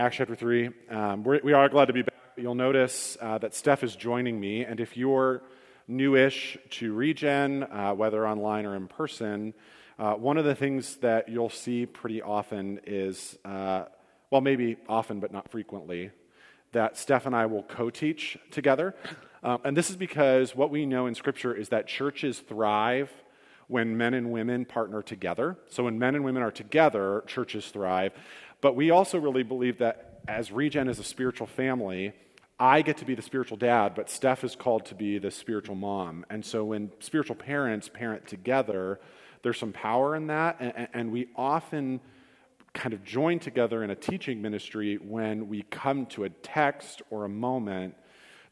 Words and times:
Acts 0.00 0.16
chapter 0.16 0.34
3. 0.34 0.70
Um, 0.88 1.24
we're, 1.24 1.40
we 1.44 1.52
are 1.52 1.68
glad 1.68 1.84
to 1.88 1.92
be 1.92 2.00
back. 2.00 2.14
You'll 2.38 2.54
notice 2.54 3.18
uh, 3.20 3.36
that 3.36 3.54
Steph 3.54 3.84
is 3.84 3.94
joining 3.94 4.40
me, 4.40 4.64
and 4.64 4.80
if 4.80 4.96
you're 4.96 5.42
newish 5.86 6.56
to 6.70 6.94
Regen, 6.94 7.64
uh, 7.64 7.92
whether 7.92 8.26
online 8.26 8.64
or 8.64 8.76
in 8.76 8.88
person, 8.88 9.52
uh, 9.98 10.14
one 10.14 10.38
of 10.38 10.46
the 10.46 10.54
things 10.54 10.96
that 11.02 11.28
you'll 11.28 11.50
see 11.50 11.84
pretty 11.84 12.22
often 12.22 12.80
is, 12.86 13.36
uh, 13.44 13.84
well, 14.30 14.40
maybe 14.40 14.78
often 14.88 15.20
but 15.20 15.32
not 15.32 15.50
frequently, 15.50 16.12
that 16.72 16.96
Steph 16.96 17.26
and 17.26 17.36
I 17.36 17.44
will 17.44 17.64
co 17.64 17.90
teach 17.90 18.38
together. 18.50 18.94
Uh, 19.42 19.58
and 19.64 19.76
this 19.76 19.90
is 19.90 19.96
because 19.96 20.56
what 20.56 20.70
we 20.70 20.86
know 20.86 21.08
in 21.08 21.14
Scripture 21.14 21.54
is 21.54 21.68
that 21.68 21.86
churches 21.86 22.40
thrive 22.40 23.10
when 23.70 23.96
men 23.96 24.14
and 24.14 24.32
women 24.32 24.64
partner 24.64 25.00
together. 25.00 25.56
So 25.68 25.84
when 25.84 25.96
men 25.96 26.16
and 26.16 26.24
women 26.24 26.42
are 26.42 26.50
together, 26.50 27.22
churches 27.28 27.68
thrive. 27.68 28.12
But 28.60 28.76
we 28.76 28.90
also 28.90 29.18
really 29.18 29.42
believe 29.42 29.78
that 29.78 30.22
as 30.28 30.52
Regen 30.52 30.88
is 30.88 30.98
a 30.98 31.04
spiritual 31.04 31.46
family, 31.46 32.12
I 32.58 32.82
get 32.82 32.98
to 32.98 33.06
be 33.06 33.14
the 33.14 33.22
spiritual 33.22 33.56
dad, 33.56 33.94
but 33.94 34.10
Steph 34.10 34.44
is 34.44 34.54
called 34.54 34.84
to 34.86 34.94
be 34.94 35.18
the 35.18 35.30
spiritual 35.30 35.76
mom. 35.76 36.26
And 36.28 36.44
so 36.44 36.64
when 36.64 36.92
spiritual 37.00 37.36
parents 37.36 37.88
parent 37.88 38.26
together, 38.26 39.00
there's 39.42 39.58
some 39.58 39.72
power 39.72 40.14
in 40.14 40.26
that. 40.26 40.56
And, 40.60 40.88
and 40.92 41.12
we 41.12 41.28
often 41.36 42.00
kind 42.74 42.92
of 42.92 43.02
join 43.02 43.38
together 43.38 43.82
in 43.82 43.90
a 43.90 43.96
teaching 43.96 44.42
ministry 44.42 44.96
when 44.96 45.48
we 45.48 45.62
come 45.62 46.06
to 46.06 46.24
a 46.24 46.28
text 46.28 47.02
or 47.10 47.24
a 47.24 47.28
moment 47.28 47.94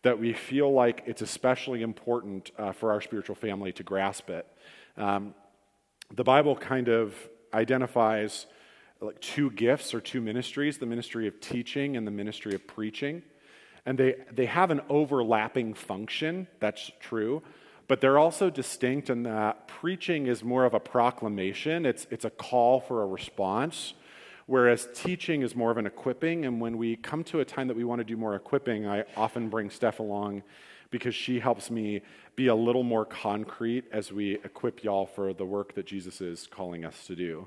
that 0.03 0.19
we 0.19 0.33
feel 0.33 0.73
like 0.73 1.03
it's 1.07 1.23
especially 1.23 1.83
important 1.83 2.51
uh, 2.59 2.73
for 2.73 2.93
our 2.93 3.01
spiritual 3.01 3.35
family 3.35 3.73
to 3.73 3.83
grasp 3.83 4.31
it. 4.31 4.47
Um, 4.97 5.35
the 6.15 6.25
Bible 6.25 6.57
kind 6.57 6.89
of 6.89 7.15
identifies 7.53 8.47
like 9.01 9.21
two 9.21 9.51
gifts 9.53 9.95
or 9.95 10.01
two 10.01 10.21
ministries 10.21 10.79
the 10.79 10.87
ministry 10.87 11.27
of 11.29 11.41
teaching 11.41 11.97
and 11.97 12.07
the 12.07 12.11
ministry 12.11 12.55
of 12.55 12.67
preaching. 12.67 13.23
And 13.87 13.97
they, 13.97 14.17
they 14.33 14.47
have 14.47 14.71
an 14.71 14.81
overlapping 14.89 15.75
function, 15.75 16.47
that's 16.61 16.91
true, 17.01 17.43
but 17.87 18.01
they're 18.01 18.19
also 18.19 18.51
distinct 18.51 19.09
in 19.09 19.23
that 19.23 19.67
preaching 19.67 20.27
is 20.27 20.45
more 20.45 20.65
of 20.65 20.75
a 20.75 20.81
proclamation, 20.81 21.87
it's, 21.87 22.07
it's 22.11 22.25
a 22.25 22.31
call 22.31 22.81
for 22.81 23.03
a 23.03 23.07
response, 23.07 23.95
whereas 24.47 24.89
teaching 24.95 25.43
is 25.43 25.57
more 25.57 25.71
of 25.71 25.79
an 25.79 25.87
equipping. 25.87 26.45
And 26.45 26.61
when 26.61 26.77
we 26.77 26.97
come 26.97 27.25
to 27.25 27.41
a 27.41 27.45
time 27.45 27.69
that 27.69 27.77
we 27.77 27.85
want 27.85 28.01
to 28.01 28.05
do 28.05 28.17
more 28.17 28.35
equipping, 28.35 28.87
I 28.87 29.05
often 29.17 29.49
bring 29.49 29.71
Steph 29.71 30.01
along 30.01 30.43
because 30.91 31.15
she 31.15 31.41
helps 31.41 31.71
me 31.71 32.03
be 32.37 32.49
a 32.49 32.55
little 32.55 32.83
more 32.83 33.05
concrete 33.05 33.85
as 33.93 34.13
we 34.13 34.35
equip 34.45 34.85
y'all 34.85 35.07
for 35.07 35.33
the 35.33 35.45
work 35.45 35.75
that 35.75 35.87
Jesus 35.87 36.21
is 36.21 36.47
calling 36.47 36.85
us 36.85 37.07
to 37.07 37.17
do. 37.17 37.47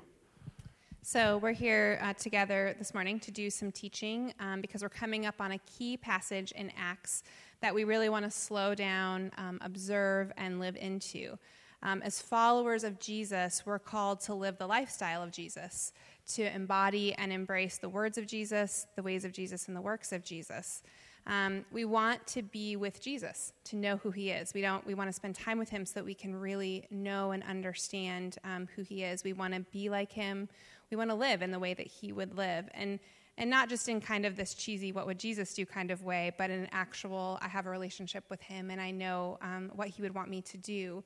So, 1.04 1.38
we're 1.38 1.50
here 1.50 1.98
uh, 2.00 2.12
together 2.12 2.76
this 2.78 2.94
morning 2.94 3.18
to 3.20 3.32
do 3.32 3.50
some 3.50 3.72
teaching 3.72 4.32
um, 4.38 4.60
because 4.60 4.82
we're 4.82 4.88
coming 4.88 5.26
up 5.26 5.40
on 5.40 5.50
a 5.50 5.58
key 5.58 5.96
passage 5.96 6.52
in 6.52 6.70
Acts 6.78 7.24
that 7.60 7.74
we 7.74 7.82
really 7.82 8.08
want 8.08 8.24
to 8.24 8.30
slow 8.30 8.72
down, 8.76 9.32
um, 9.36 9.58
observe, 9.62 10.30
and 10.36 10.60
live 10.60 10.76
into. 10.76 11.36
Um, 11.82 12.02
as 12.02 12.22
followers 12.22 12.84
of 12.84 13.00
Jesus, 13.00 13.66
we're 13.66 13.80
called 13.80 14.20
to 14.20 14.34
live 14.34 14.58
the 14.58 14.68
lifestyle 14.68 15.24
of 15.24 15.32
Jesus, 15.32 15.92
to 16.34 16.44
embody 16.54 17.12
and 17.14 17.32
embrace 17.32 17.78
the 17.78 17.88
words 17.88 18.16
of 18.16 18.28
Jesus, 18.28 18.86
the 18.94 19.02
ways 19.02 19.24
of 19.24 19.32
Jesus, 19.32 19.66
and 19.66 19.76
the 19.76 19.80
works 19.80 20.12
of 20.12 20.22
Jesus. 20.22 20.84
Um, 21.26 21.64
we 21.72 21.84
want 21.84 22.24
to 22.28 22.42
be 22.42 22.76
with 22.76 23.00
Jesus, 23.00 23.52
to 23.64 23.76
know 23.76 23.96
who 23.96 24.12
he 24.12 24.30
is. 24.30 24.54
We 24.54 24.60
don't. 24.60 24.86
We 24.86 24.94
want 24.94 25.08
to 25.08 25.12
spend 25.12 25.34
time 25.34 25.58
with 25.58 25.68
him 25.68 25.84
so 25.84 25.94
that 25.94 26.04
we 26.04 26.14
can 26.14 26.34
really 26.34 26.86
know 26.92 27.32
and 27.32 27.42
understand 27.42 28.38
um, 28.44 28.68
who 28.76 28.82
he 28.82 29.02
is. 29.02 29.24
We 29.24 29.32
want 29.32 29.54
to 29.54 29.60
be 29.72 29.88
like 29.88 30.12
him 30.12 30.48
we 30.92 30.96
want 30.98 31.10
to 31.10 31.16
live 31.16 31.40
in 31.40 31.50
the 31.50 31.58
way 31.58 31.72
that 31.74 31.86
he 31.86 32.12
would 32.12 32.36
live. 32.36 32.68
And 32.74 33.00
and 33.38 33.48
not 33.48 33.70
just 33.70 33.88
in 33.88 33.98
kind 33.98 34.26
of 34.26 34.36
this 34.36 34.52
cheesy 34.52 34.92
what 34.92 35.06
would 35.06 35.18
jesus 35.18 35.54
do 35.54 35.64
kind 35.64 35.90
of 35.90 36.04
way 36.04 36.30
but 36.36 36.50
in 36.50 36.60
an 36.60 36.68
actual 36.70 37.38
i 37.40 37.48
have 37.48 37.64
a 37.64 37.70
relationship 37.70 38.24
with 38.28 38.42
him 38.42 38.70
and 38.70 38.78
i 38.78 38.90
know 38.90 39.38
um, 39.40 39.70
what 39.74 39.88
he 39.88 40.02
would 40.02 40.14
want 40.14 40.28
me 40.28 40.42
to 40.42 40.58
do. 40.58 41.02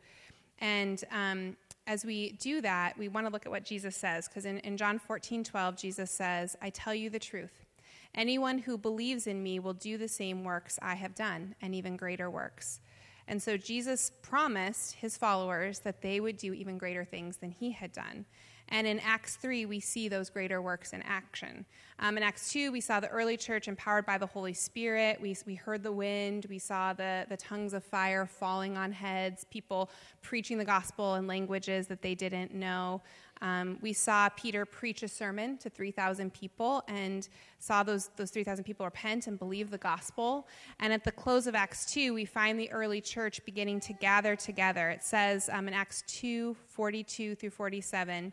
And 0.59 1.05
um, 1.13 1.57
as 1.87 2.05
we 2.05 2.33
do 2.33 2.61
that 2.63 2.99
we 2.99 3.07
want 3.07 3.29
to 3.29 3.33
look 3.33 3.47
at 3.47 3.53
what 3.53 3.65
jesus 3.65 3.95
says 3.95 4.27
because 4.27 4.45
in, 4.45 4.59
in 4.59 4.77
john 4.77 4.99
14 4.99 5.45
12 5.45 5.77
jesus 5.77 6.11
says 6.11 6.57
i 6.61 6.69
tell 6.71 6.95
you 6.95 7.09
the 7.09 7.21
truth. 7.21 7.65
Anyone 8.13 8.59
who 8.59 8.77
believes 8.77 9.29
in 9.29 9.41
me 9.41 9.61
will 9.61 9.75
do 9.75 9.97
the 9.97 10.09
same 10.09 10.43
works 10.43 10.81
i 10.83 10.97
have 10.97 11.15
done 11.15 11.55
and 11.63 11.77
even 11.77 11.97
greater 11.97 12.29
works. 12.29 12.81
And 13.29 13.41
so 13.41 13.57
jesus 13.57 14.11
promised 14.23 14.97
his 14.97 15.17
followers 15.17 15.79
that 15.81 16.03
they 16.03 16.19
would 16.19 16.39
do 16.39 16.53
even 16.53 16.77
greater 16.77 17.05
things 17.05 17.37
than 17.37 17.53
he 17.53 17.71
had 17.71 17.93
done 17.93 18.25
and 18.69 18.87
in 18.87 18.99
Acts 19.01 19.37
3, 19.37 19.67
we 19.67 19.79
see 19.79 20.09
those 20.09 20.29
greater 20.29 20.61
works 20.61 20.93
in 20.93 21.03
action. 21.03 21.65
Um, 21.99 22.17
in 22.17 22.23
Acts 22.23 22.51
2, 22.53 22.73
we 22.73 22.81
saw 22.81 23.01
the 23.01 23.09
early 23.09 23.37
church 23.37 23.69
empowered 23.69 24.05
by 24.05 24.19
the 24.19 24.27
Holy 24.27 24.53
Spirit. 24.53 25.21
We, 25.21 25.37
we 25.47 25.55
heard 25.55 25.83
the 25.83 25.93
wind. 25.93 26.47
We 26.51 26.59
saw 26.59 26.93
the, 26.93 27.27
the 27.29 27.37
tongues 27.37 27.75
of 27.75 27.85
fire 27.85 28.27
falling 28.27 28.77
on 28.77 28.93
heads, 28.93 29.47
people 29.51 29.91
preaching 30.21 30.59
the 30.59 30.65
gospel 30.65 31.15
in 31.15 31.27
languages 31.27 31.87
that 31.87 32.03
they 32.03 32.15
didn't 32.15 32.55
know. 32.55 33.03
Um, 33.43 33.79
we 33.83 33.93
saw 33.93 34.29
Peter 34.31 34.65
preach 34.65 35.03
a 35.03 35.09
sermon 35.09 35.59
to 35.59 35.71
3,000 35.71 36.33
people 36.33 36.83
and 36.89 37.29
saw 37.59 37.83
those, 37.83 38.09
those 38.17 38.31
3,000 38.31 38.65
people 38.65 38.87
repent 38.87 39.27
and 39.27 39.39
believe 39.39 39.71
the 39.71 39.79
gospel. 39.79 40.49
And 40.81 40.93
at 40.93 41.05
the 41.05 41.13
close 41.13 41.47
of 41.47 41.55
Acts 41.55 41.87
2, 41.93 42.15
we 42.15 42.25
find 42.25 42.59
the 42.59 42.71
early 42.73 43.01
church 43.01 43.45
beginning 43.45 43.81
to 43.81 43.93
gather 43.93 44.37
together. 44.37 44.91
It 44.91 45.05
says 45.05 45.49
um, 45.53 45.69
in 45.69 45.75
Acts 45.75 46.03
2 46.09 46.57
42 46.67 47.35
through 47.35 47.51
47 47.51 48.33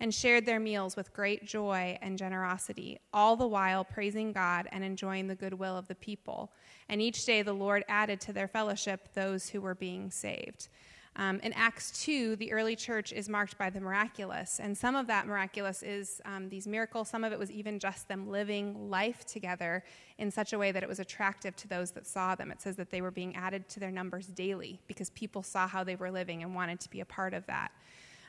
and 0.00 0.14
shared 0.14 0.44
their 0.44 0.60
meals 0.60 0.96
with 0.96 1.12
great 1.12 1.44
joy 1.44 1.98
and 2.02 2.18
generosity, 2.18 2.98
all 3.12 3.36
the 3.36 3.46
while 3.46 3.84
praising 3.84 4.32
God 4.32 4.68
and 4.70 4.84
enjoying 4.84 5.26
the 5.26 5.34
goodwill 5.34 5.76
of 5.76 5.88
the 5.88 5.94
people. 5.94 6.52
And 6.88 7.00
each 7.00 7.24
day 7.24 7.42
the 7.42 7.52
Lord 7.52 7.84
added 7.88 8.20
to 8.22 8.32
their 8.32 8.48
fellowship 8.48 9.08
those 9.14 9.48
who 9.48 9.60
were 9.60 9.74
being 9.74 10.10
saved. 10.10 10.68
Um, 11.18 11.40
in 11.40 11.54
Acts 11.54 12.04
2, 12.04 12.36
the 12.36 12.52
early 12.52 12.76
church 12.76 13.10
is 13.10 13.26
marked 13.26 13.56
by 13.56 13.70
the 13.70 13.80
miraculous, 13.80 14.60
and 14.60 14.76
some 14.76 14.94
of 14.94 15.06
that 15.06 15.26
miraculous 15.26 15.82
is 15.82 16.20
um, 16.26 16.50
these 16.50 16.66
miracles. 16.66 17.08
Some 17.08 17.24
of 17.24 17.32
it 17.32 17.38
was 17.38 17.50
even 17.50 17.78
just 17.78 18.06
them 18.06 18.28
living 18.28 18.90
life 18.90 19.24
together 19.24 19.82
in 20.18 20.30
such 20.30 20.52
a 20.52 20.58
way 20.58 20.72
that 20.72 20.82
it 20.82 20.88
was 20.88 21.00
attractive 21.00 21.56
to 21.56 21.68
those 21.68 21.90
that 21.92 22.06
saw 22.06 22.34
them. 22.34 22.50
It 22.50 22.60
says 22.60 22.76
that 22.76 22.90
they 22.90 23.00
were 23.00 23.10
being 23.10 23.34
added 23.34 23.66
to 23.70 23.80
their 23.80 23.90
numbers 23.90 24.26
daily 24.26 24.78
because 24.86 25.08
people 25.10 25.42
saw 25.42 25.66
how 25.66 25.82
they 25.82 25.96
were 25.96 26.10
living 26.10 26.42
and 26.42 26.54
wanted 26.54 26.80
to 26.80 26.90
be 26.90 27.00
a 27.00 27.06
part 27.06 27.32
of 27.32 27.46
that. 27.46 27.72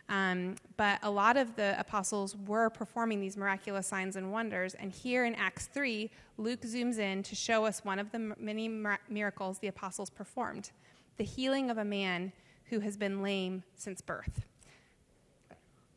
Um, 0.10 0.56
but 0.78 1.00
a 1.04 1.10
lot 1.10 1.36
of 1.36 1.56
the 1.56 1.78
apostles 1.80 2.36
were 2.46 2.70
performing 2.70 3.20
these 3.20 3.36
miraculous 3.36 3.88
signs 3.88 4.16
and 4.16 4.32
wonders. 4.32 4.74
And 4.74 4.92
here 4.92 5.26
in 5.26 5.36
Acts 5.36 5.68
3, 5.68 6.10
Luke 6.38 6.62
zooms 6.62 6.98
in 6.98 7.24
to 7.24 7.36
show 7.36 7.66
us 7.66 7.84
one 7.84 8.00
of 8.00 8.12
the 8.12 8.34
many 8.40 8.70
miracles 9.10 9.60
the 9.60 9.68
apostles 9.68 10.10
performed 10.10 10.72
the 11.18 11.24
healing 11.24 11.70
of 11.70 11.78
a 11.78 11.86
man 11.86 12.32
who 12.66 12.80
has 12.80 12.96
been 12.96 13.22
lame 13.22 13.64
since 13.76 14.02
birth. 14.02 14.46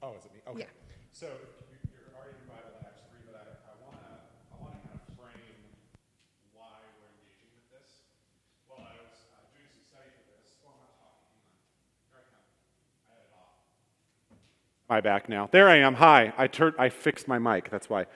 Oh, 0.02 0.14
is 0.18 0.24
it 0.24 0.32
me? 0.32 0.40
Okay. 0.48 0.60
Yeah. 0.60 0.66
So 1.12 1.26
my 14.90 15.00
back 15.00 15.28
now. 15.28 15.48
There 15.52 15.68
I 15.68 15.76
am. 15.76 15.94
Hi. 15.94 16.32
I, 16.36 16.48
tur- 16.48 16.74
I 16.76 16.88
fixed 16.88 17.28
my 17.28 17.38
mic. 17.38 17.70
That's 17.70 17.88
why. 17.88 18.06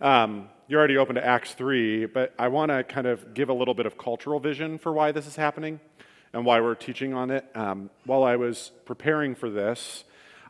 Um, 0.00 0.48
you're 0.66 0.78
already 0.78 0.96
open 0.96 1.16
to 1.16 1.24
Acts 1.24 1.52
3, 1.52 2.06
but 2.06 2.32
I 2.38 2.48
want 2.48 2.70
to 2.70 2.84
kind 2.84 3.06
of 3.06 3.34
give 3.34 3.50
a 3.50 3.52
little 3.52 3.74
bit 3.74 3.84
of 3.84 3.98
cultural 3.98 4.40
vision 4.40 4.78
for 4.78 4.94
why 4.94 5.12
this 5.12 5.26
is 5.26 5.36
happening 5.36 5.78
and 6.32 6.46
why 6.46 6.62
we're 6.62 6.74
teaching 6.74 7.12
on 7.12 7.30
it. 7.30 7.44
Um, 7.54 7.90
while 8.06 8.24
I 8.24 8.36
was 8.36 8.72
preparing 8.86 9.34
for 9.34 9.50
this, 9.50 10.04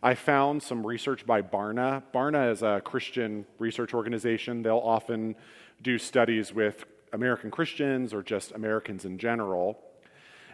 I 0.04 0.14
found 0.14 0.62
some 0.62 0.86
research 0.86 1.26
by 1.26 1.42
Barna. 1.42 2.04
Barna 2.14 2.52
is 2.52 2.62
a 2.62 2.80
Christian 2.84 3.44
research 3.58 3.92
organization. 3.92 4.62
They'll 4.62 4.78
often 4.78 5.34
do 5.82 5.98
studies 5.98 6.54
with 6.54 6.84
American 7.12 7.50
Christians 7.50 8.14
or 8.14 8.22
just 8.22 8.52
Americans 8.52 9.04
in 9.04 9.18
general. 9.18 9.80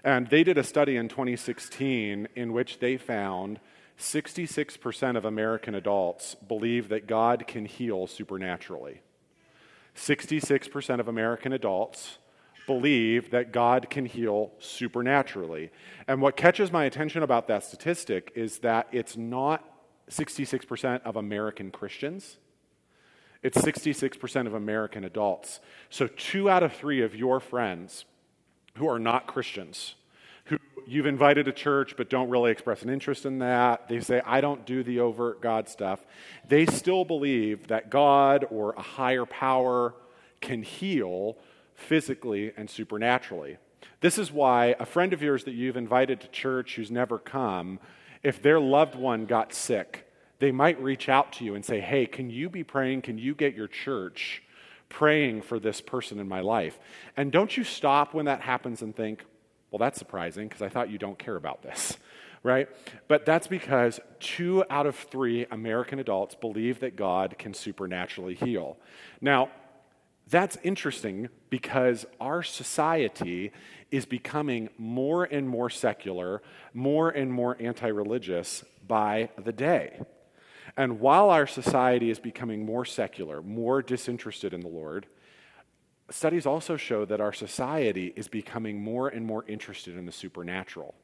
And 0.03 0.31
they 0.31 0.43
did 0.43 0.57
a 0.57 0.65
study 0.65 0.97
in 0.97 1.11
2016 1.11 2.29
in 2.35 2.53
which 2.55 2.79
they 2.79 2.97
found 2.97 3.61
66% 3.99 5.17
of 5.17 5.25
American 5.25 5.75
adults 5.75 6.37
believe 6.37 6.89
that 6.89 7.07
God 7.07 7.47
can 7.47 7.65
heal 7.65 8.07
supernaturally. 8.07 9.01
66% 9.97 11.01
of 11.01 11.09
American 11.09 11.53
adults 11.53 12.19
believe 12.67 13.31
that 13.31 13.51
God 13.51 13.91
can 13.91 14.07
heal 14.07 14.53
supernaturally. 14.61 15.71
And 16.07 16.23
what 16.23 16.37
catches 16.37 16.71
my 16.71 16.85
attention 16.85 17.23
about 17.23 17.49
that 17.49 17.65
statistic 17.65 18.31
is 18.37 18.59
that 18.59 18.87
it's 18.93 19.17
not 19.17 19.65
66% 20.11 21.03
of 21.03 21.17
American 21.17 21.71
Christians. 21.71 22.37
It's 23.43 23.59
66% 23.59 24.47
of 24.47 24.55
American 24.55 25.05
adults. 25.05 25.61
So, 25.91 26.07
two 26.07 26.51
out 26.51 26.63
of 26.63 26.73
three 26.73 27.03
of 27.03 27.15
your 27.15 27.41
friends 27.41 28.05
who 28.75 28.89
are 28.89 28.99
not 28.99 29.27
Christians, 29.27 29.95
who 30.49 30.59
you've 30.87 31.07
invited 31.07 31.47
to 31.47 31.53
church 31.53 31.95
but 31.97 32.11
don't 32.11 32.29
really 32.29 32.51
express 32.51 32.83
an 32.83 32.91
interest 32.91 33.27
in 33.27 33.39
that, 33.39 33.89
they 33.89 34.01
say, 34.01 34.21
I 34.25 34.41
don't 34.41 34.65
do 34.67 34.83
the 34.83 35.01
overt 35.01 35.41
God 35.41 35.69
stuff, 35.69 36.05
they 36.49 36.67
still 36.67 37.05
believe 37.05 37.69
that 37.69 37.91
God 37.91 38.47
or 38.51 38.73
a 38.73 38.83
higher 38.83 39.27
power 39.27 39.95
can 40.41 40.63
heal 40.63 41.37
physically 41.75 42.53
and 42.57 42.69
supernaturally. 42.69 43.59
This 44.01 44.19
is 44.19 44.33
why 44.33 44.75
a 44.79 44.87
friend 44.87 45.13
of 45.13 45.23
yours 45.23 45.45
that 45.45 45.55
you've 45.55 45.77
invited 45.77 46.21
to 46.21 46.29
church 46.29 46.77
who's 46.77 46.91
never 46.91 47.19
come, 47.19 47.81
if 48.23 48.43
their 48.43 48.61
loved 48.61 48.95
one 48.95 49.27
got 49.27 49.53
sick, 49.53 50.11
they 50.39 50.53
might 50.53 50.81
reach 50.81 51.09
out 51.09 51.33
to 51.35 51.45
you 51.45 51.55
and 51.55 51.65
say, 51.65 51.81
Hey, 51.81 52.07
can 52.07 52.31
you 52.31 52.49
be 52.49 52.65
praying? 52.65 53.03
Can 53.03 53.19
you 53.19 53.35
get 53.35 53.55
your 53.55 53.69
church 53.69 54.43
praying 54.89 55.43
for 55.43 55.59
this 55.59 55.81
person 55.81 56.19
in 56.19 56.29
my 56.29 56.41
life? 56.41 56.79
And 57.17 57.33
don't 57.33 57.57
you 57.57 57.65
stop 57.65 58.15
when 58.15 58.27
that 58.27 58.41
happens 58.41 58.83
and 58.83 58.95
think, 58.95 59.25
Well, 59.71 59.79
that's 59.79 59.99
surprising 59.99 60.49
because 60.49 60.63
I 60.63 60.69
thought 60.69 60.91
you 60.91 60.99
don't 60.99 61.19
care 61.19 61.37
about 61.37 61.63
this, 61.63 61.97
right? 62.43 62.69
But 63.07 63.27
that's 63.27 63.47
because 63.47 64.01
two 64.21 64.65
out 64.71 64.87
of 64.87 64.97
three 64.97 65.47
American 65.51 65.99
adults 65.99 66.35
believe 66.35 66.81
that 66.81 66.97
God 66.97 67.37
can 67.39 67.55
supernaturally 67.55 68.35
heal. 68.35 68.79
Now, 69.21 69.51
that's 70.31 70.59
interesting 70.63 71.29
because 71.49 72.05
our 72.21 72.43
society 72.43 73.51
is 73.91 74.05
becoming 74.05 74.69
more 74.77 75.25
and 75.25 75.49
more 75.49 75.71
secular, 75.71 76.43
more 76.75 77.09
and 77.09 77.33
more 77.33 77.57
anti 77.59 77.89
religious 77.89 78.65
by 78.87 79.31
the 79.43 79.53
day. 79.53 80.01
And 80.77 81.01
while 81.01 81.31
our 81.31 81.47
society 81.47 82.11
is 82.11 82.19
becoming 82.19 82.65
more 82.65 82.85
secular, 82.85 83.43
more 83.43 83.83
disinterested 83.83 84.53
in 84.53 84.61
the 84.61 84.69
Lord, 84.69 85.07
studies 86.11 86.47
also 86.47 86.77
show 86.77 87.05
that 87.05 87.21
our 87.21 87.33
society 87.33 88.13
is 88.17 88.29
becoming 88.29 88.83
more 88.83 89.09
and 89.09 89.27
more 89.27 89.45
interested 89.47 89.97
in 89.97 90.07
the 90.07 90.13
supernatural. 90.13 90.95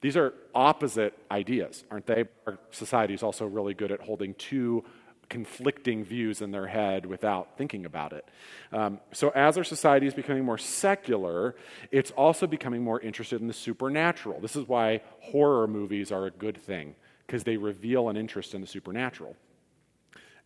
These 0.00 0.16
are 0.16 0.32
opposite 0.54 1.16
ideas, 1.30 1.84
aren't 1.90 2.06
they? 2.06 2.24
Our 2.46 2.58
society 2.70 3.14
is 3.14 3.22
also 3.22 3.46
really 3.46 3.74
good 3.74 3.92
at 3.92 4.00
holding 4.00 4.34
two 4.34 4.84
conflicting 5.28 6.04
views 6.04 6.42
in 6.42 6.50
their 6.50 6.66
head 6.66 7.06
without 7.06 7.56
thinking 7.56 7.86
about 7.86 8.12
it. 8.12 8.28
Um, 8.72 8.98
so, 9.12 9.30
as 9.30 9.56
our 9.56 9.64
society 9.64 10.06
is 10.06 10.14
becoming 10.14 10.44
more 10.44 10.58
secular, 10.58 11.54
it's 11.92 12.10
also 12.10 12.46
becoming 12.46 12.82
more 12.82 13.00
interested 13.00 13.40
in 13.40 13.46
the 13.46 13.54
supernatural. 13.54 14.40
This 14.40 14.56
is 14.56 14.66
why 14.66 15.02
horror 15.20 15.68
movies 15.68 16.10
are 16.10 16.26
a 16.26 16.30
good 16.30 16.56
thing, 16.58 16.96
because 17.26 17.44
they 17.44 17.56
reveal 17.56 18.08
an 18.08 18.16
interest 18.16 18.54
in 18.54 18.60
the 18.60 18.66
supernatural. 18.66 19.36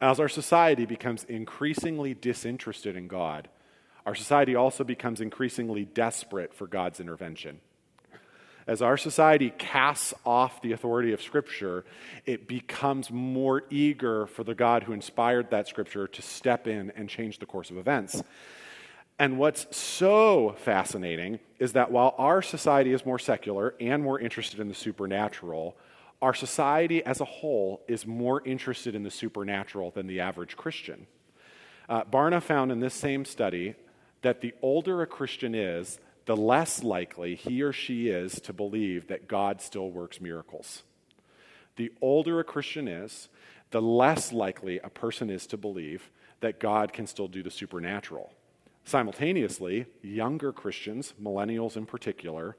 As 0.00 0.20
our 0.20 0.28
society 0.28 0.84
becomes 0.84 1.24
increasingly 1.24 2.12
disinterested 2.12 2.94
in 2.94 3.08
God, 3.08 3.48
our 4.06 4.14
society 4.14 4.54
also 4.54 4.84
becomes 4.84 5.20
increasingly 5.20 5.84
desperate 5.84 6.54
for 6.54 6.66
God's 6.66 7.00
intervention. 7.00 7.60
As 8.66 8.80
our 8.80 8.96
society 8.96 9.52
casts 9.58 10.14
off 10.24 10.62
the 10.62 10.72
authority 10.72 11.12
of 11.12 11.20
Scripture, 11.20 11.84
it 12.24 12.48
becomes 12.48 13.10
more 13.10 13.62
eager 13.68 14.26
for 14.26 14.42
the 14.42 14.54
God 14.54 14.84
who 14.84 14.92
inspired 14.92 15.50
that 15.50 15.68
Scripture 15.68 16.08
to 16.08 16.22
step 16.22 16.66
in 16.66 16.90
and 16.96 17.08
change 17.08 17.38
the 17.38 17.46
course 17.46 17.70
of 17.70 17.76
events. 17.76 18.22
And 19.18 19.38
what's 19.38 19.66
so 19.76 20.56
fascinating 20.58 21.40
is 21.58 21.74
that 21.74 21.90
while 21.90 22.14
our 22.18 22.40
society 22.42 22.92
is 22.92 23.04
more 23.04 23.18
secular 23.18 23.74
and 23.80 24.02
more 24.02 24.18
interested 24.18 24.60
in 24.60 24.68
the 24.68 24.74
supernatural, 24.74 25.76
our 26.22 26.34
society 26.34 27.04
as 27.04 27.20
a 27.20 27.26
whole 27.26 27.82
is 27.86 28.06
more 28.06 28.42
interested 28.46 28.94
in 28.94 29.02
the 29.02 29.10
supernatural 29.10 29.90
than 29.90 30.06
the 30.06 30.20
average 30.20 30.56
Christian. 30.56 31.06
Uh, 31.86 32.02
Barna 32.04 32.42
found 32.42 32.72
in 32.72 32.80
this 32.80 32.94
same 32.94 33.26
study 33.26 33.74
that 34.24 34.40
the 34.40 34.54
older 34.62 35.02
a 35.02 35.06
Christian 35.06 35.54
is, 35.54 36.00
the 36.24 36.36
less 36.36 36.82
likely 36.82 37.34
he 37.34 37.60
or 37.60 37.74
she 37.74 38.08
is 38.08 38.40
to 38.40 38.54
believe 38.54 39.08
that 39.08 39.28
God 39.28 39.60
still 39.60 39.90
works 39.90 40.18
miracles. 40.18 40.82
The 41.76 41.92
older 42.00 42.40
a 42.40 42.44
Christian 42.44 42.88
is, 42.88 43.28
the 43.70 43.82
less 43.82 44.32
likely 44.32 44.78
a 44.78 44.88
person 44.88 45.28
is 45.28 45.46
to 45.48 45.58
believe 45.58 46.10
that 46.40 46.58
God 46.58 46.94
can 46.94 47.06
still 47.06 47.28
do 47.28 47.42
the 47.42 47.50
supernatural. 47.50 48.32
Simultaneously, 48.86 49.84
younger 50.00 50.52
Christians, 50.52 51.12
millennials 51.22 51.76
in 51.76 51.84
particular, 51.84 52.56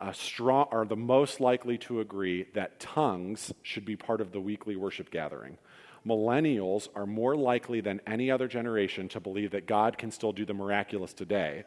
uh, 0.00 0.10
strong, 0.10 0.66
are 0.72 0.84
the 0.84 0.96
most 0.96 1.38
likely 1.38 1.78
to 1.78 2.00
agree 2.00 2.46
that 2.54 2.80
tongues 2.80 3.54
should 3.62 3.84
be 3.84 3.94
part 3.94 4.20
of 4.20 4.32
the 4.32 4.40
weekly 4.40 4.74
worship 4.74 5.12
gathering. 5.12 5.58
Millennials 6.06 6.88
are 6.94 7.06
more 7.06 7.34
likely 7.34 7.80
than 7.80 8.00
any 8.06 8.30
other 8.30 8.46
generation 8.46 9.08
to 9.08 9.20
believe 9.20 9.52
that 9.52 9.66
God 9.66 9.96
can 9.96 10.10
still 10.10 10.32
do 10.32 10.44
the 10.44 10.54
miraculous 10.54 11.14
today. 11.14 11.64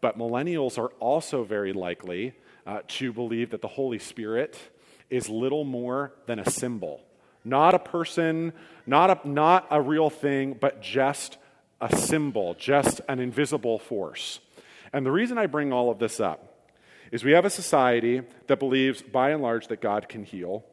But 0.00 0.18
millennials 0.18 0.78
are 0.78 0.88
also 1.00 1.44
very 1.44 1.72
likely 1.72 2.34
uh, 2.66 2.80
to 2.86 3.12
believe 3.12 3.50
that 3.50 3.62
the 3.62 3.68
Holy 3.68 3.98
Spirit 3.98 4.56
is 5.10 5.28
little 5.28 5.64
more 5.64 6.12
than 6.26 6.38
a 6.38 6.50
symbol, 6.50 7.00
not 7.44 7.74
a 7.74 7.78
person, 7.78 8.52
not 8.86 9.10
a, 9.10 9.28
not 9.28 9.66
a 9.70 9.80
real 9.80 10.10
thing, 10.10 10.56
but 10.58 10.80
just 10.80 11.38
a 11.80 11.94
symbol, 11.96 12.54
just 12.54 13.00
an 13.08 13.18
invisible 13.18 13.78
force. 13.78 14.40
And 14.92 15.04
the 15.04 15.12
reason 15.12 15.36
I 15.36 15.46
bring 15.46 15.72
all 15.72 15.90
of 15.90 15.98
this 15.98 16.20
up 16.20 16.70
is 17.10 17.24
we 17.24 17.32
have 17.32 17.44
a 17.44 17.50
society 17.50 18.22
that 18.46 18.58
believes, 18.58 19.02
by 19.02 19.30
and 19.30 19.42
large, 19.42 19.68
that 19.68 19.80
God 19.80 20.08
can 20.08 20.24
heal, 20.24 20.64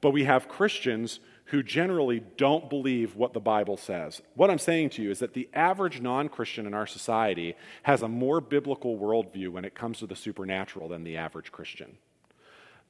but 0.00 0.10
we 0.10 0.24
have 0.24 0.48
Christians 0.48 1.20
who 1.52 1.62
generally 1.62 2.22
don't 2.38 2.70
believe 2.70 3.14
what 3.14 3.34
the 3.34 3.40
Bible 3.40 3.76
says. 3.76 4.22
What 4.34 4.50
I'm 4.50 4.58
saying 4.58 4.88
to 4.90 5.02
you 5.02 5.10
is 5.10 5.18
that 5.18 5.34
the 5.34 5.50
average 5.52 6.00
non 6.00 6.30
Christian 6.30 6.66
in 6.66 6.72
our 6.72 6.86
society 6.86 7.54
has 7.82 8.00
a 8.00 8.08
more 8.08 8.40
biblical 8.40 8.96
worldview 8.96 9.50
when 9.50 9.66
it 9.66 9.74
comes 9.74 9.98
to 9.98 10.06
the 10.06 10.16
supernatural 10.16 10.88
than 10.88 11.04
the 11.04 11.18
average 11.18 11.52
Christian. 11.52 11.98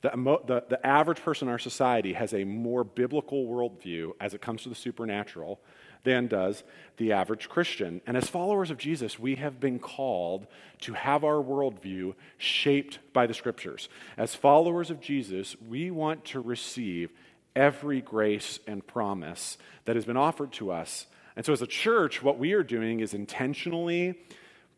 The, 0.02 0.10
the, 0.46 0.64
the, 0.68 0.86
average 0.86 1.20
person 1.22 1.48
in 1.48 1.52
our 1.52 1.58
society 1.58 2.12
has 2.12 2.34
a 2.34 2.44
more 2.44 2.84
biblical 2.84 3.46
worldview 3.46 4.12
as 4.20 4.32
it 4.32 4.40
comes 4.40 4.62
to 4.62 4.68
the 4.68 4.74
supernatural 4.76 5.60
than 6.04 6.28
does 6.28 6.62
the 6.98 7.12
average 7.12 7.48
Christian. 7.48 8.00
And 8.06 8.16
as 8.16 8.28
followers 8.28 8.70
of 8.70 8.78
Jesus, 8.78 9.18
we 9.18 9.36
have 9.36 9.58
been 9.58 9.80
called 9.80 10.46
to 10.82 10.92
have 10.92 11.24
our 11.24 11.42
worldview 11.42 12.14
shaped 12.38 13.00
by 13.12 13.26
the 13.26 13.34
scriptures. 13.34 13.88
As 14.16 14.36
followers 14.36 14.90
of 14.90 15.00
Jesus, 15.00 15.56
we 15.68 15.90
want 15.90 16.24
to 16.26 16.40
receive 16.40 17.10
every 17.54 18.00
grace 18.00 18.58
and 18.66 18.86
promise 18.86 19.58
that 19.84 19.96
has 19.96 20.04
been 20.04 20.16
offered 20.16 20.52
to 20.52 20.70
us. 20.70 21.06
And 21.36 21.44
so, 21.44 21.52
as 21.52 21.62
a 21.62 21.66
church, 21.66 22.22
what 22.22 22.38
we 22.38 22.52
are 22.52 22.62
doing 22.62 23.00
is 23.00 23.14
intentionally, 23.14 24.14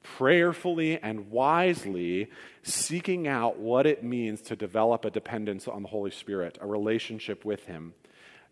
prayerfully, 0.03 0.99
and 0.99 1.31
wisely 1.31 2.31
seeking 2.63 3.27
out 3.27 3.59
what 3.59 3.87
it 3.87 4.05
means 4.05 4.41
to 4.43 4.57
develop 4.57 5.05
a 5.05 5.11
dependence 5.11 5.67
on 5.67 5.83
the 5.83 5.89
Holy 5.89 6.11
Spirit, 6.11 6.59
a 6.61 6.67
relationship 6.67 7.45
with 7.45 7.65
Him. 7.67 7.95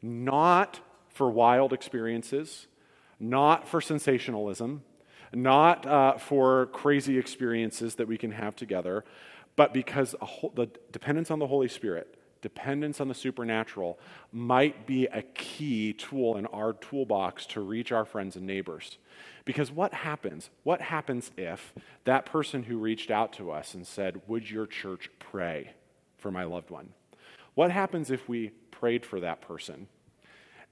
Not 0.00 0.80
for 1.08 1.30
wild 1.30 1.72
experiences, 1.72 2.66
not 3.20 3.68
for 3.68 3.80
sensationalism, 3.80 4.82
not 5.32 5.86
uh, 5.86 6.18
for 6.18 6.66
crazy 6.66 7.18
experiences 7.18 7.94
that 7.96 8.08
we 8.08 8.18
can 8.18 8.32
have 8.32 8.56
together, 8.56 9.04
but 9.54 9.72
because 9.72 10.14
whole, 10.20 10.52
the 10.54 10.68
dependence 10.90 11.30
on 11.30 11.38
the 11.38 11.46
Holy 11.46 11.68
Spirit 11.68 12.16
dependence 12.42 13.00
on 13.00 13.08
the 13.08 13.14
supernatural 13.14 13.98
might 14.32 14.86
be 14.86 15.06
a 15.06 15.22
key 15.22 15.92
tool 15.92 16.36
in 16.36 16.44
our 16.46 16.74
toolbox 16.74 17.46
to 17.46 17.60
reach 17.60 17.92
our 17.92 18.04
friends 18.04 18.36
and 18.36 18.46
neighbors. 18.46 18.98
Because 19.44 19.72
what 19.72 19.94
happens? 19.94 20.50
What 20.62 20.82
happens 20.82 21.30
if 21.36 21.72
that 22.04 22.26
person 22.26 22.64
who 22.64 22.78
reached 22.78 23.10
out 23.10 23.32
to 23.34 23.50
us 23.50 23.74
and 23.74 23.86
said, 23.86 24.20
Would 24.26 24.50
your 24.50 24.66
church 24.66 25.10
pray 25.18 25.72
for 26.18 26.30
my 26.30 26.44
loved 26.44 26.70
one? 26.70 26.90
What 27.54 27.70
happens 27.70 28.10
if 28.10 28.28
we 28.28 28.50
prayed 28.70 29.06
for 29.06 29.20
that 29.20 29.40
person 29.40 29.88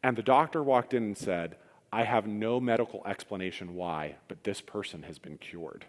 and 0.03 0.17
the 0.17 0.23
doctor 0.23 0.62
walked 0.62 0.95
in 0.95 1.03
and 1.03 1.19
said, 1.19 1.57
I 1.93 2.05
have 2.05 2.27
no 2.27 2.61
medical 2.61 3.03
explanation 3.07 3.75
why, 3.75 4.17
but 4.29 4.45
this 4.45 4.61
person 4.61 5.03
has 5.05 5.19
been 5.19 5.39
cured? 5.39 5.87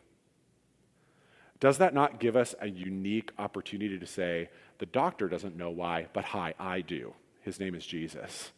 Does 1.60 1.78
that 1.78 1.94
not 1.94 2.20
give 2.20 2.36
us 2.36 2.56
a 2.60 2.68
unique 2.68 3.32
opportunity 3.38 4.00
to 4.00 4.08
say, 4.08 4.50
the 4.82 4.88
doctor 4.88 5.30
doesn't 5.30 5.56
know 5.56 5.70
why, 5.70 6.08
but 6.12 6.26
hi, 6.26 6.56
I 6.60 6.82
do. 6.82 7.14
His 7.42 7.60
name 7.60 7.76
is 7.76 7.86
Jesus. 7.86 8.52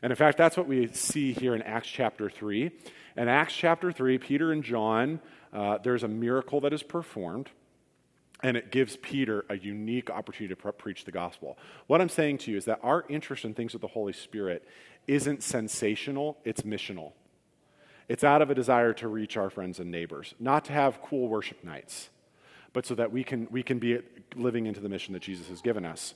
And 0.00 0.12
in 0.12 0.16
fact, 0.16 0.38
that's 0.38 0.56
what 0.56 0.68
we 0.68 0.86
see 0.92 1.32
here 1.32 1.52
in 1.52 1.62
Acts 1.62 1.88
chapter 1.88 2.30
3. 2.30 2.70
In 3.16 3.28
Acts 3.28 3.54
chapter 3.54 3.90
3, 3.90 4.18
Peter 4.18 4.52
and 4.52 4.62
John, 4.62 5.18
uh, 5.52 5.78
there's 5.78 6.04
a 6.04 6.08
miracle 6.08 6.60
that 6.60 6.72
is 6.72 6.84
performed, 6.84 7.50
and 8.40 8.56
it 8.56 8.70
gives 8.70 8.98
Peter 8.98 9.44
a 9.48 9.58
unique 9.58 10.10
opportunity 10.10 10.54
to 10.54 10.56
pre- 10.56 10.70
preach 10.70 11.04
the 11.04 11.10
gospel. 11.10 11.58
What 11.88 12.00
I'm 12.00 12.08
saying 12.08 12.38
to 12.38 12.52
you 12.52 12.56
is 12.56 12.66
that 12.66 12.78
our 12.84 13.04
interest 13.08 13.44
in 13.44 13.52
things 13.52 13.74
of 13.74 13.80
the 13.80 13.88
Holy 13.88 14.12
Spirit 14.12 14.64
isn't 15.08 15.42
sensational, 15.42 16.38
it's 16.44 16.62
missional. 16.62 17.14
It's 18.08 18.22
out 18.22 18.42
of 18.42 18.50
a 18.50 18.54
desire 18.54 18.92
to 18.92 19.08
reach 19.08 19.36
our 19.36 19.50
friends 19.50 19.80
and 19.80 19.90
neighbors, 19.90 20.36
not 20.38 20.66
to 20.66 20.72
have 20.72 21.02
cool 21.02 21.26
worship 21.26 21.64
nights, 21.64 22.10
but 22.72 22.86
so 22.86 22.94
that 22.94 23.12
we 23.12 23.24
can, 23.24 23.48
we 23.50 23.62
can 23.62 23.78
be 23.78 23.98
living 24.36 24.66
into 24.66 24.80
the 24.80 24.88
mission 24.88 25.14
that 25.14 25.22
Jesus 25.22 25.48
has 25.48 25.60
given 25.60 25.84
us. 25.84 26.14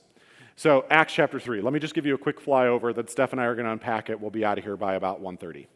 So, 0.55 0.85
Acts 0.91 1.13
chapter 1.13 1.39
3. 1.39 1.61
Let 1.61 1.73
me 1.73 1.79
just 1.79 1.95
give 1.95 2.05
you 2.05 2.13
a 2.13 2.17
quick 2.17 2.39
flyover 2.39 2.93
that 2.93 3.09
Steph 3.09 3.31
and 3.31 3.41
I 3.41 3.45
are 3.45 3.55
going 3.55 3.65
to 3.65 3.71
unpack 3.71 4.11
it. 4.11 4.21
We'll 4.21 4.29
be 4.29 4.45
out 4.45 4.59
of 4.59 4.63
here 4.63 4.77
by 4.77 4.95
about 4.95 5.21
1.30. 5.21 5.67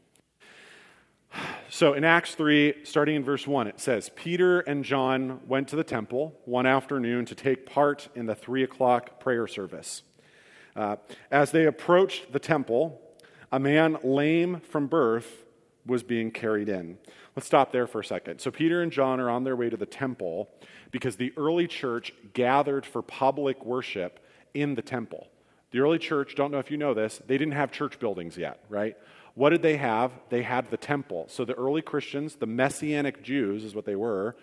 So, 1.70 1.94
in 1.94 2.06
Acts 2.06 2.34
3, 2.36 2.86
starting 2.86 3.18
in 3.18 3.24
verse 3.26 3.46
1, 3.46 3.68
it 3.68 3.82
says 3.82 4.10
Peter 4.16 4.62
and 4.62 4.86
John 4.86 5.42
went 5.48 5.68
to 5.70 5.76
the 5.76 5.84
temple 5.84 6.40
one 6.46 6.66
afternoon 6.66 7.26
to 7.26 7.36
take 7.36 7.66
part 7.66 8.08
in 8.16 8.26
the 8.26 8.36
3 8.36 8.64
o'clock 8.64 9.20
prayer 9.20 9.48
service. 9.48 10.04
Uh, 10.78 10.96
as 11.30 11.52
they 11.52 11.66
approached 11.66 12.32
the 12.32 12.40
temple, 12.40 13.02
a 13.52 13.60
man 13.60 13.98
lame 14.02 14.62
from 14.62 14.88
birth 14.88 15.44
was 15.86 16.04
being 16.04 16.32
carried 16.32 16.70
in. 16.70 16.98
Let's 17.38 17.46
stop 17.46 17.72
there 17.72 17.86
for 17.86 18.00
a 18.00 18.04
second. 18.04 18.42
So, 18.42 18.50
Peter 18.50 18.82
and 18.82 18.92
John 18.92 19.20
are 19.20 19.30
on 19.30 19.44
their 19.44 19.56
way 19.56 19.70
to 19.70 19.78
the 19.78 19.86
temple 19.86 20.50
because 20.90 21.18
the 21.18 21.32
early 21.38 21.68
church 21.68 22.12
gathered 22.34 22.84
for 22.84 23.04
public 23.04 23.64
worship 23.64 24.20
in 24.56 24.74
the 24.74 24.82
temple. 24.82 25.28
The 25.70 25.82
early 25.82 26.00
church, 26.00 26.34
don't 26.34 26.50
know 26.52 26.58
if 26.58 26.72
you 26.72 26.78
know 26.78 26.96
this, 26.96 27.22
they 27.28 27.38
didn't 27.38 27.54
have 27.54 27.72
church 27.72 28.00
buildings 28.00 28.40
yet, 28.40 28.64
right? 28.70 28.98
What 29.36 29.52
did 29.52 29.62
they 29.62 29.78
have? 29.78 30.14
They 30.30 30.42
had 30.42 30.72
the 30.72 30.78
temple. 30.78 31.28
So 31.30 31.46
the 31.46 31.54
early 31.54 31.84
Christians, 31.84 32.38
the 32.38 32.48
Messianic 32.48 33.22
Jews 33.22 33.64
is 33.64 33.76
what 33.76 33.86
they 33.86 33.96
were, 33.96 34.36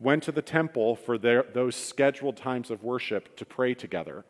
went 0.00 0.24
to 0.24 0.32
the 0.32 0.42
temple 0.42 0.96
for 0.96 1.18
their, 1.18 1.44
those 1.54 1.76
scheduled 1.76 2.36
times 2.36 2.72
of 2.72 2.82
worship 2.82 3.36
to 3.36 3.44
pray 3.44 3.74
together. 3.74 4.24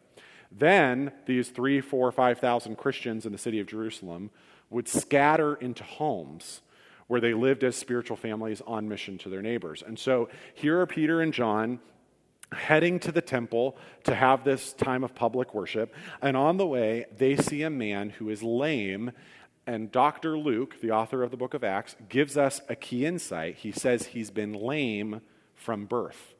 Then 0.52 1.12
these 1.24 1.48
three, 1.48 1.80
four, 1.80 2.12
five 2.12 2.38
thousand 2.38 2.76
Christians 2.76 3.24
in 3.24 3.32
the 3.32 3.38
city 3.38 3.60
of 3.60 3.66
Jerusalem 3.66 4.28
would 4.68 4.88
scatter 4.88 5.54
into 5.54 5.84
homes 5.84 6.60
where 7.10 7.20
they 7.20 7.34
lived 7.34 7.64
as 7.64 7.74
spiritual 7.74 8.16
families 8.16 8.62
on 8.68 8.88
mission 8.88 9.18
to 9.18 9.28
their 9.28 9.42
neighbors. 9.42 9.82
And 9.84 9.98
so 9.98 10.28
here 10.54 10.80
are 10.80 10.86
Peter 10.86 11.20
and 11.20 11.34
John 11.34 11.80
heading 12.52 13.00
to 13.00 13.10
the 13.10 13.20
temple 13.20 13.76
to 14.04 14.14
have 14.14 14.44
this 14.44 14.72
time 14.74 15.02
of 15.02 15.12
public 15.12 15.52
worship. 15.52 15.92
And 16.22 16.36
on 16.36 16.56
the 16.56 16.68
way, 16.68 17.06
they 17.18 17.34
see 17.34 17.62
a 17.62 17.70
man 17.70 18.10
who 18.10 18.30
is 18.30 18.44
lame. 18.44 19.10
And 19.66 19.90
Dr. 19.90 20.38
Luke, 20.38 20.80
the 20.80 20.92
author 20.92 21.24
of 21.24 21.32
the 21.32 21.36
book 21.36 21.52
of 21.52 21.64
Acts, 21.64 21.96
gives 22.08 22.36
us 22.36 22.60
a 22.68 22.76
key 22.76 23.04
insight. 23.04 23.56
He 23.56 23.72
says 23.72 24.06
he's 24.06 24.30
been 24.30 24.52
lame 24.52 25.20
from 25.56 25.86
birth. 25.86 26.36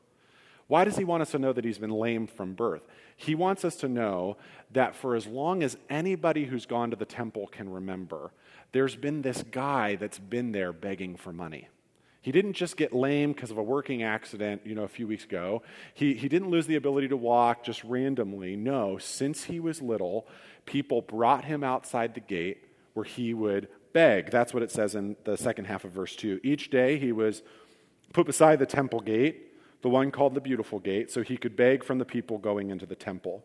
Why 0.67 0.85
does 0.85 0.95
he 0.95 1.03
want 1.03 1.21
us 1.21 1.31
to 1.31 1.39
know 1.39 1.51
that 1.51 1.65
he's 1.65 1.79
been 1.79 1.89
lame 1.89 2.27
from 2.27 2.53
birth? 2.53 2.87
He 3.17 3.35
wants 3.35 3.65
us 3.65 3.75
to 3.75 3.89
know 3.89 4.37
that 4.71 4.95
for 4.95 5.17
as 5.17 5.27
long 5.27 5.63
as 5.63 5.75
anybody 5.89 6.45
who's 6.45 6.65
gone 6.65 6.91
to 6.91 6.95
the 6.95 7.03
temple 7.03 7.47
can 7.47 7.67
remember, 7.67 8.31
there's 8.71 8.95
been 8.95 9.21
this 9.21 9.43
guy 9.43 9.95
that's 9.95 10.19
been 10.19 10.51
there 10.51 10.73
begging 10.73 11.15
for 11.15 11.33
money. 11.33 11.67
He 12.21 12.31
didn't 12.31 12.53
just 12.53 12.77
get 12.77 12.93
lame 12.93 13.33
because 13.33 13.49
of 13.49 13.57
a 13.57 13.63
working 13.63 14.03
accident, 14.03 14.61
you 14.63 14.75
know, 14.75 14.83
a 14.83 14.87
few 14.87 15.07
weeks 15.07 15.23
ago. 15.23 15.63
He, 15.95 16.13
he 16.13 16.29
didn't 16.29 16.51
lose 16.51 16.67
the 16.67 16.75
ability 16.75 17.07
to 17.07 17.17
walk 17.17 17.63
just 17.63 17.83
randomly. 17.83 18.55
No, 18.55 18.99
since 18.99 19.45
he 19.45 19.59
was 19.59 19.81
little, 19.81 20.27
people 20.65 21.01
brought 21.01 21.45
him 21.45 21.63
outside 21.63 22.13
the 22.13 22.19
gate 22.19 22.63
where 22.93 23.05
he 23.05 23.33
would 23.33 23.67
beg. 23.91 24.29
That's 24.29 24.53
what 24.53 24.61
it 24.61 24.69
says 24.69 24.93
in 24.93 25.15
the 25.23 25.35
second 25.35 25.65
half 25.65 25.83
of 25.83 25.91
verse 25.91 26.15
2. 26.15 26.41
Each 26.43 26.69
day 26.69 26.99
he 26.99 27.11
was 27.11 27.41
put 28.13 28.27
beside 28.27 28.59
the 28.59 28.67
temple 28.67 28.99
gate, 28.99 29.53
the 29.81 29.89
one 29.89 30.11
called 30.11 30.35
the 30.35 30.41
Beautiful 30.41 30.79
Gate, 30.79 31.09
so 31.09 31.23
he 31.23 31.37
could 31.37 31.55
beg 31.55 31.83
from 31.83 31.97
the 31.97 32.05
people 32.05 32.37
going 32.37 32.69
into 32.69 32.85
the 32.85 32.95
temple. 32.95 33.43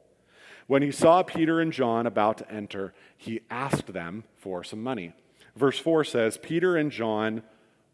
When 0.66 0.82
he 0.82 0.90
saw 0.90 1.22
Peter 1.22 1.60
and 1.60 1.72
John 1.72 2.06
about 2.06 2.38
to 2.38 2.50
enter, 2.50 2.92
he 3.16 3.40
asked 3.50 3.92
them 3.92 4.24
for 4.36 4.64
some 4.64 4.82
money. 4.82 5.12
Verse 5.54 5.78
4 5.78 6.04
says, 6.04 6.38
Peter 6.38 6.76
and 6.76 6.90
John 6.90 7.42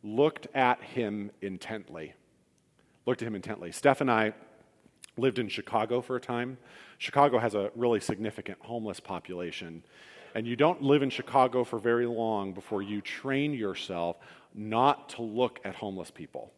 looked 0.03 0.47
at 0.55 0.83
him 0.83 1.31
intently. 1.41 2.15
Looked 3.07 3.23
at 3.23 3.29
him 3.29 3.35
intently. 3.35 3.73
Steph 3.73 4.01
and 4.01 4.11
I 4.11 4.33
lived 5.17 5.39
in 5.39 5.49
Chicago 5.49 6.01
for 6.01 6.17
a 6.17 6.21
time. 6.21 6.57
Chicago 6.99 7.39
has 7.39 7.55
a 7.55 7.71
really 7.77 8.01
significant 8.01 8.59
homeless 8.63 9.01
population. 9.01 9.85
And 10.35 10.47
you 10.47 10.57
don't 10.57 10.83
live 10.83 11.03
in 11.03 11.11
Chicago 11.11 11.65
for 11.65 11.79
very 11.79 12.07
long 12.07 12.53
before 12.53 12.81
you 12.81 13.03
train 13.03 13.53
yourself 13.53 14.17
not 14.55 15.11
to 15.11 15.23
look 15.23 15.61
at 15.65 15.75
homeless 15.75 16.11
people. 16.11 16.51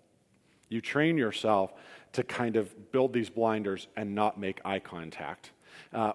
You 0.68 0.80
train 0.80 1.18
yourself 1.18 1.72
to 2.12 2.22
kind 2.22 2.56
of 2.56 2.92
build 2.92 3.12
these 3.12 3.30
blinders 3.30 3.88
and 3.96 4.14
not 4.14 4.38
make 4.38 4.60
eye 4.64 4.78
contact. 4.78 5.50
Uh, 5.94 6.12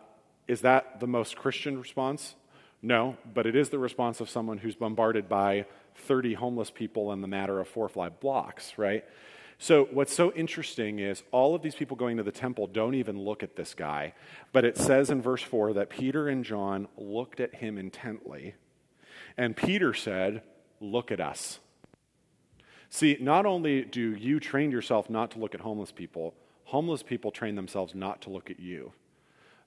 is 0.48 0.62
that 0.62 1.00
the 1.00 1.08
most 1.08 1.38
Christian 1.38 1.78
response? 1.80 2.36
No, 2.82 3.18
but 3.34 3.46
it 3.46 3.56
is 3.56 3.70
the 3.70 3.80
response 3.80 4.22
of 4.22 4.30
someone 4.30 4.58
who's 4.58 4.76
bombarded 4.76 5.28
by 5.28 5.66
30 5.96 6.34
homeless 6.36 6.72
people 6.72 7.12
in 7.12 7.22
the 7.22 7.28
matter 7.28 7.60
of 7.60 7.68
four 7.68 7.86
or 7.86 7.90
five 7.90 8.20
blocks, 8.20 8.78
right? 8.78 9.04
So, 9.62 9.90
what's 9.92 10.14
so 10.14 10.32
interesting 10.34 11.00
is 11.00 11.22
all 11.32 11.54
of 11.54 11.62
these 11.62 11.76
people 11.76 11.98
going 11.98 12.16
to 12.16 12.24
the 12.24 12.32
temple 12.32 12.68
don't 12.68 12.96
even 12.96 13.20
look 13.20 13.44
at 13.44 13.58
this 13.58 13.74
guy. 13.74 14.14
But 14.54 14.64
it 14.64 14.78
says 14.78 15.10
in 15.10 15.22
verse 15.22 15.44
4 15.44 15.74
that 15.74 15.90
Peter 15.90 16.30
and 16.30 16.46
John 16.46 16.88
looked 16.98 17.42
at 17.42 17.56
him 17.56 17.78
intently. 17.78 18.56
And 19.38 19.58
Peter 19.58 19.94
said, 19.94 20.44
Look 20.80 21.12
at 21.12 21.20
us. 21.20 21.60
See, 22.90 23.18
not 23.20 23.46
only 23.46 23.84
do 23.84 24.16
you 24.16 24.40
train 24.40 24.72
yourself 24.72 25.10
not 25.10 25.32
to 25.32 25.40
look 25.40 25.54
at 25.54 25.60
homeless 25.60 25.92
people, 25.92 26.34
homeless 26.64 27.04
people 27.04 27.30
train 27.30 27.56
themselves 27.56 27.94
not 27.94 28.22
to 28.22 28.30
look 28.30 28.50
at 28.50 28.62
you. 28.62 28.94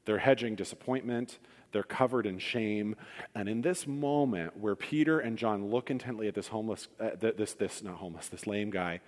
They're 0.05 0.19
hedging 0.19 0.57
disappointment, 0.57 1.39
they're 1.73 1.83
covered 1.83 2.27
in 2.27 2.39
shame. 2.39 2.97
And 3.35 3.49
in 3.49 3.63
this 3.63 3.87
moment 3.87 4.57
where 4.57 4.77
Peter 4.77 5.21
and 5.21 5.39
John 5.39 5.71
look 5.71 5.91
intently 5.91 6.29
at 6.29 6.35
this 6.35 6.49
homeless, 6.49 6.89
uh, 7.01 7.11
this, 7.19 7.55
this, 7.55 7.83
not 7.83 7.97
homeless, 7.97 8.29
this 8.29 8.47
lame 8.47 8.71
guy, 8.71 9.01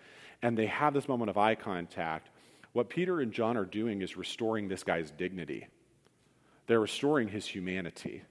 and 0.43 0.57
they 0.57 0.67
have 0.67 0.95
this 0.95 1.09
moment 1.09 1.31
of 1.31 1.39
eye 1.39 1.55
contact, 1.55 2.31
what 2.73 2.89
Peter 2.89 3.21
and 3.21 3.33
John 3.33 3.57
are 3.57 3.65
doing 3.65 4.03
is 4.03 4.17
restoring 4.17 4.69
this 4.69 4.83
guy's 4.83 5.11
dignity. 5.11 5.69
They're 6.67 6.81
restoring 6.81 7.29
his 7.29 7.47
humanity. 7.47 8.23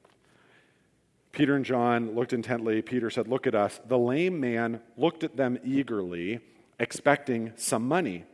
Peter 1.32 1.56
and 1.56 1.66
John 1.66 2.14
looked 2.14 2.34
intently. 2.34 2.82
Peter 2.82 3.10
said, 3.10 3.28
Look 3.28 3.48
at 3.48 3.56
us. 3.56 3.80
The 3.88 3.98
lame 3.98 4.40
man 4.40 4.82
looked 4.98 5.24
at 5.24 5.36
them 5.38 5.58
eagerly, 5.64 6.40
expecting 6.80 7.54
some 7.56 7.88
money. 7.88 8.26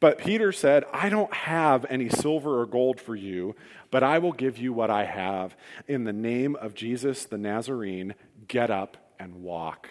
But 0.00 0.18
Peter 0.18 0.52
said, 0.52 0.84
I 0.92 1.08
don't 1.08 1.32
have 1.32 1.84
any 1.90 2.08
silver 2.08 2.60
or 2.60 2.66
gold 2.66 3.00
for 3.00 3.16
you, 3.16 3.56
but 3.90 4.02
I 4.02 4.18
will 4.18 4.32
give 4.32 4.58
you 4.58 4.72
what 4.72 4.90
I 4.90 5.04
have. 5.04 5.56
In 5.88 6.04
the 6.04 6.12
name 6.12 6.54
of 6.56 6.74
Jesus 6.74 7.24
the 7.24 7.38
Nazarene, 7.38 8.14
get 8.46 8.70
up 8.70 8.96
and 9.18 9.42
walk. 9.42 9.90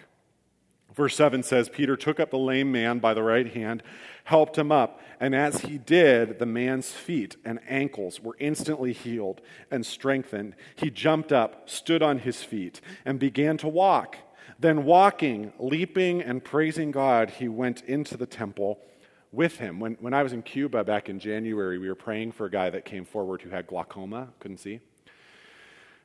Verse 0.94 1.14
7 1.14 1.42
says, 1.42 1.68
Peter 1.68 1.96
took 1.96 2.18
up 2.18 2.30
the 2.30 2.38
lame 2.38 2.72
man 2.72 2.98
by 2.98 3.14
the 3.14 3.22
right 3.22 3.52
hand, 3.52 3.82
helped 4.24 4.56
him 4.56 4.72
up, 4.72 5.00
and 5.20 5.34
as 5.34 5.60
he 5.60 5.78
did, 5.78 6.38
the 6.38 6.46
man's 6.46 6.90
feet 6.90 7.36
and 7.44 7.60
ankles 7.68 8.20
were 8.20 8.36
instantly 8.40 8.92
healed 8.92 9.40
and 9.70 9.84
strengthened. 9.84 10.56
He 10.74 10.90
jumped 10.90 11.32
up, 11.32 11.68
stood 11.68 12.02
on 12.02 12.18
his 12.18 12.42
feet, 12.42 12.80
and 13.04 13.20
began 13.20 13.58
to 13.58 13.68
walk. 13.68 14.16
Then, 14.58 14.84
walking, 14.84 15.52
leaping, 15.58 16.20
and 16.20 16.42
praising 16.42 16.90
God, 16.90 17.30
he 17.30 17.46
went 17.46 17.82
into 17.82 18.16
the 18.16 18.26
temple 18.26 18.80
with 19.32 19.58
him. 19.58 19.80
When, 19.80 19.94
when 20.00 20.14
I 20.14 20.22
was 20.22 20.32
in 20.32 20.42
Cuba 20.42 20.84
back 20.84 21.08
in 21.08 21.18
January, 21.18 21.78
we 21.78 21.88
were 21.88 21.94
praying 21.94 22.32
for 22.32 22.46
a 22.46 22.50
guy 22.50 22.70
that 22.70 22.84
came 22.84 23.04
forward 23.04 23.42
who 23.42 23.50
had 23.50 23.66
glaucoma, 23.66 24.28
couldn't 24.40 24.58
see. 24.58 24.80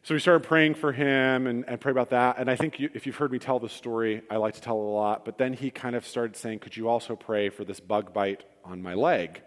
So 0.06 0.14
we 0.14 0.20
started 0.20 0.46
praying 0.46 0.76
for 0.76 0.92
him 0.92 1.48
and, 1.48 1.64
and 1.66 1.80
pray 1.80 1.92
about 1.92 2.10
that. 2.10 2.38
And 2.38 2.50
I 2.52 2.58
think 2.58 2.78
you, 2.78 2.90
if 2.94 3.06
you've 3.08 3.16
heard 3.16 3.32
me 3.32 3.40
tell 3.40 3.60
the 3.60 3.70
story, 3.70 4.22
I 4.30 4.36
like 4.36 4.54
to 4.56 4.62
tell 4.62 4.76
it 4.76 4.84
a 4.84 4.84
lot. 4.84 5.24
But 5.24 5.38
then 5.38 5.54
he 5.54 5.72
kind 5.72 5.96
of 5.96 6.06
started 6.06 6.36
saying, 6.36 6.60
Could 6.60 6.76
you 6.76 6.90
also 6.90 7.16
pray 7.16 7.48
for 7.48 7.64
this 7.64 7.80
bug 7.80 8.14
bite 8.14 8.44
on 8.66 8.82
my 8.82 8.96
leg? 8.96 9.42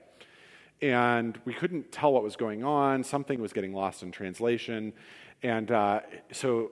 And 0.81 1.39
we 1.45 1.53
couldn't 1.53 1.93
tell 1.93 2.13
what 2.13 2.23
was 2.23 2.37
going 2.37 2.65
on. 2.65 3.05
Something 3.05 3.41
was 3.41 3.53
getting 3.53 3.75
lost 3.75 4.03
in 4.03 4.11
translation. 4.11 4.95
And 5.43 5.71
uh, 5.71 6.01
so 6.33 6.71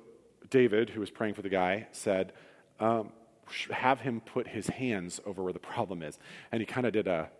David, 0.48 0.88
who 0.88 1.00
was 1.00 1.10
praying 1.10 1.34
for 1.34 1.42
the 1.42 1.50
guy, 1.50 1.86
said, 1.92 2.32
um, 2.80 3.12
have 3.70 4.00
him 4.00 4.20
put 4.20 4.48
his 4.48 4.68
hands 4.68 5.20
over 5.26 5.42
where 5.42 5.52
the 5.52 5.58
problem 5.58 6.02
is. 6.02 6.18
And 6.52 6.60
he 6.60 6.66
kind 6.66 6.86
of 6.86 6.92
did 6.92 7.06
a, 7.06 7.30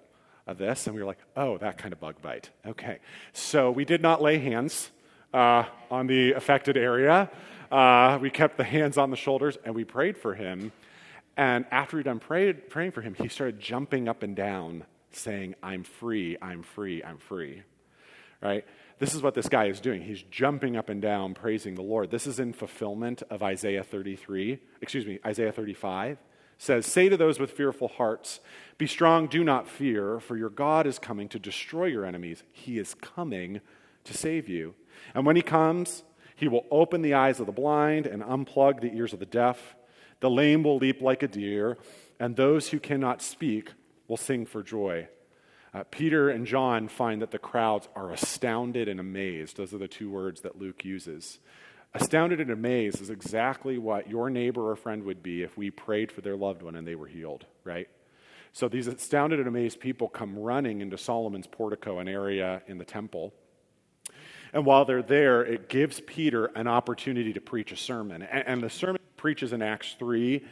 a, 0.47 0.55
this, 0.55 0.87
and 0.87 0.95
we 0.95 1.03
were 1.03 1.07
like, 1.07 1.19
oh, 1.37 1.59
that 1.59 1.79
kind 1.79 1.93
of 1.93 2.01
bug 2.01 2.17
bite. 2.23 2.51
Okay. 2.67 2.99
So 3.33 3.71
we 3.71 3.85
did 3.85 4.03
not 4.03 4.23
lay 4.23 4.39
hands 4.39 4.91
uh, 5.33 5.65
on 5.91 6.07
the 6.07 6.33
affected 6.33 6.77
area. 6.77 7.31
Uh, 7.71 8.19
we 8.21 8.31
kept 8.31 8.57
the 8.57 8.65
hands 8.65 8.97
on 8.99 9.11
the 9.11 9.17
shoulders, 9.17 9.59
and 9.65 9.75
we 9.75 9.85
prayed 9.85 10.17
for 10.17 10.35
him. 10.35 10.73
And 11.37 11.67
after 11.71 11.97
we'd 11.97 12.05
done 12.05 12.21
prayed, 12.21 12.71
praying 12.71 12.93
for 12.93 13.01
him, 13.01 13.15
he 13.15 13.29
started 13.29 13.59
jumping 13.59 14.09
up 14.09 14.23
and 14.23 14.37
down, 14.37 14.85
saying, 15.11 15.57
I'm 15.63 15.83
free, 15.83 16.37
I'm 16.41 16.63
free, 16.63 17.03
I'm 17.03 17.19
free. 17.19 17.63
Right? 18.41 18.65
This 18.99 19.15
is 19.15 19.23
what 19.23 19.35
this 19.35 19.49
guy 19.49 19.67
is 19.67 19.81
doing. 19.81 20.03
He's 20.03 20.23
jumping 20.23 20.77
up 20.77 20.89
and 20.89 21.03
down, 21.03 21.35
praising 21.35 21.75
the 21.75 21.83
Lord. 21.83 22.11
This 22.11 22.27
is 22.27 22.39
in 22.39 22.53
fulfillment 22.53 23.23
of 23.29 23.43
Isaiah 23.43 23.83
33, 23.83 24.61
excuse 24.81 25.07
me, 25.07 25.19
Isaiah 25.27 25.53
35 25.53 26.19
says, 26.59 26.87
Say 26.87 27.09
to 27.09 27.17
those 27.17 27.39
with 27.39 27.51
fearful 27.53 27.89
hearts, 27.89 28.41
Be 28.79 28.87
strong, 28.87 29.27
do 29.27 29.45
not 29.45 29.69
fear, 29.69 30.21
for 30.21 30.37
your 30.37 30.51
God 30.51 30.87
is 30.87 30.99
coming 30.99 31.29
to 31.31 31.39
destroy 31.39 31.87
your 31.87 32.05
enemies. 32.05 32.43
He 32.53 32.79
is 32.79 32.95
coming 32.95 33.61
to 34.05 34.15
save 34.15 34.49
you. 34.49 34.75
And 35.15 35.27
when 35.27 35.37
he 35.37 35.43
comes, 35.43 36.05
he 36.37 36.49
will 36.49 36.67
open 36.71 37.03
the 37.03 37.15
eyes 37.15 37.41
of 37.41 37.47
the 37.47 37.53
blind 37.53 38.07
and 38.07 38.23
unplug 38.23 38.81
the 38.81 38.95
ears 38.95 39.13
of 39.13 39.21
the 39.21 39.27
deaf. 39.27 39.77
the 40.21 40.31
lame 40.31 40.63
will 40.63 40.79
leap 40.79 41.03
like 41.03 41.23
a 41.23 41.29
deer, 41.29 41.77
and 42.19 42.35
those 42.35 42.71
who 42.71 42.81
cannot 42.81 43.21
speak 43.21 43.73
will 44.09 44.17
sing 44.17 44.47
for 44.47 44.63
joy. 44.63 45.07
Uh, 45.75 45.83
Peter 45.91 46.31
and 46.31 46.47
John 46.47 46.87
find 46.87 47.21
that 47.21 47.33
the 47.33 47.39
crowds 47.39 47.89
are 47.97 48.13
astounded 48.13 48.89
and 48.89 49.01
amazed. 49.01 49.57
Those 49.57 49.75
are 49.75 49.79
the 49.79 49.89
two 49.89 50.09
words 50.09 50.43
that 50.43 50.57
Luke 50.57 50.85
uses. 50.85 51.41
Astounded 51.95 52.41
and 52.41 52.51
amazed 52.51 53.03
is 53.03 53.11
exactly 53.11 53.77
what 53.77 54.09
your 54.09 54.31
neighbor 54.31 54.71
or 54.71 54.77
friend 54.77 55.03
would 55.03 55.23
be 55.23 55.43
if 55.43 55.57
we 55.57 55.71
prayed 55.71 56.13
for 56.13 56.21
their 56.21 56.37
loved 56.37 56.63
one 56.63 56.77
and 56.77 56.87
they 56.87 56.95
were 56.95 57.09
healed, 57.09 57.45
right? 57.65 57.89
So 58.53 58.69
these 58.69 58.87
astounded 58.87 59.41
and 59.41 59.49
amazed 59.49 59.81
people 59.81 60.09
come 60.09 60.39
running 60.39 60.81
into 60.81 60.97
Solomon's 60.97 61.49
portico, 61.49 61.99
an 61.99 62.07
area 62.07 62.63
in 62.69 62.79
the 62.79 62.85
temple. 62.85 63.35
And 64.53 64.65
while 64.65 64.85
they're 64.85 65.03
there, 65.03 65.45
it 65.45 65.69
gives 65.69 66.01
Peter 66.01 66.47
an 66.47 66.69
opportunity 66.69 67.33
to 67.33 67.41
preach 67.41 67.73
a 67.73 67.77
sermon. 67.77 68.23
And, 68.23 68.63
the 68.63 68.71
sermon 68.71 69.01
preaches 69.17 69.53
in 69.53 69.61
Acts 69.61 69.97
3 69.99 70.45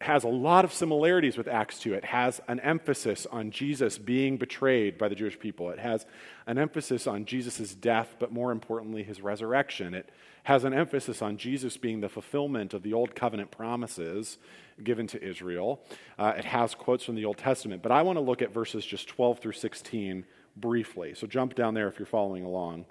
has 0.00 0.24
a 0.24 0.28
lot 0.28 0.64
of 0.64 0.72
similarities 0.72 1.36
with 1.36 1.46
Acts 1.46 1.78
2. 1.80 1.92
It 1.92 2.06
has 2.06 2.40
an 2.48 2.58
emphasis 2.60 3.26
on 3.30 3.50
Jesus 3.50 3.98
being 3.98 4.38
betrayed 4.38 4.96
by 4.96 5.08
the 5.08 5.14
Jewish 5.14 5.38
people. 5.38 5.68
It 5.70 5.78
has 5.78 6.06
an 6.46 6.56
emphasis 6.56 7.06
on 7.06 7.26
Jesus' 7.26 7.74
death, 7.74 8.16
but 8.18 8.32
more 8.32 8.50
importantly, 8.50 9.02
his 9.02 9.20
resurrection. 9.20 9.92
It 9.92 10.08
has 10.44 10.64
an 10.64 10.72
emphasis 10.72 11.20
on 11.20 11.36
Jesus 11.36 11.76
being 11.76 12.00
the 12.00 12.08
fulfillment 12.08 12.72
of 12.72 12.82
the 12.82 12.94
Old 12.94 13.14
Covenant 13.14 13.50
promises 13.50 14.38
given 14.82 15.06
to 15.08 15.22
Israel. 15.22 15.82
Uh, 16.18 16.32
it 16.34 16.46
has 16.46 16.74
quotes 16.74 17.04
from 17.04 17.14
the 17.14 17.26
Old 17.26 17.36
Testament. 17.36 17.82
But 17.82 17.92
I 17.92 18.00
want 18.00 18.16
to 18.16 18.22
look 18.22 18.40
at 18.40 18.54
verses 18.54 18.86
just 18.86 19.06
12 19.08 19.40
through 19.40 19.52
16 19.52 20.24
briefly. 20.56 21.14
So 21.14 21.26
jump 21.26 21.54
down 21.54 21.74
there 21.74 21.88
if 21.88 21.98
you're 21.98 22.06
following 22.06 22.44
along. 22.44 22.86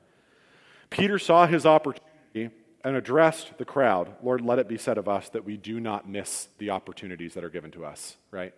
Peter 0.92 1.18
saw 1.18 1.48
his 1.48 1.66
opportunity 1.66 2.56
and 2.84 2.96
addressed 2.96 3.58
the 3.58 3.66
crowd 3.66 4.16
Lord, 4.24 4.42
let 4.42 4.60
it 4.60 4.68
be 4.68 4.78
said 4.78 4.98
of 4.98 5.08
us 5.08 5.30
that 5.30 5.46
we 5.46 5.58
do 5.58 5.80
not 5.80 6.08
miss 6.08 6.48
the 6.58 6.70
opportunities 6.70 7.34
that 7.34 7.44
are 7.44 7.50
given 7.50 7.72
to 7.72 7.86
us, 7.86 8.18
right? 8.32 8.54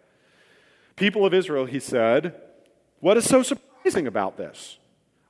People 0.95 1.25
of 1.25 1.33
Israel, 1.33 1.65
he 1.65 1.79
said, 1.79 2.35
what 2.99 3.17
is 3.17 3.25
so 3.25 3.41
surprising 3.41 4.05
about 4.07 4.37
this? 4.37 4.77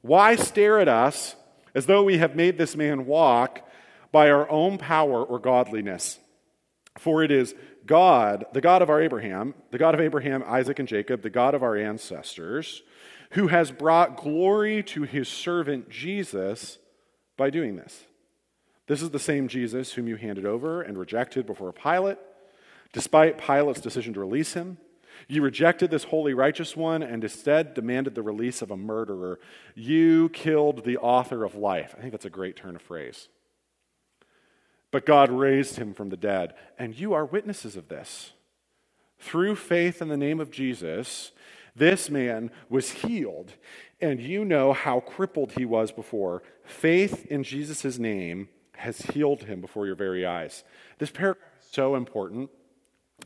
Why 0.01 0.35
stare 0.35 0.79
at 0.79 0.87
us 0.87 1.35
as 1.73 1.85
though 1.85 2.03
we 2.03 2.17
have 2.17 2.35
made 2.35 2.57
this 2.57 2.75
man 2.75 3.05
walk 3.05 3.67
by 4.11 4.29
our 4.29 4.49
own 4.49 4.77
power 4.77 5.23
or 5.23 5.39
godliness? 5.39 6.19
For 6.97 7.23
it 7.23 7.31
is 7.31 7.55
God, 7.85 8.45
the 8.51 8.61
God 8.61 8.81
of 8.81 8.89
our 8.89 9.01
Abraham, 9.01 9.53
the 9.71 9.77
God 9.77 9.95
of 9.95 10.01
Abraham, 10.01 10.43
Isaac, 10.45 10.79
and 10.79 10.87
Jacob, 10.87 11.21
the 11.21 11.29
God 11.29 11.55
of 11.55 11.63
our 11.63 11.77
ancestors, 11.77 12.83
who 13.31 13.47
has 13.47 13.71
brought 13.71 14.17
glory 14.17 14.83
to 14.83 15.03
his 15.03 15.29
servant 15.29 15.89
Jesus 15.89 16.77
by 17.37 17.49
doing 17.49 17.77
this. 17.77 18.03
This 18.91 19.01
is 19.01 19.11
the 19.11 19.19
same 19.19 19.47
Jesus 19.47 19.93
whom 19.93 20.09
you 20.09 20.17
handed 20.17 20.45
over 20.45 20.81
and 20.81 20.97
rejected 20.97 21.45
before 21.45 21.71
Pilate. 21.71 22.17
Despite 22.91 23.37
Pilate's 23.37 23.79
decision 23.79 24.13
to 24.15 24.19
release 24.19 24.51
him, 24.51 24.79
you 25.29 25.41
rejected 25.41 25.89
this 25.89 26.03
holy, 26.03 26.33
righteous 26.33 26.75
one 26.75 27.01
and 27.01 27.23
instead 27.23 27.73
demanded 27.73 28.15
the 28.15 28.21
release 28.21 28.61
of 28.61 28.69
a 28.69 28.75
murderer. 28.75 29.39
You 29.75 30.27
killed 30.27 30.83
the 30.83 30.97
author 30.97 31.45
of 31.45 31.55
life. 31.55 31.95
I 31.97 32.01
think 32.01 32.11
that's 32.11 32.25
a 32.25 32.29
great 32.29 32.57
turn 32.57 32.75
of 32.75 32.81
phrase. 32.81 33.29
But 34.91 35.05
God 35.05 35.31
raised 35.31 35.77
him 35.77 35.93
from 35.93 36.09
the 36.09 36.17
dead, 36.17 36.53
and 36.77 36.93
you 36.93 37.13
are 37.13 37.23
witnesses 37.23 37.77
of 37.77 37.87
this. 37.87 38.33
Through 39.19 39.55
faith 39.55 40.01
in 40.01 40.09
the 40.09 40.17
name 40.17 40.41
of 40.41 40.51
Jesus, 40.51 41.31
this 41.73 42.09
man 42.09 42.51
was 42.67 42.91
healed, 42.91 43.53
and 44.01 44.19
you 44.19 44.43
know 44.43 44.73
how 44.73 44.99
crippled 44.99 45.53
he 45.53 45.63
was 45.63 45.93
before. 45.93 46.43
Faith 46.65 47.25
in 47.27 47.43
Jesus' 47.43 47.97
name 47.97 48.49
has 48.73 48.99
healed 49.01 49.43
him 49.43 49.61
before 49.61 49.85
your 49.85 49.95
very 49.95 50.25
eyes. 50.25 50.63
This 50.97 51.11
paragraph 51.11 51.47
is 51.59 51.67
so 51.71 51.95
important 51.95 52.49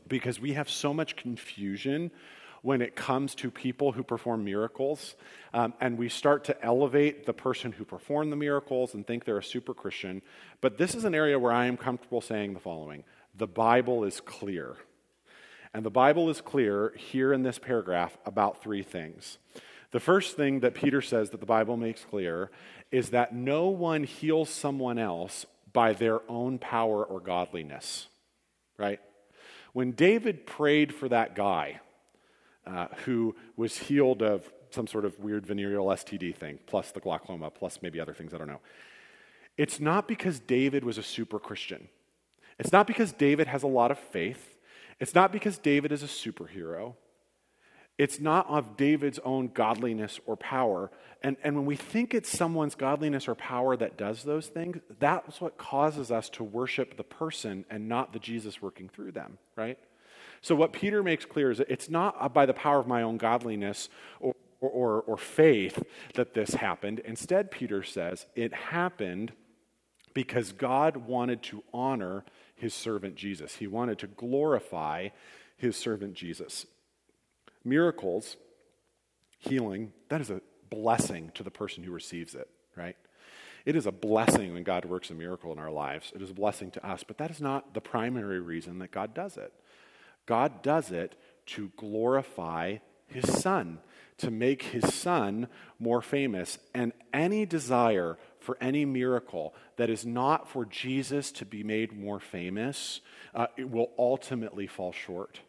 because 0.08 0.40
we 0.40 0.54
have 0.54 0.70
so 0.70 0.94
much 0.94 1.16
confusion 1.16 2.12
when 2.62 2.82
it 2.82 2.96
comes 2.96 3.36
to 3.36 3.52
people 3.52 3.92
who 3.92 4.04
perform 4.04 4.44
miracles. 4.44 5.16
Um, 5.54 5.76
and 5.80 6.00
we 6.00 6.10
start 6.10 6.46
to 6.46 6.66
elevate 6.66 7.28
the 7.28 7.34
person 7.34 7.72
who 7.72 7.86
performed 7.86 8.32
the 8.32 8.38
miracles 8.38 8.96
and 8.96 9.06
think 9.06 9.24
they're 9.24 9.38
a 9.38 9.44
super 9.44 9.74
Christian. 9.74 10.24
But 10.62 10.80
this 10.80 10.96
is 10.96 11.06
an 11.06 11.14
area 11.14 11.38
where 11.38 11.52
I 11.52 11.68
am 11.68 11.78
comfortable 11.78 12.22
saying 12.22 12.54
the 12.54 12.60
following 12.60 13.04
the 13.36 13.48
Bible 13.48 14.04
is 14.04 14.20
clear. 14.20 14.78
And 15.76 15.86
the 15.86 15.92
Bible 15.92 16.30
is 16.30 16.42
clear 16.42 16.94
here 16.98 17.34
in 17.34 17.44
this 17.44 17.60
paragraph 17.60 18.18
about 18.26 18.64
three 18.64 18.82
things. 18.82 19.38
The 19.92 20.00
first 20.00 20.36
thing 20.36 20.62
that 20.62 20.74
Peter 20.74 21.02
says 21.02 21.30
that 21.30 21.42
the 21.42 21.46
Bible 21.46 21.78
makes 21.78 22.04
clear 22.04 22.50
is 22.92 23.10
that 23.10 23.34
no 23.34 23.68
one 23.68 24.04
heals 24.04 24.50
someone 24.50 24.98
else 24.98 25.46
by 25.74 25.94
their 25.94 26.22
own 26.30 26.58
power 26.58 27.04
or 27.04 27.20
godliness, 27.20 28.08
right? 28.78 29.00
When 29.74 29.92
David 29.92 30.46
prayed 30.46 30.94
for 30.94 31.10
that 31.10 31.36
guy 31.36 31.82
uh, 32.66 32.88
who 33.04 33.36
was 33.58 33.78
healed 33.78 34.22
of 34.22 34.50
some 34.70 34.88
sort 34.88 35.06
of 35.06 35.20
weird 35.20 35.46
venereal 35.46 35.86
STD 35.88 36.36
thing, 36.36 36.60
plus 36.66 36.92
the 36.92 37.00
glaucoma, 37.00 37.52
plus 37.52 37.80
maybe 37.82 38.00
other 38.00 38.14
things, 38.14 38.34
I 38.34 38.38
don't 38.38 38.48
know. 38.48 38.62
It's 39.58 39.80
not 39.80 40.08
because 40.08 40.40
David 40.40 40.84
was 40.84 40.98
a 40.98 41.04
super 41.04 41.40
Christian. 41.40 41.90
It's 42.58 42.72
not 42.72 42.88
because 42.88 43.12
David 43.12 43.48
has 43.48 43.64
a 43.64 43.68
lot 43.68 43.92
of 43.92 44.00
faith. 44.00 44.58
It's 45.00 45.14
not 45.14 45.32
because 45.32 45.58
David 45.58 45.92
is 45.92 46.04
a 46.04 46.08
superhero. 46.08 46.96
It's 47.98 48.20
not 48.20 48.48
of 48.50 48.76
David's 48.76 49.20
own 49.20 49.50
godliness 49.54 50.20
or 50.26 50.36
power. 50.36 50.92
And, 51.22 51.38
and 51.44 51.56
when 51.56 51.66
we 51.66 51.78
think 51.78 52.14
it's 52.14 52.30
someone's 52.30 52.76
godliness 52.76 53.28
or 53.28 53.36
power 53.36 53.78
that 53.78 53.98
does 53.98 54.24
those 54.24 54.48
things, 54.48 54.78
that's 55.00 55.40
what 55.40 55.58
causes 55.58 56.12
us 56.12 56.30
to 56.32 56.44
worship 56.44 56.98
the 56.98 57.04
person 57.04 57.66
and 57.70 57.88
not 57.88 58.12
the 58.12 58.20
Jesus 58.20 58.62
working 58.62 58.90
through 58.90 59.14
them, 59.14 59.38
right? 59.56 59.80
So, 60.42 60.56
what 60.56 60.74
Peter 60.74 61.02
makes 61.02 61.26
clear 61.26 61.52
is 61.52 61.62
it's 61.62 61.90
not 61.90 62.34
by 62.34 62.46
the 62.46 62.54
power 62.54 62.80
of 62.80 62.88
my 62.88 63.02
own 63.02 63.18
godliness 63.18 63.90
or, 64.20 64.36
or, 64.60 65.02
or 65.02 65.18
faith 65.18 65.82
that 66.16 66.34
this 66.34 66.54
happened. 66.54 67.00
Instead, 67.00 67.50
Peter 67.50 67.82
says 67.82 68.26
it 68.36 68.54
happened 68.54 69.32
because 70.14 70.52
God 70.52 70.98
wanted 70.98 71.42
to 71.44 71.64
honor 71.74 72.26
his 72.56 72.74
servant 72.74 73.16
Jesus. 73.16 73.56
He 73.56 73.68
wanted 73.68 74.00
to 74.00 74.08
glorify 74.08 75.10
his 75.58 75.76
servant 75.78 76.14
Jesus. 76.14 76.66
Miracles, 77.66 78.38
healing, 79.40 79.92
that 80.10 80.22
is 80.22 80.30
a 80.30 80.42
blessing 80.70 81.32
to 81.34 81.44
the 81.44 81.52
person 81.52 81.84
who 81.84 81.92
receives 81.92 82.36
it, 82.36 82.48
right? 82.76 82.96
It 83.66 83.76
is 83.76 83.88
a 83.88 83.92
blessing 83.92 84.54
when 84.54 84.64
God 84.64 84.86
works 84.86 85.10
a 85.10 85.16
miracle 85.16 85.52
in 85.52 85.58
our 85.58 85.72
lives. 85.72 86.12
It 86.16 86.22
is 86.22 86.30
a 86.30 86.36
blessing 86.36 86.70
to 86.72 86.88
us, 86.88 87.04
but 87.04 87.18
that 87.18 87.32
is 87.32 87.42
not 87.42 87.74
the 87.74 87.82
primary 87.82 88.40
reason 88.40 88.78
that 88.80 88.92
God 88.92 89.16
does 89.16 89.38
it. 89.38 89.52
God 90.28 90.62
does 90.62 90.92
it 90.92 91.16
to 91.48 91.72
glorify 91.76 92.78
his 93.08 93.42
son, 93.42 93.80
to 94.18 94.30
make 94.30 94.64
his 94.64 94.94
son 94.94 95.48
more 95.80 96.02
famous. 96.02 96.60
And 96.74 96.94
any 97.12 97.46
desire 97.46 98.18
for 98.40 98.58
any 98.62 98.86
miracle 98.86 99.56
that 99.78 99.90
is 99.90 100.06
not 100.06 100.48
for 100.48 100.66
Jesus 100.66 101.32
to 101.34 101.46
be 101.46 101.64
made 101.64 101.92
more 101.92 102.20
famous, 102.20 103.02
uh, 103.34 103.48
it 103.58 103.70
will 103.70 103.92
ultimately 103.98 104.68
fall 104.68 104.92
short 104.92 105.40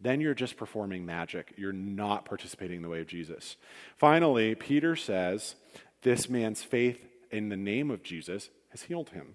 then 0.00 0.20
you're 0.20 0.34
just 0.34 0.56
performing 0.56 1.04
magic. 1.04 1.54
You're 1.56 1.72
not 1.72 2.24
participating 2.24 2.76
in 2.76 2.82
the 2.82 2.88
way 2.88 3.00
of 3.00 3.06
Jesus. 3.06 3.56
Finally, 3.96 4.54
Peter 4.54 4.94
says, 4.94 5.56
This 6.02 6.28
man's 6.28 6.62
faith 6.62 7.00
in 7.30 7.48
the 7.48 7.56
name 7.56 7.90
of 7.90 8.02
Jesus 8.02 8.50
has 8.70 8.82
healed 8.82 9.10
him. 9.10 9.34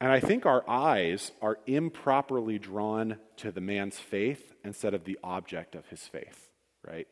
And 0.00 0.10
I 0.10 0.18
think 0.18 0.46
our 0.46 0.68
eyes 0.68 1.32
are 1.42 1.58
improperly 1.66 2.58
drawn 2.58 3.18
to 3.36 3.52
the 3.52 3.60
man's 3.60 3.98
faith 3.98 4.54
instead 4.64 4.94
of 4.94 5.04
the 5.04 5.18
object 5.22 5.74
of 5.74 5.86
his 5.88 6.00
faith, 6.00 6.48
right? 6.86 7.06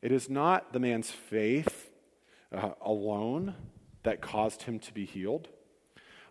It 0.00 0.10
is 0.10 0.30
not 0.30 0.72
the 0.72 0.80
man's 0.80 1.10
faith 1.10 1.90
uh, 2.50 2.70
alone 2.80 3.54
that 4.04 4.22
caused 4.22 4.62
him 4.62 4.78
to 4.78 4.94
be 4.94 5.04
healed. 5.04 5.48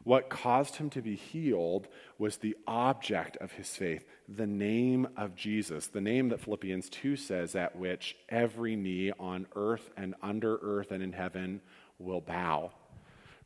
What 0.04 0.30
caused 0.30 0.78
him 0.78 0.90
to 0.92 1.02
be 1.02 1.16
healed 1.16 1.88
was 2.18 2.38
the 2.38 2.58
object 2.66 3.38
of 3.38 3.52
his 3.52 3.76
faith, 3.76 4.06
the 4.36 4.48
name 4.48 5.08
of 5.18 5.36
Jesus, 5.36 5.88
the 5.88 6.02
name 6.02 6.30
that 6.30 6.40
Philippians 6.40 6.90
2 6.90 7.16
says, 7.16 7.56
at 7.56 7.76
which 7.76 8.16
every 8.30 8.76
knee 8.76 9.12
on 9.20 9.48
earth 9.56 9.90
and 9.98 10.14
under 10.22 10.58
earth 10.62 10.92
and 10.92 11.02
in 11.02 11.14
heaven 11.14 11.62
will 11.98 12.22
bow. 12.22 12.72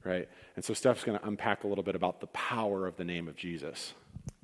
Right? 0.04 0.28
And 0.58 0.66
so 0.66 0.74
Steph's 0.74 1.04
going 1.04 1.18
to 1.18 1.26
unpack 1.26 1.64
a 1.64 1.68
little 1.68 1.84
bit 1.84 1.96
about 1.96 2.20
the 2.20 2.28
power 2.28 2.86
of 2.86 2.98
the 2.98 3.06
name 3.06 3.30
of 3.30 3.38
Jesus. 3.38 3.94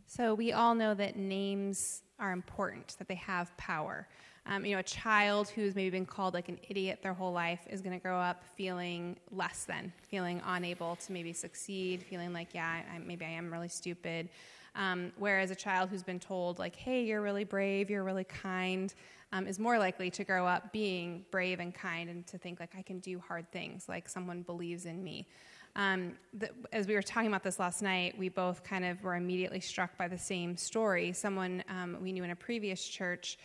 So 0.07 0.33
we 0.33 0.53
all 0.53 0.73
know 0.73 0.93
that 0.93 1.17
names 1.17 2.03
are 2.17 2.31
important, 2.31 2.95
that 2.97 3.09
they 3.09 3.15
have 3.15 3.55
power. 3.57 4.07
Um, 4.45 4.65
you 4.65 4.73
know, 4.73 4.79
a 4.79 4.83
child 4.83 5.49
who's 5.49 5.75
maybe 5.75 5.89
been 5.89 6.05
called 6.05 6.33
like 6.33 6.47
an 6.47 6.59
idiot 6.69 6.99
their 7.03 7.13
whole 7.13 7.33
life 7.33 7.59
is 7.69 7.81
going 7.81 7.95
to 7.95 8.01
grow 8.01 8.17
up 8.17 8.43
feeling 8.55 9.17
less 9.31 9.65
than, 9.65 9.91
feeling 10.07 10.41
unable 10.45 10.95
to 10.95 11.11
maybe 11.11 11.33
succeed, 11.33 12.01
feeling 12.01 12.31
like, 12.31 12.53
yeah, 12.53 12.81
I, 12.91 12.97
maybe 12.99 13.25
I 13.25 13.29
am 13.29 13.51
really 13.51 13.67
stupid. 13.67 14.29
Um, 14.75 15.11
whereas 15.17 15.51
a 15.51 15.55
child 15.55 15.89
who's 15.89 16.03
been 16.03 16.19
told, 16.19 16.59
like, 16.59 16.75
hey, 16.75 17.03
you're 17.03 17.21
really 17.21 17.43
brave, 17.43 17.89
you're 17.89 18.03
really 18.03 18.23
kind, 18.23 18.93
um, 19.31 19.47
is 19.47 19.59
more 19.59 19.77
likely 19.77 20.09
to 20.11 20.23
grow 20.23 20.45
up 20.45 20.71
being 20.71 21.25
brave 21.31 21.59
and 21.59 21.73
kind 21.73 22.09
and 22.09 22.25
to 22.27 22.37
think, 22.37 22.59
like, 22.59 22.75
I 22.77 22.81
can 22.81 22.99
do 22.99 23.19
hard 23.19 23.51
things, 23.51 23.89
like 23.89 24.07
someone 24.07 24.43
believes 24.43 24.85
in 24.85 25.03
me. 25.03 25.27
Um, 25.75 26.13
the, 26.33 26.49
as 26.71 26.87
we 26.87 26.95
were 26.95 27.01
talking 27.01 27.27
about 27.27 27.43
this 27.43 27.59
last 27.59 27.81
night, 27.81 28.17
we 28.17 28.29
both 28.29 28.63
kind 28.63 28.85
of 28.85 29.03
were 29.03 29.15
immediately 29.15 29.59
struck 29.59 29.97
by 29.97 30.07
the 30.07 30.17
same 30.17 30.57
story. 30.57 31.13
Someone 31.13 31.63
um, 31.69 31.97
we 32.01 32.11
knew 32.11 32.23
in 32.23 32.31
a 32.31 32.35
previous 32.35 32.83
church, 32.87 33.37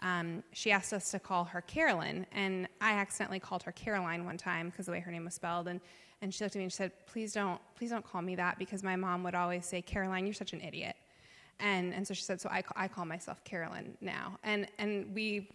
um, 0.00 0.42
she 0.52 0.70
asked 0.72 0.92
us 0.92 1.10
to 1.10 1.18
call 1.18 1.44
her 1.44 1.60
Carolyn, 1.60 2.26
and 2.32 2.68
I 2.80 2.92
accidentally 2.92 3.40
called 3.40 3.62
her 3.64 3.72
Caroline 3.72 4.24
one 4.24 4.36
time 4.36 4.70
because 4.70 4.86
the 4.86 4.92
way 4.92 5.00
her 5.00 5.12
name 5.12 5.24
was 5.24 5.34
spelled. 5.34 5.68
And, 5.68 5.80
and 6.22 6.32
she 6.32 6.42
looked 6.42 6.56
at 6.56 6.60
me 6.60 6.64
and 6.64 6.72
she 6.72 6.76
said, 6.76 6.92
"Please 7.06 7.34
don't, 7.34 7.60
please 7.76 7.90
don't 7.90 8.04
call 8.04 8.22
me 8.22 8.34
that 8.36 8.58
because 8.58 8.82
my 8.82 8.96
mom 8.96 9.22
would 9.24 9.34
always 9.34 9.66
say, 9.66 9.82
Caroline, 9.82 10.24
you're 10.24 10.32
such 10.32 10.54
an 10.54 10.62
idiot." 10.62 10.96
And, 11.60 11.94
and 11.94 12.06
so 12.06 12.14
she 12.14 12.22
said, 12.22 12.40
so 12.40 12.48
I, 12.48 12.64
I 12.74 12.88
call 12.88 13.04
myself 13.04 13.44
Carolyn 13.44 13.96
now. 14.00 14.38
And, 14.42 14.66
and 14.78 15.14
we 15.14 15.48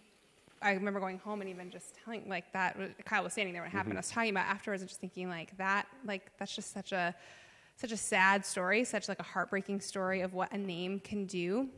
I 0.60 0.72
remember 0.72 1.00
going 1.00 1.18
home 1.18 1.40
and 1.40 1.48
even 1.50 1.70
just 1.70 1.94
telling 2.04 2.28
like 2.28 2.52
that. 2.52 2.76
Kyle 3.04 3.22
was 3.22 3.32
standing 3.32 3.52
there 3.52 3.62
when 3.62 3.70
it 3.70 3.72
happened. 3.72 3.92
Mm-hmm. 3.92 3.98
I 3.98 4.00
was 4.00 4.10
talking 4.10 4.30
about 4.30 4.46
afterwards 4.46 4.82
and 4.82 4.88
just 4.88 5.00
thinking 5.00 5.28
like 5.28 5.56
that, 5.58 5.86
like 6.04 6.32
that's 6.38 6.54
just 6.54 6.72
such 6.72 6.92
a 6.92 7.14
such 7.76 7.92
a 7.92 7.96
sad 7.96 8.44
story, 8.44 8.82
such 8.82 9.08
like 9.08 9.20
a 9.20 9.24
heartbreaking 9.24 9.80
story 9.80 10.22
of 10.22 10.34
what 10.34 10.50
a 10.52 10.58
name 10.58 10.98
can 10.98 11.26
do. 11.26 11.68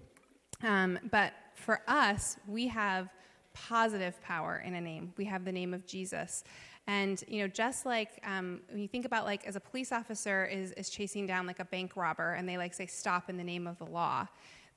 Um, 0.63 0.99
but 1.11 1.35
for 1.55 1.83
us, 1.87 2.39
we 2.47 2.69
have 2.69 3.11
positive 3.53 4.21
power 4.23 4.63
in 4.65 4.75
a 4.75 4.81
name. 4.81 5.13
We 5.19 5.27
have 5.27 5.45
the 5.45 5.53
name 5.53 5.75
of 5.75 5.87
Jesus. 5.87 6.43
And 6.91 7.23
you 7.29 7.41
know, 7.41 7.47
just 7.47 7.87
like 7.87 8.21
um, 8.25 8.63
when 8.69 8.81
you 8.81 8.89
think 8.89 9.05
about 9.05 9.25
like 9.25 9.47
as 9.47 9.55
a 9.55 9.61
police 9.61 9.93
officer 9.93 10.45
is, 10.45 10.73
is 10.73 10.91
chasing 10.91 11.25
down 11.25 11.47
like 11.47 11.61
a 11.61 11.65
bank 11.65 11.97
robber, 11.97 12.35
and 12.35 12.49
they 12.49 12.59
like 12.59 12.75
say 12.75 12.87
stop 12.87 13.31
in 13.31 13.37
the 13.37 13.45
name 13.45 13.69
of 13.69 13.79
the 13.79 13.87
law, 13.87 14.27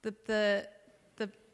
the 0.03 0.13
the 0.27 0.67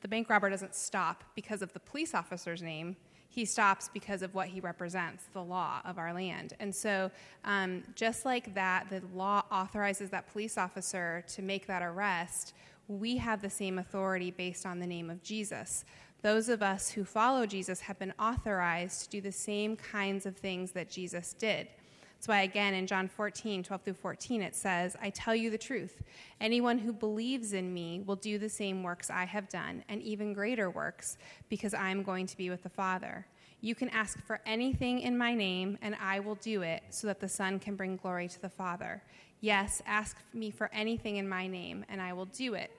the 0.01 0.07
bank 0.07 0.29
robber 0.29 0.49
doesn't 0.49 0.75
stop 0.75 1.23
because 1.35 1.61
of 1.61 1.73
the 1.73 1.79
police 1.79 2.13
officer's 2.13 2.61
name. 2.61 2.95
He 3.29 3.45
stops 3.45 3.89
because 3.93 4.21
of 4.21 4.33
what 4.33 4.47
he 4.47 4.59
represents, 4.59 5.25
the 5.33 5.43
law 5.43 5.81
of 5.85 5.97
our 5.97 6.13
land. 6.13 6.53
And 6.59 6.73
so, 6.73 7.11
um, 7.45 7.83
just 7.95 8.25
like 8.25 8.53
that, 8.55 8.89
the 8.89 9.01
law 9.13 9.43
authorizes 9.51 10.09
that 10.09 10.31
police 10.31 10.57
officer 10.57 11.23
to 11.35 11.41
make 11.41 11.67
that 11.67 11.83
arrest. 11.83 12.53
We 12.87 13.17
have 13.17 13.41
the 13.41 13.49
same 13.49 13.77
authority 13.77 14.31
based 14.31 14.65
on 14.65 14.79
the 14.79 14.87
name 14.87 15.09
of 15.09 15.21
Jesus. 15.21 15.85
Those 16.21 16.49
of 16.49 16.61
us 16.61 16.91
who 16.91 17.05
follow 17.05 17.45
Jesus 17.45 17.79
have 17.81 17.97
been 17.97 18.13
authorized 18.19 19.03
to 19.03 19.09
do 19.09 19.21
the 19.21 19.31
same 19.31 19.75
kinds 19.75 20.25
of 20.25 20.35
things 20.35 20.71
that 20.71 20.89
Jesus 20.89 21.33
did. 21.33 21.67
That's 22.15 22.27
why, 22.27 22.41
again, 22.41 22.73
in 22.73 22.85
John 22.85 23.07
14, 23.07 23.63
12 23.63 23.81
through 23.81 23.93
14, 23.93 24.41
it 24.41 24.53
says, 24.53 24.97
I 25.01 25.09
tell 25.09 25.33
you 25.33 25.49
the 25.49 25.57
truth. 25.57 26.01
Anyone 26.41 26.77
who 26.77 26.91
believes 26.91 27.53
in 27.53 27.73
me 27.73 28.01
will 28.05 28.17
do 28.17 28.37
the 28.37 28.49
same 28.49 28.83
works 28.83 29.09
I 29.09 29.23
have 29.23 29.47
done, 29.47 29.85
and 29.87 30.01
even 30.01 30.33
greater 30.33 30.69
works, 30.69 31.17
because 31.47 31.73
I 31.73 31.89
am 31.89 32.03
going 32.03 32.27
to 32.27 32.35
be 32.35 32.49
with 32.49 32.63
the 32.63 32.69
Father. 32.69 33.25
You 33.61 33.73
can 33.73 33.87
ask 33.89 34.21
for 34.25 34.41
anything 34.45 34.99
in 34.99 35.17
my 35.17 35.33
name, 35.33 35.77
and 35.81 35.95
I 36.01 36.19
will 36.19 36.35
do 36.35 36.61
it, 36.61 36.83
so 36.89 37.07
that 37.07 37.21
the 37.21 37.29
Son 37.29 37.57
can 37.57 37.77
bring 37.77 37.95
glory 37.95 38.27
to 38.27 38.41
the 38.41 38.49
Father. 38.49 39.01
Yes, 39.39 39.81
ask 39.85 40.17
me 40.33 40.51
for 40.51 40.69
anything 40.73 41.15
in 41.15 41.29
my 41.29 41.47
name, 41.47 41.85
and 41.87 42.01
I 42.01 42.11
will 42.11 42.25
do 42.25 42.55
it. 42.55 42.69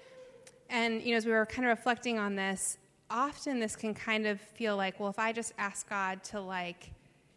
And, 0.69 1.01
you 1.01 1.13
know, 1.13 1.17
as 1.17 1.25
we 1.25 1.33
were 1.33 1.47
kind 1.47 1.67
of 1.67 1.75
reflecting 1.75 2.19
on 2.19 2.37
this, 2.37 2.77
often 3.11 3.59
this 3.59 3.77
can 3.77 3.93
kind 3.93 4.27
of 4.27 4.41
feel 4.41 4.77
like, 4.77 5.01
well, 5.01 5.11
if 5.11 5.19
I 5.19 5.33
just 5.33 5.53
ask 5.59 5.89
God 5.89 6.23
to, 6.25 6.41
like, 6.41 6.91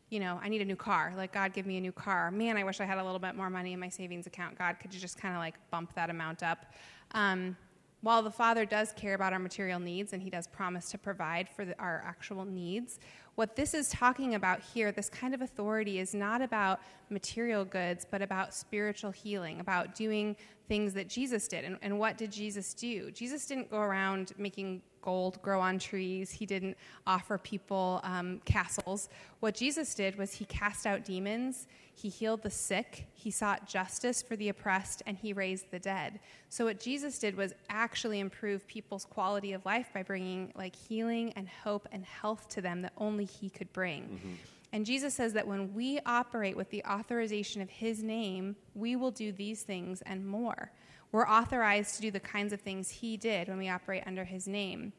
you 0.10 0.20
know, 0.20 0.40
I 0.44 0.48
need 0.48 0.62
a 0.62 0.66
new 0.66 0.76
car. 0.76 1.14
Like, 1.18 1.34
God, 1.34 1.54
give 1.54 1.66
me 1.66 1.78
a 1.78 1.82
new 1.82 1.92
car. 1.92 2.30
Man, 2.30 2.56
I 2.56 2.64
wish 2.64 2.80
I 2.80 2.86
had 2.86 3.00
a 3.00 3.04
little 3.04 3.20
bit 3.20 3.36
more 3.36 3.50
money 3.50 3.74
in 3.74 3.80
my 3.80 3.90
savings 3.90 4.28
account. 4.28 4.58
God, 4.58 4.78
could 4.80 4.94
you 4.94 5.00
just 5.00 5.18
kind 5.18 5.34
of 5.34 5.40
like 5.40 5.56
bump 5.72 5.94
that 5.96 6.12
amount 6.12 6.44
up? 6.44 6.68
Um, 7.14 7.58
while 8.02 8.22
the 8.22 8.30
Father 8.30 8.66
does 8.66 8.94
care 8.94 9.16
about 9.16 9.34
our 9.34 9.40
material 9.40 9.80
needs 9.80 10.14
and 10.14 10.22
He 10.22 10.30
does 10.30 10.46
promise 10.46 10.92
to 10.92 10.98
provide 10.98 11.50
for 11.50 11.66
the, 11.66 11.80
our 11.80 12.04
actual 12.06 12.46
needs, 12.46 13.00
what 13.36 13.56
this 13.56 13.74
is 13.74 13.90
talking 13.90 14.36
about 14.36 14.62
here, 14.62 14.92
this 14.92 15.10
kind 15.10 15.34
of 15.34 15.42
authority, 15.42 16.00
is 16.00 16.14
not 16.14 16.42
about 16.42 16.80
material 17.10 17.66
goods, 17.66 18.06
but 18.10 18.22
about 18.22 18.54
spiritual 18.54 19.12
healing, 19.12 19.60
about 19.60 19.96
doing 19.96 20.36
things 20.68 20.94
that 20.94 21.08
Jesus 21.08 21.48
did. 21.48 21.66
And, 21.66 21.78
and 21.82 21.98
what 21.98 22.18
did 22.18 22.32
Jesus 22.32 22.74
do? 22.74 23.12
Jesus 23.12 23.46
didn't 23.46 23.70
go 23.72 23.80
around 23.80 24.34
making 24.38 24.82
gold 25.02 25.42
grow 25.42 25.60
on 25.60 25.78
trees. 25.78 26.32
He 26.32 26.46
didn't 26.46 26.78
offer 27.06 27.38
people 27.38 28.00
um, 28.04 28.40
castles. 28.46 29.10
What 29.42 29.54
Jesus 29.54 29.94
did 29.94 30.18
was 30.18 30.34
he 30.34 30.46
cast 30.46 30.88
out 30.88 31.04
demons, 31.04 31.68
he 31.96 32.10
healed 32.10 32.42
the 32.42 32.50
sick, 32.50 33.08
he 33.14 33.32
sought 33.32 33.68
justice 33.68 34.22
for 34.22 34.36
the 34.36 34.50
oppressed, 34.50 35.04
and 35.06 35.18
he 35.18 35.32
raised 35.32 35.72
the 35.72 35.80
dead. 35.80 36.20
So 36.50 36.66
what 36.66 36.80
Jesus 36.80 37.20
did 37.20 37.36
was 37.36 37.54
actually 37.70 38.20
improve 38.20 38.68
people's 38.68 39.06
quality 39.06 39.54
of 39.54 39.66
life 39.66 39.90
by 39.94 40.04
bringing 40.04 40.52
like 40.56 40.76
healing 40.76 41.34
and 41.36 41.48
hope 41.48 41.88
and 41.92 42.04
health 42.06 42.50
to 42.50 42.62
them 42.62 42.82
that 42.82 42.94
only 42.98 43.26
he 43.26 43.50
could 43.50 43.72
bring. 43.74 44.04
Mm-hmm. 44.04 44.34
And 44.74 44.86
Jesus 44.88 45.14
says 45.14 45.34
that 45.34 45.48
when 45.48 45.74
we 45.76 46.00
operate 46.06 46.58
with 46.58 46.72
the 46.72 46.84
authorization 46.86 47.62
of 47.62 47.70
his 47.70 48.02
name, 48.02 48.56
we 48.74 48.96
will 48.96 49.12
do 49.12 49.32
these 49.32 49.62
things 49.62 50.02
and 50.02 50.26
more. 50.26 50.72
We're 51.12 51.28
authorized 51.28 51.96
to 51.96 52.02
do 52.02 52.10
the 52.10 52.20
kinds 52.20 52.54
of 52.54 52.62
things 52.62 52.90
he 52.90 53.16
did 53.16 53.48
when 53.48 53.60
we 53.60 53.70
operate 53.70 54.02
under 54.08 54.24
his 54.24 54.48
name. 54.48 54.92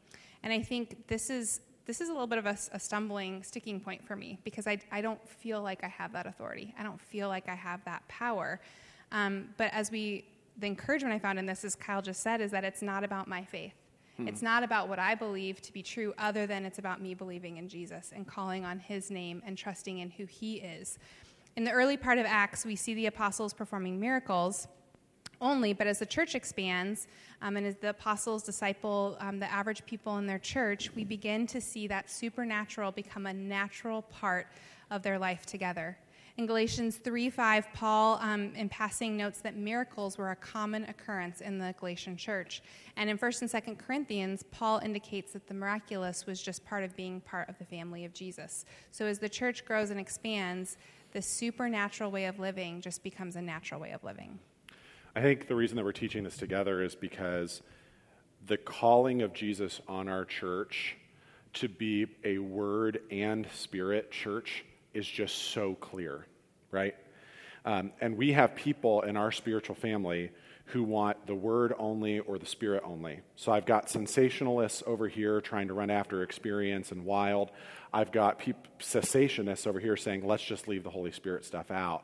And 0.43 0.53
I 0.53 0.61
think 0.61 1.07
this 1.07 1.29
is 1.29 1.59
this 1.85 2.01
is 2.01 2.09
a 2.09 2.11
little 2.11 2.27
bit 2.27 2.39
of 2.39 2.45
a, 2.45 2.57
a, 2.71 2.79
stumbling 2.79 3.43
sticking 3.43 3.79
point 3.79 4.05
for 4.05 4.15
me 4.15 4.39
because 4.43 4.67
I, 4.67 4.79
I 4.91 5.01
don't 5.01 5.27
feel 5.27 5.61
like 5.61 5.83
I 5.83 5.87
have 5.87 6.11
that 6.13 6.25
authority. 6.25 6.73
I 6.79 6.83
don't 6.83 6.99
feel 6.99 7.27
like 7.27 7.47
I 7.47 7.55
have 7.55 7.83
that 7.85 8.07
power. 8.07 8.59
Um, 9.11 9.49
but 9.57 9.71
as 9.71 9.91
we, 9.91 10.25
the 10.57 10.67
encouragement 10.67 11.13
I 11.13 11.19
found 11.19 11.37
in 11.37 11.45
this, 11.45 11.63
as 11.63 11.75
Kyle 11.75 12.01
just 12.01 12.21
said, 12.21 12.41
is 12.41 12.51
that 12.51 12.63
it's 12.63 12.81
not 12.81 13.03
about 13.03 13.27
my 13.27 13.43
faith. 13.43 13.75
Hmm. 14.17 14.27
It's 14.27 14.41
not 14.41 14.63
about 14.63 14.89
what 14.89 14.99
I 14.99 15.15
believe 15.15 15.61
to 15.61 15.73
be 15.73 15.83
true, 15.83 16.13
other 16.17 16.47
than 16.47 16.65
it's 16.65 16.79
about 16.79 17.01
me 17.01 17.13
believing 17.13 17.57
in 17.57 17.67
Jesus 17.67 18.11
and 18.15 18.25
calling 18.27 18.65
on 18.65 18.79
his 18.79 19.11
name 19.11 19.43
and 19.45 19.57
trusting 19.57 19.99
in 19.99 20.09
who 20.11 20.25
he 20.25 20.55
is. 20.55 20.97
In 21.55 21.63
the 21.63 21.71
early 21.71 21.97
part 21.97 22.17
of 22.17 22.25
Acts, 22.25 22.65
we 22.65 22.75
see 22.75 22.93
the 22.95 23.05
apostles 23.05 23.53
performing 23.53 23.99
miracles 23.99 24.67
only, 25.45 25.73
but 25.73 25.87
as 25.87 25.99
the 25.99 26.05
church 26.05 26.35
expands 26.35 27.07
um, 27.41 27.55
and 27.57 27.65
as 27.65 27.75
the 27.75 27.89
apostles 27.89 28.43
disciple 28.43 29.17
um, 29.19 29.39
the 29.39 29.51
average 29.51 29.85
people 29.85 30.17
in 30.17 30.25
their 30.25 30.39
church, 30.39 30.93
we 30.95 31.03
begin 31.03 31.45
to 31.47 31.61
see 31.61 31.87
that 31.87 32.09
supernatural 32.09 32.91
become 32.91 33.27
a 33.27 33.33
natural 33.33 34.01
part 34.03 34.47
of 34.91 35.03
their 35.03 35.19
life 35.19 35.45
together. 35.45 35.97
In 36.37 36.45
Galatians 36.45 36.97
3 36.97 37.29
5, 37.29 37.67
Paul, 37.73 38.19
um, 38.21 38.53
in 38.55 38.67
passing, 38.67 39.15
notes 39.15 39.39
that 39.39 39.55
miracles 39.55 40.17
were 40.17 40.31
a 40.31 40.35
common 40.35 40.83
occurrence 40.85 41.39
in 41.39 41.57
the 41.57 41.73
Galatian 41.79 42.17
church. 42.17 42.61
And 42.97 43.09
in 43.09 43.17
1st 43.17 43.41
and 43.43 43.51
2nd 43.51 43.77
Corinthians, 43.77 44.43
Paul 44.51 44.79
indicates 44.79 45.31
that 45.31 45.47
the 45.47 45.53
miraculous 45.53 46.25
was 46.25 46.41
just 46.41 46.65
part 46.65 46.83
of 46.83 46.93
being 46.97 47.21
part 47.21 47.47
of 47.47 47.57
the 47.57 47.63
family 47.63 48.03
of 48.03 48.13
Jesus. 48.13 48.65
So 48.91 49.05
as 49.05 49.17
the 49.17 49.29
church 49.29 49.63
grows 49.63 49.91
and 49.91 49.99
expands, 49.99 50.75
the 51.13 51.21
supernatural 51.21 52.11
way 52.11 52.25
of 52.25 52.37
living 52.37 52.81
just 52.81 53.01
becomes 53.01 53.37
a 53.37 53.41
natural 53.41 53.79
way 53.79 53.91
of 53.91 54.03
living. 54.03 54.37
I 55.17 55.21
think 55.21 55.47
the 55.47 55.55
reason 55.55 55.77
that 55.77 55.85
we're 55.85 55.93
teaching 55.93 56.25
this 56.25 56.35
together 56.35 56.83
is 56.83 56.93
because 56.93 57.61
the 58.47 58.57
calling 58.57 59.21
of 59.21 59.33
Jesus 59.33 59.79
on 59.87 60.09
our 60.09 60.25
church 60.25 60.97
to 61.53 61.69
be 61.69 62.07
a 62.25 62.37
word 62.37 62.99
and 63.09 63.47
spirit 63.53 64.11
church 64.11 64.65
is 64.93 65.07
just 65.07 65.37
so 65.37 65.75
clear, 65.75 66.25
right? 66.69 66.95
Um, 67.63 67.93
and 68.01 68.17
we 68.17 68.33
have 68.33 68.55
people 68.55 69.03
in 69.03 69.15
our 69.15 69.31
spiritual 69.31 69.75
family 69.75 70.31
who 70.65 70.83
want 70.83 71.25
the 71.27 71.35
word 71.35 71.73
only 71.79 72.19
or 72.19 72.37
the 72.37 72.45
spirit 72.45 72.83
only. 72.85 73.21
So 73.37 73.53
I've 73.53 73.65
got 73.65 73.87
sensationalists 73.87 74.83
over 74.85 75.07
here 75.07 75.39
trying 75.39 75.69
to 75.69 75.73
run 75.73 75.89
after 75.89 76.23
experience 76.23 76.91
and 76.91 77.05
wild. 77.05 77.51
I've 77.93 78.11
got 78.11 78.39
pe- 78.39 78.53
cessationists 78.79 79.65
over 79.65 79.79
here 79.79 79.95
saying, 79.95 80.27
let's 80.27 80.43
just 80.43 80.67
leave 80.67 80.83
the 80.83 80.89
Holy 80.89 81.11
Spirit 81.11 81.45
stuff 81.45 81.71
out. 81.71 82.03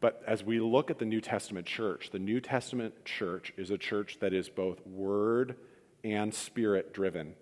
But 0.00 0.22
as 0.26 0.44
we 0.44 0.60
look 0.60 0.90
at 0.90 0.98
the 0.98 1.04
New 1.04 1.20
Testament 1.20 1.66
church, 1.66 2.10
the 2.10 2.18
New 2.18 2.40
Testament 2.40 3.04
church 3.04 3.52
is 3.56 3.70
a 3.70 3.78
church 3.78 4.18
that 4.20 4.32
is 4.32 4.48
both 4.48 4.86
word 4.86 5.56
and 6.04 6.32
spirit 6.32 6.92
driven, 6.92 7.34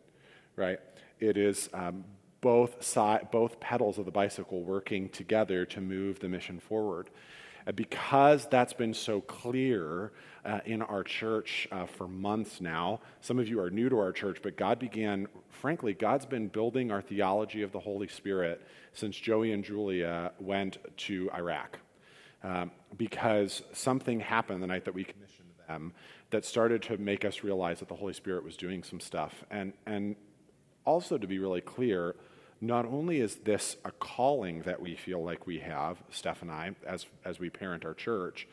right? 0.57 0.81
It 1.21 1.37
is 1.37 1.69
um, 1.75 2.05
both, 2.41 2.95
both 3.31 3.61
pedals 3.61 3.99
of 3.99 4.07
the 4.07 4.11
bicycle 4.11 4.63
working 4.63 5.11
together 5.11 5.67
to 5.67 5.81
move 5.81 6.21
the 6.21 6.29
mission 6.29 6.59
forward. 6.59 7.11
And 7.67 7.77
because 7.77 8.47
that's 8.47 8.73
been 8.73 8.95
so 8.95 9.21
clear 9.21 10.13
uh, 10.45 10.61
in 10.65 10.81
our 10.81 11.03
church 11.03 11.69
uh, 11.73 11.85
for 11.85 12.07
months 12.07 12.61
now, 12.61 13.01
some 13.21 13.39
of 13.39 13.49
you 13.49 13.61
are 13.61 13.71
new 13.71 13.89
to 13.91 13.99
our 13.99 14.13
church, 14.13 14.39
but 14.43 14.57
God 14.57 14.79
began, 14.79 15.27
frankly, 15.51 15.93
God's 15.93 16.25
been 16.25 16.49
building 16.49 16.91
our 16.91 17.03
theology 17.03 17.63
of 17.63 17.73
the 17.73 17.81
Holy 17.81 18.09
Spirit 18.09 18.65
since 18.95 19.17
Joey 19.17 19.53
and 19.53 19.65
Julia 19.65 20.33
went 20.39 20.79
to 20.99 21.29
Iraq 21.35 21.81
um, 22.47 22.71
because 22.97 23.63
something 23.73 24.21
happened 24.21 24.63
the 24.63 24.69
night 24.69 24.85
that 24.85 24.95
we 24.95 25.03
commissioned 25.03 25.49
them 25.67 25.93
that 26.31 26.45
started 26.45 26.81
to 26.83 26.97
make 26.97 27.25
us 27.25 27.43
realize 27.43 27.81
that 27.81 27.89
the 27.89 27.95
Holy 27.97 28.13
Spirit 28.13 28.45
was 28.45 28.57
doing 28.57 28.85
some 28.85 29.01
stuff. 29.01 29.45
And, 29.51 29.73
and 29.85 30.15
also, 30.85 31.19
to 31.19 31.27
be 31.27 31.41
really 31.41 31.61
clear, 31.61 32.15
not 32.61 32.87
only 32.87 33.21
is 33.21 33.35
this 33.37 33.77
a 33.85 33.91
calling 33.91 34.63
that 34.63 34.81
we 34.81 34.95
feel 34.95 35.25
like 35.25 35.45
we 35.45 35.59
have, 35.59 35.99
Steph 36.11 36.43
and 36.43 36.51
I, 36.53 36.77
as, 36.87 37.07
as 37.25 37.41
we 37.41 37.51
parent 37.51 37.85
our 37.85 37.95
church, 37.95 38.47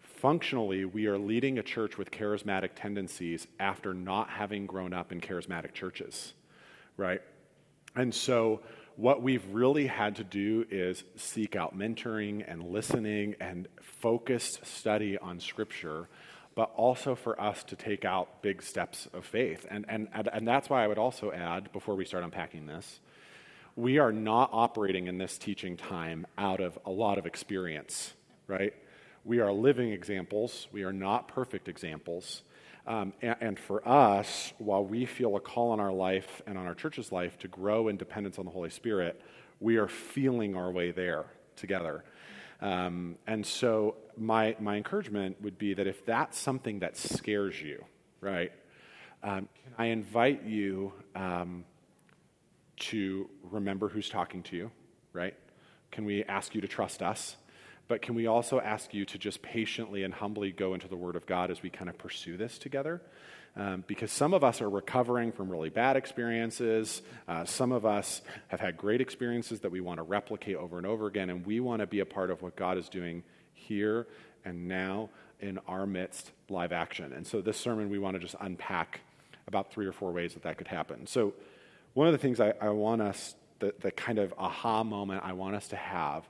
functionally, 0.00 0.84
we 0.84 1.06
are 1.06 1.16
leading 1.16 1.60
a 1.60 1.62
church 1.62 1.96
with 1.96 2.10
charismatic 2.10 2.70
tendencies 2.74 3.46
after 3.60 3.94
not 3.94 4.30
having 4.30 4.66
grown 4.66 4.92
up 4.92 5.12
in 5.12 5.20
charismatic 5.20 5.74
churches, 5.74 6.32
right? 6.96 7.22
And 7.94 8.12
so 8.12 8.62
what 8.96 9.22
we've 9.22 9.44
really 9.52 9.86
had 9.86 10.16
to 10.16 10.24
do 10.24 10.64
is 10.70 11.04
seek 11.16 11.54
out 11.54 11.76
mentoring 11.76 12.42
and 12.50 12.70
listening 12.70 13.36
and 13.40 13.68
focused 13.82 14.64
study 14.66 15.18
on 15.18 15.38
Scripture, 15.38 16.08
but 16.54 16.72
also 16.74 17.14
for 17.14 17.38
us 17.38 17.62
to 17.64 17.76
take 17.76 18.06
out 18.06 18.42
big 18.42 18.62
steps 18.62 19.06
of 19.12 19.26
faith. 19.26 19.66
And, 19.70 19.84
and, 19.88 20.08
and 20.32 20.48
that's 20.48 20.70
why 20.70 20.82
I 20.82 20.86
would 20.86 20.98
also 20.98 21.30
add, 21.30 21.70
before 21.72 21.94
we 21.94 22.06
start 22.06 22.24
unpacking 22.24 22.66
this, 22.66 23.00
we 23.76 23.98
are 23.98 24.12
not 24.12 24.48
operating 24.54 25.06
in 25.06 25.18
this 25.18 25.36
teaching 25.36 25.76
time 25.76 26.26
out 26.38 26.60
of 26.60 26.78
a 26.86 26.90
lot 26.90 27.18
of 27.18 27.26
experience, 27.26 28.14
right? 28.46 28.72
We 29.26 29.40
are 29.40 29.52
living 29.52 29.90
examples, 29.92 30.68
we 30.72 30.84
are 30.84 30.92
not 30.94 31.28
perfect 31.28 31.68
examples. 31.68 32.42
Um, 32.86 33.12
and, 33.20 33.36
and, 33.40 33.58
for 33.58 33.86
us, 33.86 34.52
while 34.58 34.84
we 34.84 35.06
feel 35.06 35.34
a 35.34 35.40
call 35.40 35.72
on 35.72 35.80
our 35.80 35.92
life 35.92 36.40
and 36.46 36.56
on 36.56 36.66
our 36.66 36.74
church's 36.74 37.10
life 37.10 37.36
to 37.38 37.48
grow 37.48 37.88
in 37.88 37.96
dependence 37.96 38.38
on 38.38 38.44
the 38.44 38.52
Holy 38.52 38.70
Spirit, 38.70 39.20
we 39.58 39.76
are 39.76 39.88
feeling 39.88 40.54
our 40.54 40.70
way 40.70 40.92
there 40.92 41.26
together. 41.56 42.04
Um, 42.60 43.16
and 43.26 43.44
so, 43.44 43.96
my, 44.16 44.56
my 44.60 44.76
encouragement 44.76 45.42
would 45.42 45.58
be 45.58 45.74
that 45.74 45.88
if 45.88 46.06
that's 46.06 46.38
something 46.38 46.78
that 46.78 46.96
scares 46.96 47.60
you, 47.60 47.84
right, 48.20 48.52
um, 49.22 49.48
I 49.76 49.86
invite 49.86 50.44
you 50.44 50.92
um, 51.16 51.64
to 52.76 53.28
remember 53.50 53.88
who's 53.88 54.08
talking 54.08 54.42
to 54.44 54.56
you, 54.56 54.70
right? 55.12 55.34
Can 55.90 56.04
we 56.04 56.22
ask 56.24 56.54
you 56.54 56.60
to 56.60 56.68
trust 56.68 57.02
us? 57.02 57.36
But 57.88 58.02
can 58.02 58.14
we 58.14 58.26
also 58.26 58.60
ask 58.60 58.92
you 58.92 59.04
to 59.06 59.18
just 59.18 59.42
patiently 59.42 60.02
and 60.02 60.12
humbly 60.12 60.50
go 60.50 60.74
into 60.74 60.88
the 60.88 60.96
Word 60.96 61.16
of 61.16 61.26
God 61.26 61.50
as 61.50 61.62
we 61.62 61.70
kind 61.70 61.88
of 61.88 61.96
pursue 61.96 62.36
this 62.36 62.58
together? 62.58 63.00
Um, 63.56 63.84
because 63.86 64.12
some 64.12 64.34
of 64.34 64.44
us 64.44 64.60
are 64.60 64.68
recovering 64.68 65.32
from 65.32 65.48
really 65.48 65.70
bad 65.70 65.96
experiences. 65.96 67.00
Uh, 67.26 67.44
some 67.44 67.72
of 67.72 67.86
us 67.86 68.20
have 68.48 68.60
had 68.60 68.76
great 68.76 69.00
experiences 69.00 69.60
that 69.60 69.70
we 69.70 69.80
want 69.80 69.98
to 69.98 70.02
replicate 70.02 70.56
over 70.56 70.76
and 70.76 70.86
over 70.86 71.06
again, 71.06 71.30
and 71.30 71.46
we 71.46 71.60
want 71.60 71.80
to 71.80 71.86
be 71.86 72.00
a 72.00 72.04
part 72.04 72.30
of 72.30 72.42
what 72.42 72.54
God 72.54 72.76
is 72.76 72.88
doing 72.88 73.22
here 73.54 74.06
and 74.44 74.68
now 74.68 75.08
in 75.40 75.58
our 75.66 75.86
midst, 75.86 76.32
live 76.48 76.72
action. 76.72 77.12
And 77.12 77.26
so, 77.26 77.40
this 77.40 77.56
sermon, 77.56 77.88
we 77.88 77.98
want 77.98 78.14
to 78.14 78.20
just 78.20 78.34
unpack 78.40 79.00
about 79.46 79.70
three 79.70 79.86
or 79.86 79.92
four 79.92 80.12
ways 80.12 80.34
that 80.34 80.42
that 80.42 80.58
could 80.58 80.68
happen. 80.68 81.06
So, 81.06 81.34
one 81.94 82.06
of 82.06 82.12
the 82.12 82.18
things 82.18 82.40
I, 82.40 82.52
I 82.60 82.68
want 82.70 83.00
us, 83.00 83.34
the, 83.58 83.74
the 83.80 83.90
kind 83.90 84.18
of 84.18 84.34
aha 84.36 84.84
moment 84.84 85.22
I 85.24 85.32
want 85.32 85.56
us 85.56 85.68
to 85.68 85.76
have 85.76 86.28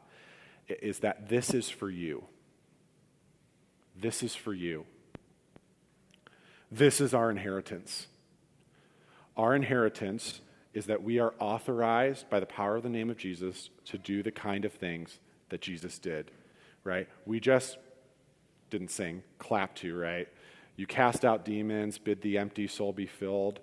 is 0.69 1.01
that 1.01 1.29
this 1.29 1.55
is 1.55 1.71
for 1.71 1.91
you. 1.91 2.25
This 3.99 4.23
is 4.23 4.35
for 4.35 4.53
you. 4.53 4.85
This 6.71 7.01
is 7.01 7.15
our 7.15 7.31
inheritance. 7.31 8.09
Our 9.37 9.55
inheritance 9.55 10.41
is 10.75 10.87
that 10.87 11.03
we 11.03 11.19
are 11.19 11.35
authorized 11.39 12.29
by 12.29 12.41
the 12.41 12.47
power 12.47 12.77
of 12.77 12.83
the 12.83 12.89
name 12.89 13.09
of 13.09 13.17
Jesus 13.17 13.71
to 13.87 13.99
do 13.99 14.23
the 14.23 14.31
kind 14.31 14.65
of 14.65 14.73
things 14.73 15.19
that 15.49 15.61
Jesus 15.61 15.99
did, 15.99 16.31
right? 16.85 17.09
We 17.25 17.41
just 17.41 17.79
didn't 18.69 18.91
sing, 18.91 19.23
clap 19.39 19.75
to, 19.77 19.97
right? 19.97 20.29
You 20.77 20.87
cast 20.87 21.25
out 21.25 21.45
demons, 21.45 21.99
bid 21.99 22.21
the 22.21 22.39
empty 22.39 22.67
soul 22.67 22.93
be 22.93 23.07
filled. 23.07 23.61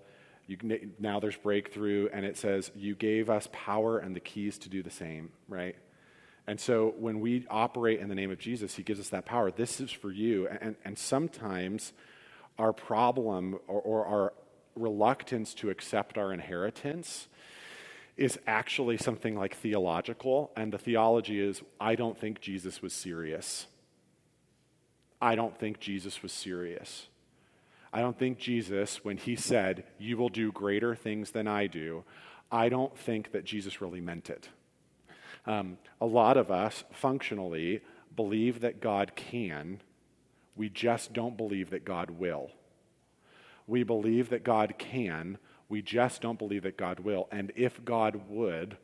You, 0.47 0.57
now 0.99 1.19
there's 1.19 1.37
breakthrough, 1.37 2.09
and 2.11 2.25
it 2.25 2.37
says, 2.37 2.71
You 2.75 2.95
gave 2.95 3.29
us 3.29 3.47
power 3.51 3.99
and 3.99 4.15
the 4.15 4.19
keys 4.19 4.57
to 4.59 4.69
do 4.69 4.81
the 4.81 4.89
same, 4.89 5.31
right? 5.47 5.75
And 6.47 6.59
so 6.59 6.93
when 6.97 7.21
we 7.21 7.45
operate 7.49 7.99
in 7.99 8.09
the 8.09 8.15
name 8.15 8.31
of 8.31 8.39
Jesus, 8.39 8.75
he 8.75 8.83
gives 8.83 8.99
us 8.99 9.09
that 9.09 9.25
power. 9.25 9.51
This 9.51 9.79
is 9.79 9.91
for 9.91 10.11
you. 10.11 10.47
And, 10.47 10.75
and 10.83 10.97
sometimes 10.97 11.93
our 12.57 12.73
problem 12.73 13.59
or, 13.67 13.81
or 13.81 14.05
our 14.05 14.33
reluctance 14.75 15.53
to 15.55 15.69
accept 15.69 16.17
our 16.17 16.33
inheritance 16.33 17.27
is 18.17 18.37
actually 18.45 18.97
something 18.97 19.35
like 19.35 19.55
theological. 19.55 20.51
And 20.55 20.71
the 20.71 20.77
theology 20.77 21.39
is 21.39 21.61
I 21.79 21.95
don't 21.95 22.17
think 22.17 22.41
Jesus 22.41 22.81
was 22.81 22.93
serious. 22.93 23.67
I 25.21 25.35
don't 25.35 25.57
think 25.57 25.79
Jesus 25.79 26.21
was 26.21 26.33
serious. 26.33 27.07
I 27.93 28.01
don't 28.01 28.17
think 28.17 28.39
Jesus, 28.39 29.05
when 29.05 29.17
he 29.17 29.35
said, 29.35 29.85
You 29.97 30.17
will 30.17 30.29
do 30.29 30.51
greater 30.51 30.95
things 30.95 31.31
than 31.31 31.47
I 31.47 31.67
do, 31.67 32.03
I 32.51 32.69
don't 32.69 32.95
think 32.97 33.31
that 33.31 33.45
Jesus 33.45 33.81
really 33.81 34.01
meant 34.01 34.29
it. 34.29 34.49
Um, 35.45 35.77
a 35.99 36.05
lot 36.05 36.37
of 36.37 36.51
us, 36.51 36.83
functionally, 36.91 37.81
believe 38.15 38.61
that 38.61 38.79
God 38.79 39.13
can, 39.15 39.81
we 40.55 40.69
just 40.69 41.13
don't 41.13 41.35
believe 41.35 41.69
that 41.71 41.85
God 41.85 42.11
will. 42.11 42.51
We 43.67 43.83
believe 43.83 44.29
that 44.29 44.43
God 44.43 44.75
can, 44.77 45.37
we 45.69 45.81
just 45.81 46.21
don't 46.21 46.37
believe 46.37 46.63
that 46.63 46.77
God 46.77 46.99
will. 46.99 47.27
And 47.31 47.51
if 47.55 47.83
God 47.83 48.21
would, 48.29 48.77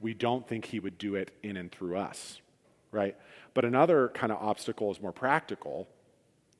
we 0.00 0.14
don't 0.14 0.46
think 0.46 0.66
he 0.66 0.80
would 0.80 0.98
do 0.98 1.14
it 1.14 1.30
in 1.42 1.56
and 1.56 1.70
through 1.70 1.96
us, 1.96 2.40
right? 2.90 3.16
But 3.54 3.64
another 3.64 4.08
kind 4.08 4.32
of 4.32 4.38
obstacle 4.38 4.90
is 4.90 5.00
more 5.00 5.12
practical, 5.12 5.86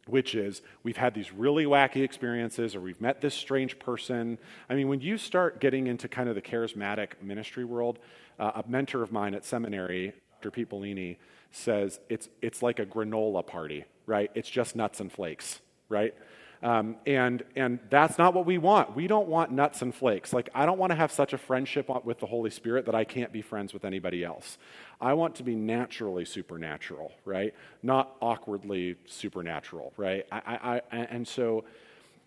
which 0.07 0.35
is 0.35 0.63
we've 0.83 0.97
had 0.97 1.15
these 1.15 1.33
really 1.33 1.65
wacky 1.65 2.03
experiences 2.05 2.77
or 2.77 2.81
we've 2.81 3.01
met 3.01 3.21
this 3.21 3.35
strange 3.35 3.79
person. 3.79 4.39
I 4.69 4.75
mean, 4.75 4.89
when 4.89 5.01
you 5.01 5.19
start 5.19 5.61
getting 5.61 5.87
into 5.87 6.09
kind 6.09 6.29
of 6.29 6.35
the 6.35 6.43
charismatic 6.43 7.21
ministry 7.23 7.65
world, 7.65 7.99
uh, 8.43 8.63
a 8.65 8.69
mentor 8.69 9.05
of 9.05 9.13
mine 9.13 9.35
at 9.35 9.45
seminary, 9.45 10.13
Dr. 10.33 10.51
Pete 10.51 10.69
Bellini, 10.69 11.19
says 11.53 12.01
it's, 12.09 12.29
it's 12.41 12.61
like 12.61 12.81
a 12.81 12.87
granola 12.87 13.47
party, 13.47 13.85
right? 14.07 14.33
It's 14.35 14.51
just 14.51 14.75
nuts 14.75 14.99
and 14.99 15.13
flakes, 15.13 15.61
right? 15.89 16.13
Um, 16.61 16.97
and, 17.07 17.45
and 17.55 17.79
that's 17.89 18.19
not 18.19 18.35
what 18.35 18.45
we 18.45 18.59
want. 18.59 18.97
We 18.97 19.07
don't 19.07 19.29
want 19.29 19.53
nuts 19.53 19.83
and 19.83 19.95
flakes. 19.95 20.33
Like, 20.33 20.49
I 20.55 20.67
don't 20.67 20.79
want 20.79 20.91
to 20.91 20.97
have 20.97 21.13
such 21.13 21.33
a 21.33 21.39
friendship 21.39 21.89
with 22.05 22.19
the 22.19 22.27
Holy 22.27 22.51
Spirit 22.51 22.87
that 22.87 22.97
I 22.97 23.05
can't 23.05 23.33
be 23.33 23.43
friends 23.43 23.73
with 23.73 23.85
anybody 23.85 24.25
else. 24.25 24.59
I 25.01 25.13
want 25.15 25.37
to 25.37 25.45
be 25.45 25.55
naturally 25.55 26.25
supernatural, 26.25 27.13
right? 27.25 27.55
Not 27.83 28.17
awkwardly 28.21 28.97
supernatural, 29.07 29.93
right? 29.97 30.27
I, 30.33 30.41
I, 30.47 30.81
I 30.91 30.99
and 30.99 31.27
so 31.27 31.65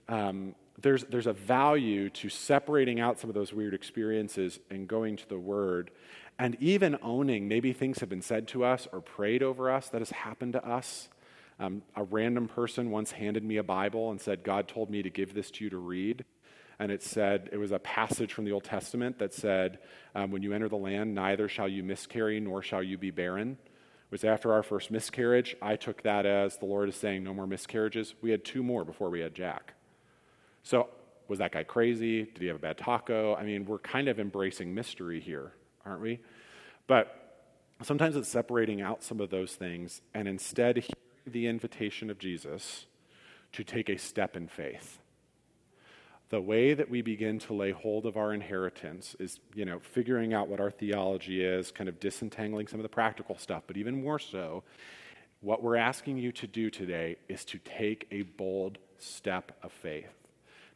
um, 0.07 0.55
there's, 0.81 1.03
there's 1.05 1.27
a 1.27 1.33
value 1.33 2.09
to 2.09 2.29
separating 2.29 2.99
out 2.99 3.19
some 3.19 3.29
of 3.29 3.33
those 3.33 3.53
weird 3.53 3.73
experiences 3.73 4.59
and 4.69 4.87
going 4.87 5.15
to 5.17 5.27
the 5.27 5.39
Word 5.39 5.91
and 6.37 6.57
even 6.59 6.97
owning 7.01 7.47
maybe 7.47 7.71
things 7.71 7.99
have 7.99 8.09
been 8.09 8.21
said 8.21 8.47
to 8.49 8.65
us 8.65 8.87
or 8.91 8.99
prayed 8.99 9.41
over 9.41 9.71
us 9.71 9.87
that 9.89 10.01
has 10.01 10.11
happened 10.11 10.53
to 10.53 10.67
us 10.67 11.09
um, 11.59 11.83
a 11.95 12.03
random 12.03 12.47
person 12.47 12.91
once 12.91 13.11
handed 13.13 13.43
me 13.43 13.57
a 13.57 13.63
Bible 13.63 14.11
and 14.11 14.19
said, 14.19 14.43
God 14.43 14.67
told 14.67 14.89
me 14.89 15.01
to 15.01 15.09
give 15.09 15.33
this 15.33 15.49
to 15.51 15.63
you 15.63 15.69
to 15.69 15.77
read. 15.77 16.25
And 16.79 16.91
it 16.91 17.01
said, 17.01 17.49
it 17.53 17.57
was 17.57 17.71
a 17.71 17.79
passage 17.79 18.33
from 18.33 18.43
the 18.43 18.51
Old 18.51 18.65
Testament 18.65 19.19
that 19.19 19.33
said, 19.33 19.79
um, 20.13 20.31
When 20.31 20.43
you 20.43 20.51
enter 20.51 20.67
the 20.67 20.75
land, 20.75 21.15
neither 21.15 21.47
shall 21.47 21.69
you 21.69 21.83
miscarry 21.83 22.41
nor 22.41 22.61
shall 22.61 22.83
you 22.83 22.97
be 22.97 23.11
barren. 23.11 23.57
It 23.61 24.11
was 24.11 24.25
after 24.25 24.51
our 24.51 24.63
first 24.63 24.91
miscarriage. 24.91 25.55
I 25.61 25.77
took 25.77 26.03
that 26.03 26.25
as 26.25 26.57
the 26.57 26.65
Lord 26.65 26.89
is 26.89 26.95
saying, 26.97 27.23
No 27.23 27.33
more 27.33 27.47
miscarriages. 27.47 28.15
We 28.21 28.31
had 28.31 28.43
two 28.43 28.61
more 28.61 28.83
before 28.83 29.09
we 29.09 29.21
had 29.21 29.33
Jack. 29.33 29.75
So, 30.65 30.89
was 31.27 31.37
that 31.39 31.51
guy 31.51 31.63
crazy? 31.63 32.23
Did 32.23 32.39
he 32.39 32.47
have 32.47 32.55
a 32.55 32.59
bad 32.59 32.79
taco? 32.79 33.35
I 33.35 33.43
mean, 33.43 33.65
we're 33.65 33.77
kind 33.77 34.07
of 34.07 34.19
embracing 34.19 34.73
mystery 34.73 35.19
here, 35.19 35.53
aren't 35.85 36.01
we? 36.01 36.19
But 36.87 37.43
sometimes 37.83 38.15
it's 38.15 38.27
separating 38.27 38.81
out 38.81 39.03
some 39.03 39.21
of 39.21 39.29
those 39.29 39.53
things 39.53 40.01
and 40.15 40.27
instead 40.27 40.77
hearing 40.77 40.95
the 41.27 41.45
invitation 41.45 42.09
of 42.09 42.17
Jesus 42.17 42.87
to 43.53 43.63
take 43.63 43.89
a 43.89 43.97
step 43.97 44.35
in 44.35 44.47
faith. 44.47 44.99
The 46.29 46.41
way 46.41 46.73
that 46.73 46.89
we 46.89 47.03
begin 47.03 47.37
to 47.39 47.53
lay 47.53 47.71
hold 47.71 48.07
of 48.07 48.17
our 48.17 48.33
inheritance 48.33 49.15
is, 49.19 49.39
you 49.53 49.65
know, 49.65 49.79
figuring 49.79 50.33
out 50.33 50.47
what 50.47 50.59
our 50.59 50.71
theology 50.71 51.43
is, 51.43 51.71
kind 51.71 51.87
of 51.87 51.99
disentangling 51.99 52.67
some 52.67 52.79
of 52.79 52.83
the 52.83 52.89
practical 52.89 53.37
stuff, 53.37 53.63
but 53.67 53.77
even 53.77 54.03
more 54.03 54.17
so, 54.17 54.63
what 55.41 55.61
we're 55.61 55.75
asking 55.75 56.17
you 56.17 56.31
to 56.31 56.47
do 56.47 56.71
today 56.71 57.17
is 57.29 57.45
to 57.45 57.59
take 57.59 58.07
a 58.09 58.23
bold 58.23 58.79
step 58.97 59.51
of 59.61 59.71
faith, 59.71 60.14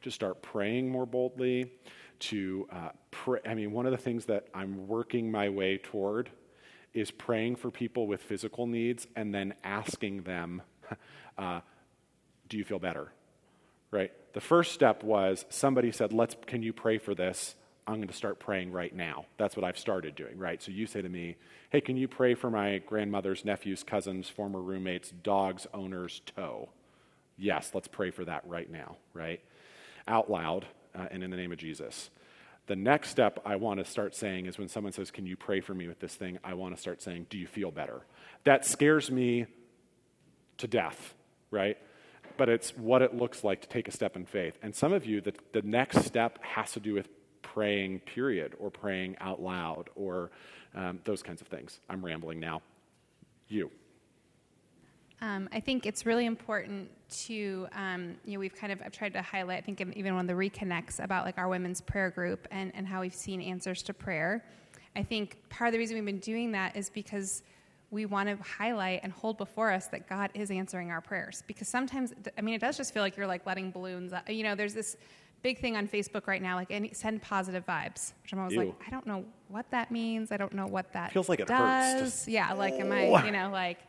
to 0.02 0.12
start 0.12 0.42
praying 0.42 0.90
more 0.90 1.06
boldly, 1.06 1.72
to 2.20 2.68
uh, 2.72 2.90
pray. 3.12 3.40
I 3.46 3.54
mean, 3.54 3.72
one 3.72 3.86
of 3.86 3.92
the 3.92 3.98
things 3.98 4.26
that 4.26 4.48
I'm 4.54 4.88
working 4.88 5.32
my 5.32 5.50
way 5.50 5.78
toward 5.78 6.30
is 6.94 7.12
praying 7.12 7.56
for 7.56 7.72
people 7.72 8.08
with 8.08 8.22
physical 8.22 8.66
needs 8.66 9.08
and 9.16 9.34
then 9.34 9.54
asking 9.64 10.24
them, 10.24 10.62
uh, 11.38 11.62
Do 12.48 12.58
you 12.58 12.64
feel 12.64 12.80
better? 12.80 13.12
Right? 13.92 14.12
The 14.34 14.42
first 14.42 14.74
step 14.74 15.04
was 15.04 15.46
somebody 15.50 15.92
said, 15.92 16.14
Let's, 16.14 16.36
Can 16.46 16.64
you 16.64 16.74
pray 16.74 16.98
for 16.98 17.16
this? 17.16 17.56
I'm 17.88 17.96
going 17.96 18.08
to 18.08 18.14
start 18.14 18.40
praying 18.40 18.72
right 18.72 18.96
now. 18.96 19.26
That's 19.38 19.56
what 19.56 19.66
I've 19.66 19.80
started 19.80 20.14
doing, 20.14 20.38
right? 20.38 20.62
So 20.62 20.72
you 20.72 20.86
say 20.86 21.02
to 21.02 21.10
me, 21.10 21.38
Hey, 21.72 21.82
can 21.82 21.98
you 21.98 22.08
pray 22.08 22.36
for 22.36 22.50
my 22.50 22.80
grandmother's 22.80 23.46
nephew's 23.46 23.84
cousin's 23.84 24.30
former 24.30 24.62
roommate's 24.62 25.12
dog's 25.24 25.68
owner's 25.74 26.22
toe? 26.36 26.70
Yes, 27.38 27.72
let's 27.74 27.88
pray 27.88 28.12
for 28.12 28.26
that 28.26 28.44
right 28.46 28.70
now, 28.70 28.98
right? 29.14 29.42
Out 30.08 30.30
loud 30.30 30.66
uh, 30.96 31.08
and 31.12 31.24
in 31.24 31.32
the 31.32 31.38
name 31.38 31.52
of 31.52 31.58
Jesus. 31.58 32.10
The 32.68 32.76
next 32.76 33.10
step 33.10 33.40
I 33.46 33.56
want 33.56 33.80
to 33.80 33.86
start 33.86 34.16
saying 34.16 34.46
is 34.46 34.58
when 34.58 34.70
someone 34.70 34.94
says, 34.94 35.10
Can 35.10 35.26
you 35.26 35.36
pray 35.36 35.60
for 35.60 35.74
me 35.74 35.88
with 35.88 36.00
this 36.00 36.14
thing? 36.14 36.38
I 36.44 36.54
want 36.54 36.76
to 36.76 36.82
start 36.82 37.02
saying, 37.02 37.28
Do 37.30 37.38
you 37.38 37.48
feel 37.48 37.72
better? 37.72 38.02
That 38.44 38.66
scares 38.66 39.10
me 39.10 39.48
to 40.58 40.68
death, 40.68 41.16
right? 41.52 41.78
But 42.38 42.48
it's 42.48 42.78
what 42.78 43.02
it 43.02 43.16
looks 43.16 43.44
like 43.44 43.62
to 43.62 43.68
take 43.68 43.88
a 43.88 43.92
step 43.92 44.16
in 44.16 44.26
faith. 44.26 44.58
And 44.62 44.76
some 44.76 44.94
of 44.94 45.06
you, 45.06 45.20
the, 45.20 45.34
the 45.52 45.62
next 45.64 46.06
step 46.06 46.38
has 46.44 46.72
to 46.74 46.80
do 46.80 46.94
with 46.94 47.10
praying, 47.42 48.02
period, 48.02 48.54
or 48.60 48.70
praying 48.70 49.18
out 49.20 49.42
loud, 49.42 49.90
or 49.96 50.30
um, 50.76 51.00
those 51.04 51.24
kinds 51.24 51.42
of 51.42 51.48
things. 51.48 51.80
I'm 51.90 52.06
rambling 52.06 52.40
now. 52.40 52.62
You. 53.48 53.72
Um, 55.22 55.50
I 55.52 55.60
think 55.60 55.86
it's 55.86 56.06
really 56.06 56.26
important 56.26 56.90
to, 57.26 57.68
um, 57.74 58.16
you 58.24 58.34
know, 58.34 58.40
we've 58.40 58.56
kind 58.56 58.72
of 58.72 58.82
I've 58.84 58.94
tried 58.94 59.14
to 59.14 59.22
highlight, 59.22 59.58
I 59.58 59.62
think, 59.62 59.82
even 59.96 60.16
one 60.16 60.22
of 60.22 60.28
the 60.28 60.34
reconnects 60.34 61.04
about 61.04 61.26
like 61.26 61.38
our 61.38 61.50
women's 61.50 61.82
prayer 61.82 62.10
group 62.10 62.48
and, 62.52 62.72
and 62.74 62.88
how 62.88 63.02
we've 63.02 63.14
seen 63.14 63.42
answers 63.42 63.82
to 63.84 63.94
prayer. 63.94 64.46
I 64.96 65.04
think 65.04 65.38
part 65.50 65.68
of 65.68 65.74
the 65.74 65.78
reason 65.78 65.96
we've 65.96 66.06
been 66.06 66.20
doing 66.20 66.52
that 66.54 66.76
is 66.76 66.90
because 66.90 67.44
we 67.92 68.06
want 68.06 68.30
to 68.30 68.38
highlight 68.44 69.02
and 69.04 69.12
hold 69.12 69.38
before 69.38 69.72
us 69.72 69.88
that 69.88 70.08
God 70.08 70.30
is 70.36 70.52
answering 70.52 70.92
our 70.92 71.02
prayers. 71.02 71.44
Because 71.48 71.68
sometimes, 71.68 72.14
I 72.38 72.42
mean, 72.42 72.56
it 72.56 72.62
does 72.62 72.78
just 72.78 72.94
feel 72.94 73.04
like 73.04 73.18
you're 73.18 73.28
like 73.28 73.46
letting 73.46 73.72
balloons. 73.72 74.14
Up. 74.14 74.30
You 74.30 74.44
know, 74.44 74.56
there's 74.56 74.74
this 74.74 74.96
big 75.42 75.60
thing 75.60 75.76
on 75.76 75.88
Facebook 75.88 76.28
right 76.28 76.42
now, 76.42 76.56
like 76.56 76.72
any, 76.72 76.94
send 76.94 77.22
positive 77.22 77.66
vibes, 77.66 78.14
which 78.22 78.32
I'm 78.32 78.40
always 78.40 78.54
Ew. 78.54 78.60
like, 78.66 78.76
I 78.86 78.90
don't 78.90 79.08
know 79.08 79.26
what 79.48 79.70
that 79.72 79.92
means. 79.92 80.32
I 80.32 80.38
don't 80.38 80.54
know 80.54 80.68
what 80.68 80.94
that 80.94 81.12
feels 81.12 81.28
like. 81.28 81.40
It 81.40 81.48
does. 81.48 82.02
hurts. 82.02 82.28
Yeah, 82.28 82.54
like 82.54 82.76
am 82.76 82.92
I, 82.92 83.26
you 83.26 83.32
know, 83.32 83.50
like. 83.52 83.80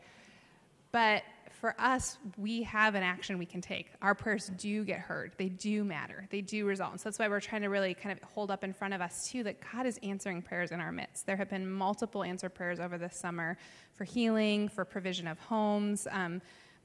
But 0.92 1.22
for 1.61 1.74
us, 1.79 2.16
we 2.38 2.62
have 2.62 2.94
an 2.94 3.03
action 3.03 3.38
we 3.38 3.44
can 3.44 3.61
take. 3.61 3.92
Our 4.00 4.14
prayers 4.14 4.50
do 4.57 4.83
get 4.85 4.98
heard. 4.98 5.33
They 5.37 5.50
do 5.50 5.85
matter. 5.85 6.26
They 6.31 6.40
do 6.40 6.64
result. 6.64 6.92
And 6.92 7.00
so 7.00 7.09
that's 7.09 7.18
why 7.18 7.29
we're 7.29 7.40
trying 7.40 7.62
to 7.62 7.68
really 7.68 7.92
kind 7.92 8.16
of 8.16 8.29
hold 8.31 8.50
up 8.50 8.64
in 8.64 8.72
front 8.72 8.94
of 8.94 9.00
us, 9.00 9.29
too, 9.29 9.42
that 9.44 9.59
God 9.72 9.85
is 9.85 9.98
answering 10.03 10.40
prayers 10.40 10.72
in 10.72 10.81
our 10.81 10.90
midst. 10.90 11.26
There 11.26 11.37
have 11.37 11.50
been 11.50 11.70
multiple 11.70 12.22
answered 12.22 12.55
prayers 12.55 12.81
over 12.81 12.96
this 12.96 13.16
summer 13.16 13.59
for 13.94 14.05
healing, 14.05 14.68
for 14.68 14.85
provision 14.85 15.26
of 15.26 15.38
homes. 15.38 16.09
Um, 16.11 16.40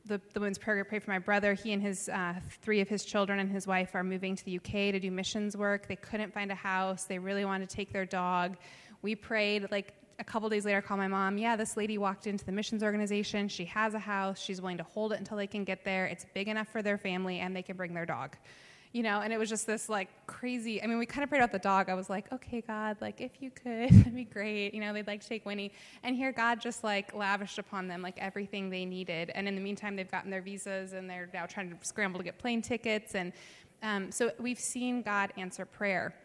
the, 0.08 0.22
the 0.34 0.39
women's 0.39 0.58
prayer 0.58 0.76
group 0.76 0.89
prayed 0.89 1.04
for 1.04 1.12
my 1.12 1.20
brother. 1.20 1.54
He 1.54 1.72
and 1.74 1.82
his 1.82 2.10
uh, 2.10 2.36
three 2.62 2.82
of 2.82 2.89
his 2.89 3.06
children 3.06 3.39
and 3.39 3.50
his 3.50 3.65
wife 3.65 3.96
are 3.96 4.04
moving 4.04 4.36
to 4.36 4.46
the 4.46 4.58
UK 4.58 4.91
to 4.91 5.00
do 5.00 5.10
missions 5.10 5.58
work. 5.58 5.88
They 5.88 5.96
couldn't 5.96 6.34
find 6.34 6.52
a 6.52 6.56
house. 6.56 7.06
They 7.06 7.18
really 7.18 7.46
wanted 7.46 7.70
to 7.70 7.76
take 7.76 7.91
their 7.91 8.06
dog. 8.06 8.58
We 9.02 9.15
prayed 9.15 9.72
like 9.72 9.94
a 10.17 10.23
couple 10.23 10.47
days 10.49 10.65
later, 10.65 10.78
I 10.78 10.82
call 10.82 10.97
my 10.97 11.08
mom. 11.08 11.38
Yeah, 11.38 11.56
this 11.56 11.75
lady 11.75 11.97
walked 11.97 12.28
into 12.28 12.45
the 12.45 12.51
missions 12.51 12.84
organization. 12.84 13.47
She 13.47 13.65
has 13.65 13.93
a 13.93 13.99
house. 13.99 14.39
She's 14.39 14.62
willing 14.62 14.78
to 14.78 14.84
hold 14.84 15.12
it 15.13 15.19
until 15.19 15.38
they 15.38 15.47
can 15.47 15.63
get 15.63 15.84
there. 15.84 16.06
It's 16.06 16.25
big 16.34 16.47
enough 16.47 16.67
for 16.69 16.82
their 16.82 16.97
family, 16.97 17.39
and 17.39 17.56
they 17.56 17.62
can 17.62 17.75
bring 17.75 17.93
their 17.93 18.06
dog. 18.06 18.36
You 18.93 19.04
know, 19.04 19.19
and 19.19 19.34
it 19.34 19.38
was 19.38 19.49
just 19.49 19.67
this 19.67 19.89
like 19.89 20.08
crazy. 20.25 20.82
I 20.82 20.88
mean, 20.88 20.97
we 20.97 21.06
kind 21.06 21.21
of 21.21 21.30
prayed 21.30 21.39
about 21.39 21.51
the 21.51 21.60
dog. 21.60 21.89
I 21.89 21.95
was 21.95 22.10
like, 22.10 22.32
okay, 22.32 22.62
God, 22.62 22.95
like 23.01 23.19
if 23.19 23.41
you 23.41 23.51
could, 23.51 23.89
that'd 23.91 24.15
be 24.15 24.23
great. 24.23 24.73
You 24.73 24.80
know, 24.80 24.93
they'd 24.93 25.06
like 25.06 25.21
to 25.21 25.28
take 25.28 25.45
Winnie, 25.45 25.73
and 26.01 26.15
here 26.15 26.32
God 26.32 26.62
just 26.62 26.82
like 26.82 27.13
lavished 27.13 27.60
upon 27.60 27.89
them 27.89 28.01
like 28.01 28.17
everything 28.19 28.69
they 28.69 28.86
needed. 28.86 29.32
And 29.36 29.49
in 29.49 29.56
the 29.56 29.62
meantime, 29.62 29.97
they've 29.97 30.10
gotten 30.10 30.32
their 30.32 30.41
visas, 30.41 30.93
and 30.93 31.10
they're 31.10 31.30
now 31.34 31.45
trying 31.45 31.71
to 31.71 31.75
scramble 31.82 32.19
to 32.19 32.23
get 32.23 32.38
plane 32.38 32.62
tickets. 32.62 33.15
And 33.15 33.34
um, 33.84 34.12
so 34.13 34.32
we've 34.39 34.60
seen 34.60 35.01
God 35.01 35.34
answer 35.36 35.65
prayer. 35.65 36.15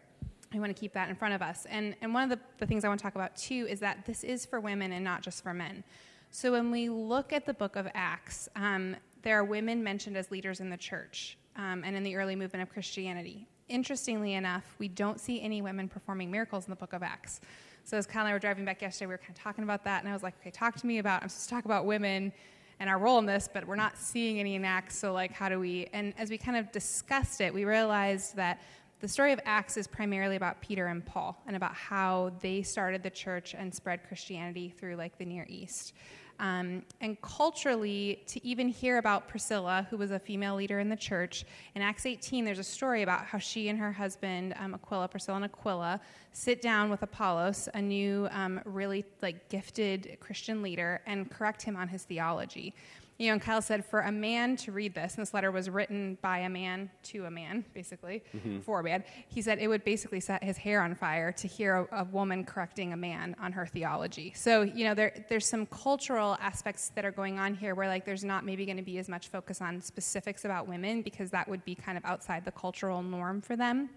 I 0.52 0.58
want 0.58 0.74
to 0.74 0.80
keep 0.80 0.92
that 0.94 1.08
in 1.08 1.14
front 1.14 1.34
of 1.34 1.42
us. 1.42 1.66
And, 1.70 1.94
and 2.00 2.12
one 2.12 2.24
of 2.24 2.30
the, 2.30 2.44
the 2.58 2.66
things 2.66 2.84
I 2.84 2.88
want 2.88 2.98
to 2.98 3.04
talk 3.04 3.14
about 3.14 3.36
too 3.36 3.66
is 3.68 3.78
that 3.80 4.04
this 4.04 4.24
is 4.24 4.44
for 4.44 4.58
women 4.58 4.92
and 4.92 5.04
not 5.04 5.22
just 5.22 5.42
for 5.42 5.54
men. 5.54 5.84
So 6.32 6.52
when 6.52 6.70
we 6.70 6.88
look 6.88 7.32
at 7.32 7.46
the 7.46 7.54
book 7.54 7.76
of 7.76 7.88
Acts, 7.94 8.48
um, 8.56 8.96
there 9.22 9.38
are 9.38 9.44
women 9.44 9.82
mentioned 9.82 10.16
as 10.16 10.30
leaders 10.30 10.60
in 10.60 10.70
the 10.70 10.76
church 10.76 11.38
um, 11.56 11.82
and 11.84 11.94
in 11.96 12.02
the 12.02 12.16
early 12.16 12.34
movement 12.34 12.62
of 12.62 12.72
Christianity. 12.72 13.46
Interestingly 13.68 14.34
enough, 14.34 14.74
we 14.78 14.88
don't 14.88 15.20
see 15.20 15.40
any 15.40 15.62
women 15.62 15.88
performing 15.88 16.30
miracles 16.30 16.66
in 16.66 16.70
the 16.70 16.76
book 16.76 16.92
of 16.92 17.02
Acts. 17.02 17.40
So 17.84 17.96
as 17.96 18.06
Kyle 18.06 18.22
and 18.22 18.28
I 18.28 18.32
were 18.32 18.38
driving 18.38 18.64
back 18.64 18.82
yesterday, 18.82 19.06
we 19.06 19.14
were 19.14 19.18
kind 19.18 19.30
of 19.30 19.38
talking 19.42 19.64
about 19.64 19.84
that, 19.84 20.02
and 20.02 20.08
I 20.08 20.12
was 20.12 20.22
like, 20.22 20.34
okay, 20.40 20.50
talk 20.50 20.76
to 20.76 20.86
me 20.86 20.98
about, 20.98 21.22
I'm 21.22 21.28
supposed 21.28 21.48
to 21.48 21.54
talk 21.54 21.64
about 21.64 21.86
women 21.86 22.32
and 22.78 22.90
our 22.90 22.98
role 22.98 23.18
in 23.18 23.26
this, 23.26 23.48
but 23.52 23.66
we're 23.66 23.76
not 23.76 23.96
seeing 23.96 24.40
any 24.40 24.54
in 24.54 24.64
Acts, 24.64 24.96
so 24.96 25.12
like, 25.12 25.32
how 25.32 25.48
do 25.48 25.60
we, 25.60 25.88
and 25.92 26.14
as 26.18 26.30
we 26.30 26.38
kind 26.38 26.56
of 26.56 26.72
discussed 26.72 27.40
it, 27.40 27.52
we 27.52 27.64
realized 27.64 28.36
that 28.36 28.60
the 29.00 29.08
story 29.08 29.32
of 29.32 29.40
Acts 29.46 29.76
is 29.76 29.86
primarily 29.86 30.36
about 30.36 30.60
Peter 30.60 30.86
and 30.86 31.04
Paul 31.04 31.40
and 31.46 31.56
about 31.56 31.74
how 31.74 32.32
they 32.40 32.62
started 32.62 33.02
the 33.02 33.10
church 33.10 33.54
and 33.54 33.74
spread 33.74 34.06
Christianity 34.06 34.72
through 34.76 34.96
like 34.96 35.16
the 35.16 35.24
Near 35.24 35.46
East. 35.48 35.94
Um, 36.38 36.82
and 37.02 37.20
culturally, 37.20 38.22
to 38.28 38.46
even 38.46 38.68
hear 38.68 38.96
about 38.96 39.28
Priscilla, 39.28 39.86
who 39.90 39.98
was 39.98 40.10
a 40.10 40.18
female 40.18 40.54
leader 40.54 40.80
in 40.80 40.88
the 40.88 40.96
church, 40.96 41.44
in 41.74 41.82
Acts 41.82 42.06
18, 42.06 42.46
there's 42.46 42.58
a 42.58 42.64
story 42.64 43.02
about 43.02 43.26
how 43.26 43.36
she 43.36 43.68
and 43.68 43.78
her 43.78 43.92
husband, 43.92 44.54
um, 44.58 44.72
Aquila, 44.72 45.08
Priscilla 45.08 45.36
and 45.36 45.44
Aquila, 45.44 46.00
sit 46.32 46.62
down 46.62 46.88
with 46.88 47.02
Apollos, 47.02 47.68
a 47.74 47.82
new, 47.82 48.26
um, 48.30 48.58
really 48.64 49.04
like 49.20 49.50
gifted 49.50 50.16
Christian 50.20 50.62
leader, 50.62 51.02
and 51.06 51.30
correct 51.30 51.62
him 51.62 51.76
on 51.76 51.88
his 51.88 52.04
theology 52.04 52.74
you 53.20 53.26
know, 53.26 53.34
and 53.34 53.42
Kyle 53.42 53.60
said 53.60 53.84
for 53.84 54.00
a 54.00 54.10
man 54.10 54.56
to 54.56 54.72
read 54.72 54.94
this, 54.94 55.16
and 55.16 55.22
this 55.22 55.34
letter 55.34 55.52
was 55.52 55.68
written 55.68 56.16
by 56.22 56.38
a 56.38 56.48
man 56.48 56.90
to 57.02 57.26
a 57.26 57.30
man, 57.30 57.66
basically, 57.74 58.24
mm-hmm. 58.34 58.60
for 58.60 58.80
a 58.80 58.82
man, 58.82 59.04
he 59.28 59.42
said 59.42 59.58
it 59.58 59.68
would 59.68 59.84
basically 59.84 60.20
set 60.20 60.42
his 60.42 60.56
hair 60.56 60.80
on 60.80 60.94
fire 60.94 61.30
to 61.32 61.46
hear 61.46 61.86
a, 61.92 62.00
a, 62.00 62.04
woman 62.04 62.44
correcting 62.44 62.94
a 62.94 62.96
man 62.96 63.36
on 63.38 63.52
her 63.52 63.66
theology. 63.66 64.32
So, 64.34 64.62
you 64.62 64.84
know, 64.84 64.94
there, 64.94 65.26
there's 65.28 65.44
some 65.44 65.66
cultural 65.66 66.38
aspects 66.40 66.92
that 66.94 67.04
are 67.04 67.10
going 67.10 67.38
on 67.38 67.52
here 67.52 67.74
where, 67.74 67.88
like, 67.88 68.06
there's 68.06 68.24
not 68.24 68.46
maybe 68.46 68.64
going 68.64 68.78
to 68.78 68.82
be 68.82 68.96
as 68.96 69.06
much 69.06 69.28
focus 69.28 69.60
on 69.60 69.82
specifics 69.82 70.46
about 70.46 70.66
women 70.66 71.02
because 71.02 71.30
that 71.30 71.46
would 71.46 71.62
be 71.66 71.74
kind 71.74 71.98
of 71.98 72.04
outside 72.06 72.42
the 72.46 72.52
cultural 72.52 73.02
norm 73.02 73.42
for 73.42 73.54
them. 73.54 73.90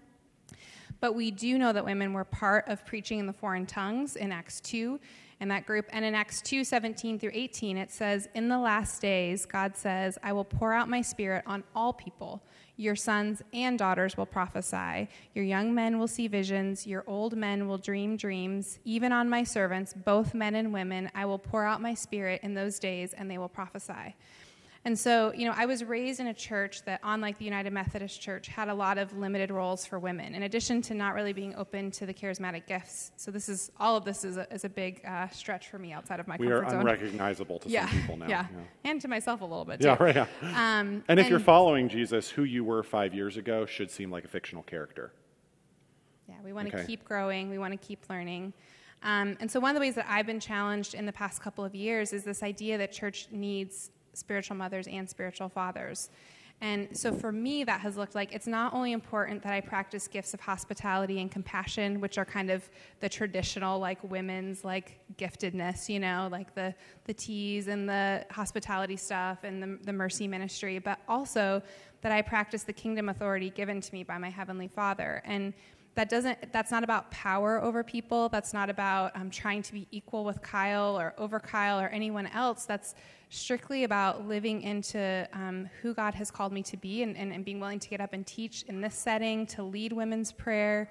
But 1.00 1.14
we 1.14 1.30
do 1.30 1.56
know 1.56 1.72
that 1.72 1.84
women 1.84 2.12
were 2.12 2.24
part 2.24 2.68
of 2.68 2.84
preaching 2.84 3.20
in 3.20 3.26
the 3.26 3.32
foreign 3.32 3.64
tongues 3.64 4.16
in 4.16 4.32
Acts 4.32 4.60
2 4.60 5.00
in 5.40 5.48
that 5.48 5.66
group. 5.66 5.86
And 5.90 6.04
in 6.04 6.14
Acts 6.14 6.40
2 6.42 6.64
17 6.64 7.18
through 7.18 7.32
18, 7.32 7.76
it 7.76 7.90
says, 7.90 8.28
In 8.34 8.48
the 8.48 8.58
last 8.58 9.00
days, 9.00 9.44
God 9.46 9.76
says, 9.76 10.18
I 10.22 10.32
will 10.32 10.44
pour 10.44 10.72
out 10.72 10.88
my 10.88 11.02
spirit 11.02 11.44
on 11.46 11.64
all 11.74 11.92
people. 11.92 12.42
Your 12.76 12.96
sons 12.96 13.40
and 13.52 13.78
daughters 13.78 14.16
will 14.16 14.26
prophesy. 14.26 15.08
Your 15.34 15.44
young 15.44 15.74
men 15.74 15.98
will 15.98 16.08
see 16.08 16.26
visions. 16.26 16.86
Your 16.86 17.04
old 17.06 17.36
men 17.36 17.68
will 17.68 17.78
dream 17.78 18.16
dreams. 18.16 18.80
Even 18.84 19.12
on 19.12 19.28
my 19.28 19.44
servants, 19.44 19.94
both 19.94 20.34
men 20.34 20.56
and 20.56 20.72
women, 20.72 21.08
I 21.14 21.24
will 21.26 21.38
pour 21.38 21.64
out 21.64 21.80
my 21.80 21.94
spirit 21.94 22.40
in 22.42 22.54
those 22.54 22.80
days, 22.80 23.12
and 23.12 23.30
they 23.30 23.38
will 23.38 23.48
prophesy. 23.48 24.16
And 24.86 24.98
so, 24.98 25.32
you 25.32 25.46
know, 25.46 25.54
I 25.56 25.64
was 25.64 25.82
raised 25.82 26.20
in 26.20 26.26
a 26.26 26.34
church 26.34 26.82
that, 26.84 27.00
unlike 27.02 27.38
the 27.38 27.46
United 27.46 27.72
Methodist 27.72 28.20
Church, 28.20 28.48
had 28.48 28.68
a 28.68 28.74
lot 28.74 28.98
of 28.98 29.16
limited 29.16 29.50
roles 29.50 29.86
for 29.86 29.98
women, 29.98 30.34
in 30.34 30.42
addition 30.42 30.82
to 30.82 30.94
not 30.94 31.14
really 31.14 31.32
being 31.32 31.54
open 31.56 31.90
to 31.92 32.04
the 32.04 32.12
charismatic 32.12 32.66
gifts. 32.66 33.12
So, 33.16 33.30
this 33.30 33.48
is 33.48 33.72
all 33.80 33.96
of 33.96 34.04
this 34.04 34.24
is 34.24 34.36
a, 34.36 34.52
is 34.52 34.64
a 34.64 34.68
big 34.68 35.00
uh, 35.06 35.28
stretch 35.28 35.68
for 35.68 35.78
me 35.78 35.92
outside 35.92 36.20
of 36.20 36.28
my 36.28 36.36
we 36.38 36.48
comfort 36.48 36.68
zone. 36.68 36.84
We 36.84 36.90
are 36.90 36.94
unrecognizable 36.94 37.60
to 37.60 37.68
yeah. 37.70 37.88
some 37.88 38.00
people 38.00 38.16
now. 38.18 38.28
Yeah. 38.28 38.46
yeah. 38.52 38.90
and 38.90 39.00
to 39.00 39.08
myself 39.08 39.40
a 39.40 39.44
little 39.44 39.64
bit. 39.64 39.80
Too. 39.80 39.88
Yeah, 39.88 39.96
right. 39.98 40.14
Yeah. 40.14 40.26
Um, 40.42 41.02
and 41.08 41.18
if 41.18 41.24
and, 41.24 41.30
you're 41.30 41.40
following 41.40 41.88
Jesus, 41.88 42.28
who 42.28 42.44
you 42.44 42.62
were 42.62 42.82
five 42.82 43.14
years 43.14 43.38
ago 43.38 43.64
should 43.64 43.90
seem 43.90 44.10
like 44.10 44.26
a 44.26 44.28
fictional 44.28 44.64
character. 44.64 45.12
Yeah, 46.28 46.34
we 46.44 46.52
want 46.52 46.70
to 46.70 46.76
okay. 46.76 46.86
keep 46.86 47.04
growing. 47.04 47.48
We 47.48 47.56
want 47.56 47.72
to 47.72 47.86
keep 47.86 48.10
learning. 48.10 48.52
Um, 49.02 49.36
and 49.40 49.50
so, 49.50 49.60
one 49.60 49.70
of 49.70 49.74
the 49.74 49.80
ways 49.80 49.94
that 49.94 50.06
I've 50.10 50.26
been 50.26 50.40
challenged 50.40 50.94
in 50.94 51.06
the 51.06 51.12
past 51.12 51.40
couple 51.40 51.64
of 51.64 51.74
years 51.74 52.12
is 52.12 52.24
this 52.24 52.42
idea 52.42 52.76
that 52.76 52.92
church 52.92 53.28
needs 53.30 53.90
spiritual 54.14 54.56
mothers 54.56 54.86
and 54.86 55.08
spiritual 55.08 55.48
fathers. 55.48 56.10
And 56.60 56.96
so 56.96 57.12
for 57.12 57.32
me, 57.32 57.64
that 57.64 57.80
has 57.80 57.96
looked 57.96 58.14
like 58.14 58.32
it's 58.32 58.46
not 58.46 58.72
only 58.72 58.92
important 58.92 59.42
that 59.42 59.52
I 59.52 59.60
practice 59.60 60.06
gifts 60.08 60.34
of 60.34 60.40
hospitality 60.40 61.20
and 61.20 61.30
compassion, 61.30 62.00
which 62.00 62.16
are 62.16 62.24
kind 62.24 62.50
of 62.50 62.68
the 63.00 63.08
traditional, 63.08 63.78
like 63.78 64.02
women's, 64.04 64.64
like 64.64 65.00
giftedness, 65.16 65.88
you 65.88 66.00
know, 66.00 66.28
like 66.30 66.54
the, 66.54 66.74
the 67.04 67.12
teas 67.12 67.66
and 67.66 67.88
the 67.88 68.24
hospitality 68.30 68.96
stuff 68.96 69.42
and 69.42 69.62
the, 69.62 69.78
the 69.84 69.92
mercy 69.92 70.28
ministry, 70.28 70.78
but 70.78 70.98
also 71.08 71.60
that 72.02 72.12
I 72.12 72.22
practice 72.22 72.62
the 72.62 72.72
kingdom 72.72 73.08
authority 73.08 73.50
given 73.50 73.80
to 73.80 73.92
me 73.92 74.04
by 74.04 74.18
my 74.18 74.30
Heavenly 74.30 74.68
Father. 74.68 75.22
And 75.24 75.54
that 75.94 76.08
doesn't 76.08 76.52
that's 76.52 76.70
not 76.70 76.82
about 76.82 77.10
power 77.10 77.62
over 77.62 77.84
people. 77.84 78.28
That's 78.28 78.52
not 78.52 78.68
about 78.68 79.14
um, 79.16 79.30
trying 79.30 79.62
to 79.62 79.72
be 79.72 79.86
equal 79.90 80.24
with 80.24 80.42
kyle 80.42 80.98
or 80.98 81.14
over 81.18 81.38
kyle 81.38 81.78
or 81.80 81.88
anyone 81.88 82.26
else. 82.28 82.64
That's 82.64 82.94
strictly 83.30 83.84
about 83.84 84.26
living 84.28 84.62
into 84.62 85.28
um, 85.32 85.68
who 85.82 85.92
god 85.92 86.14
has 86.14 86.30
called 86.30 86.52
me 86.52 86.62
to 86.62 86.76
be 86.76 87.02
and, 87.02 87.16
and, 87.16 87.32
and, 87.32 87.44
being 87.44 87.58
willing 87.58 87.80
to 87.80 87.88
get 87.88 88.00
up 88.00 88.12
and 88.12 88.24
teach 88.26 88.62
in 88.68 88.80
this 88.80 88.94
setting 88.94 89.44
to 89.44 89.62
lead 89.62 89.92
women's 89.92 90.30
prayer 90.30 90.88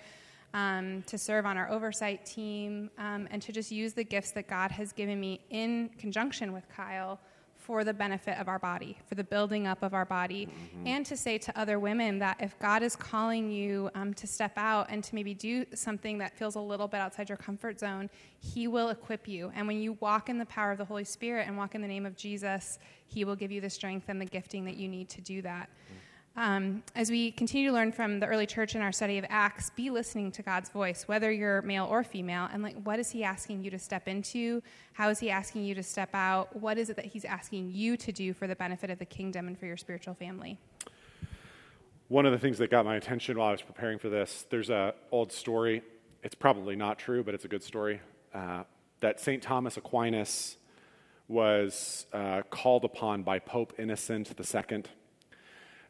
um, 0.54 1.02
to 1.04 1.18
serve 1.18 1.46
on 1.46 1.58
our 1.58 1.70
oversight 1.70 2.26
team 2.26 2.90
um, 2.98 3.30
and 3.32 3.42
to 3.42 3.54
just 3.54 3.72
use 3.72 3.94
the 3.94 4.04
gifts 4.04 4.32
that 4.32 4.48
god 4.48 4.72
has 4.72 4.92
given 4.92 5.22
me 5.22 5.40
in 5.52 5.90
conjunction 5.98 6.52
with 6.52 6.68
kyle 6.68 7.18
for 7.64 7.84
the 7.84 7.94
benefit 7.94 8.38
of 8.38 8.48
our 8.48 8.60
body, 8.60 8.98
for 9.08 9.16
the 9.16 9.24
building 9.24 9.66
up 9.68 9.82
of 9.84 9.94
our 9.94 10.06
body, 10.06 10.48
mm-hmm. 10.48 10.88
and 10.88 11.06
to 11.06 11.16
say 11.16 11.38
to 11.38 11.60
other 11.60 11.80
women 11.80 12.20
that 12.20 12.38
if 12.40 12.60
God 12.60 12.84
is 12.84 12.96
calling 12.96 13.50
you 13.50 13.90
um, 13.96 14.14
to 14.16 14.28
step 14.28 14.52
out 14.58 14.88
and 14.90 15.04
to 15.04 15.16
maybe 15.16 15.34
do 15.34 15.66
something 15.74 16.18
that 16.18 16.38
feels 16.38 16.56
a 16.56 16.60
little 16.60 16.88
bit 16.88 17.00
outside 17.00 17.30
your 17.30 17.38
comfort 17.38 17.80
zone, 17.80 18.10
He 18.40 18.68
will 18.68 18.90
equip 18.90 19.28
you. 19.28 19.52
And 19.56 19.66
when 19.66 19.80
you 19.80 19.94
walk 20.02 20.28
in 20.28 20.38
the 20.38 20.46
power 20.46 20.72
of 20.72 20.78
the 20.78 20.86
Holy 20.86 21.06
Spirit 21.06 21.48
and 21.48 21.58
walk 21.58 21.74
in 21.74 21.82
the 21.82 21.88
name 21.88 22.06
of 22.06 22.18
Jesus, 22.18 22.80
He 23.08 23.24
will 23.24 23.36
give 23.36 23.52
you 23.52 23.62
the 23.62 23.70
strength 23.70 24.10
and 24.10 24.20
the 24.20 24.26
gifting 24.26 24.66
that 24.66 24.76
you 24.76 24.88
need 24.90 25.10
to 25.10 25.22
do 25.22 25.42
that. 25.44 25.70
Mm-hmm. 25.70 26.03
Um, 26.36 26.82
as 26.96 27.12
we 27.12 27.32
continue 27.32 27.68
to 27.68 27.74
learn 27.74 27.92
from 27.92 28.20
the 28.20 28.26
early 28.26 28.48
church 28.48 28.74
in 28.76 28.82
our 28.82 28.92
study 28.92 29.20
of 29.20 29.26
Acts, 29.30 29.70
be 29.70 29.92
listening 29.92 30.32
to 30.32 30.42
God's 30.42 30.70
voice, 30.70 31.08
whether 31.08 31.32
you're 31.32 31.62
male 31.62 31.86
or 31.86 32.04
female, 32.04 32.50
and 32.52 32.64
like, 32.64 32.76
what 32.84 32.98
is 33.00 33.12
He 33.12 33.24
asking 33.24 33.64
you 33.64 33.70
to 33.70 33.78
step 33.78 34.08
into? 34.08 34.64
How 34.94 35.10
is 35.10 35.20
He 35.20 35.30
asking 35.30 35.64
you 35.64 35.76
to 35.76 35.84
step 35.84 36.10
out? 36.14 36.56
What 36.60 36.80
is 36.80 36.90
it 36.90 36.96
that 36.96 37.06
He's 37.06 37.24
asking 37.24 37.72
you 37.72 37.98
to 37.98 38.12
do 38.12 38.34
for 38.34 38.48
the 38.48 38.56
benefit 38.56 38.90
of 38.90 38.98
the 38.98 39.06
kingdom 39.06 39.48
and 39.48 39.58
for 39.58 39.68
your 39.68 39.78
spiritual 39.78 40.16
family? 40.16 40.58
one 42.14 42.28
of 42.28 42.32
the 42.32 42.38
things 42.38 42.60
that 42.60 42.70
got 42.70 42.86
my 42.86 42.96
attention 42.96 43.40
while 43.40 43.48
I 43.48 43.54
was 43.54 43.64
preparing 43.64 43.98
for 43.98 44.08
this, 44.08 44.46
there's 44.52 44.70
a 44.70 44.94
old 45.12 45.32
story. 45.32 45.82
It's 46.22 46.36
probably 46.36 46.76
not 46.76 47.00
true, 47.00 47.24
but 47.24 47.34
it's 47.34 47.46
a 47.46 47.48
good 47.48 47.64
story. 47.64 48.02
Uh, 48.32 48.66
that 49.00 49.20
St. 49.20 49.42
Thomas 49.42 49.78
Aquinas 49.78 50.58
was 51.28 52.06
uh, 52.14 52.44
called 52.52 52.86
upon 52.86 53.24
by 53.24 53.40
Pope 53.40 53.74
Innocent 53.80 54.32
II. 54.40 54.84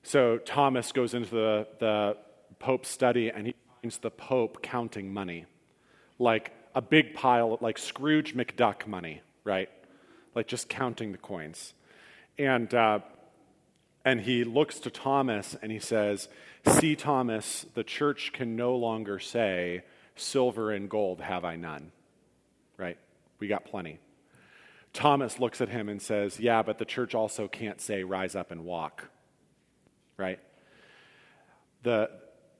So 0.03 0.37
Thomas 0.37 0.91
goes 0.91 1.13
into 1.13 1.29
the, 1.29 1.67
the 1.79 2.17
Pope's 2.59 2.89
study 2.89 3.29
and 3.29 3.47
he 3.47 3.55
finds 3.81 3.97
the 3.97 4.11
Pope 4.11 4.61
counting 4.61 5.13
money, 5.13 5.45
like 6.19 6.51
a 6.75 6.81
big 6.81 7.13
pile, 7.13 7.57
like 7.61 7.77
Scrooge 7.77 8.35
McDuck 8.35 8.85
money, 8.85 9.21
right? 9.43 9.69
Like 10.35 10.47
just 10.47 10.67
counting 10.69 11.13
the 11.13 11.17
coins. 11.17 11.73
And 12.37 12.73
uh, 12.73 12.99
and 14.05 14.21
he 14.21 14.43
looks 14.43 14.79
to 14.81 14.89
Thomas 14.89 15.55
and 15.61 15.71
he 15.71 15.79
says, 15.79 16.27
See, 16.67 16.95
Thomas, 16.95 17.65
the 17.73 17.83
church 17.83 18.31
can 18.33 18.55
no 18.55 18.75
longer 18.75 19.19
say, 19.19 19.83
Silver 20.15 20.71
and 20.71 20.89
gold 20.89 21.21
have 21.21 21.45
I 21.45 21.55
none. 21.55 21.91
Right? 22.77 22.97
We 23.39 23.47
got 23.47 23.65
plenty. 23.65 23.99
Thomas 24.91 25.39
looks 25.39 25.61
at 25.61 25.69
him 25.69 25.89
and 25.89 26.01
says, 26.01 26.39
Yeah, 26.39 26.61
but 26.63 26.77
the 26.77 26.85
church 26.85 27.15
also 27.15 27.47
can't 27.47 27.79
say, 27.79 28.03
Rise 28.03 28.35
up 28.35 28.51
and 28.51 28.65
walk. 28.65 29.09
Right? 30.17 30.39
The, 31.83 32.09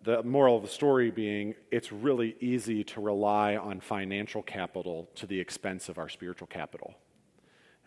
the 0.04 0.24
moral 0.24 0.58
of 0.58 0.64
the 0.64 0.70
story 0.70 1.12
being, 1.12 1.56
it's 1.72 1.92
really 1.92 2.36
easy 2.40 2.84
to 2.86 3.02
rely 3.02 3.56
on 3.56 3.80
financial 3.80 4.42
capital 4.42 5.10
to 5.16 5.28
the 5.28 5.40
expense 5.40 5.90
of 5.90 5.98
our 5.98 6.10
spiritual 6.10 6.48
capital. 6.48 6.96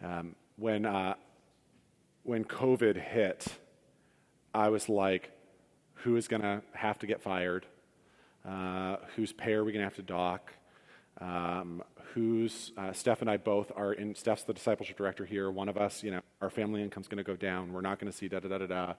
Um, 0.02 0.34
when 0.56 0.86
uh, 0.86 1.14
when 2.22 2.44
COVID 2.44 2.96
hit, 2.96 3.46
I 4.52 4.68
was 4.68 4.88
like, 4.88 5.30
who 5.94 6.16
is 6.16 6.26
going 6.26 6.42
to 6.42 6.62
have 6.72 6.98
to 6.98 7.06
get 7.06 7.22
fired? 7.22 7.66
Uh, 8.44 8.96
whose 9.14 9.32
pay 9.32 9.52
are 9.52 9.64
we 9.64 9.72
going 9.72 9.80
to 9.80 9.86
have 9.86 9.96
to 9.96 10.02
dock? 10.02 10.52
Um, 11.20 11.82
who's 12.14 12.72
uh, 12.76 12.92
Steph 12.92 13.20
and 13.20 13.30
I 13.30 13.36
both 13.36 13.70
are 13.76 13.92
in. 13.92 14.14
Steph's 14.14 14.44
the 14.44 14.52
discipleship 14.52 14.96
director 14.96 15.24
here. 15.24 15.50
One 15.50 15.68
of 15.68 15.76
us, 15.76 16.02
you 16.02 16.10
know, 16.10 16.20
our 16.40 16.50
family 16.50 16.82
income's 16.82 17.08
going 17.08 17.18
to 17.18 17.24
go 17.24 17.36
down. 17.36 17.72
We're 17.72 17.80
not 17.80 17.98
going 17.98 18.10
to 18.10 18.16
see 18.16 18.28
da 18.28 18.40
da 18.40 18.48
da 18.48 18.58
da 18.58 18.66
da. 18.66 18.94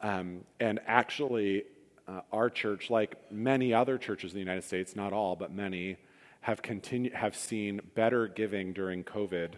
Um, 0.00 0.44
and 0.60 0.80
actually, 0.86 1.64
uh, 2.06 2.20
our 2.32 2.48
church, 2.50 2.90
like 2.90 3.16
many 3.30 3.74
other 3.74 3.98
churches 3.98 4.32
in 4.32 4.36
the 4.36 4.40
United 4.40 4.64
States, 4.64 4.96
not 4.96 5.12
all, 5.12 5.36
but 5.36 5.52
many, 5.52 5.96
have 6.40 6.62
continued 6.62 7.12
have 7.14 7.36
seen 7.36 7.80
better 7.94 8.28
giving 8.28 8.72
during 8.72 9.04
COVID 9.04 9.52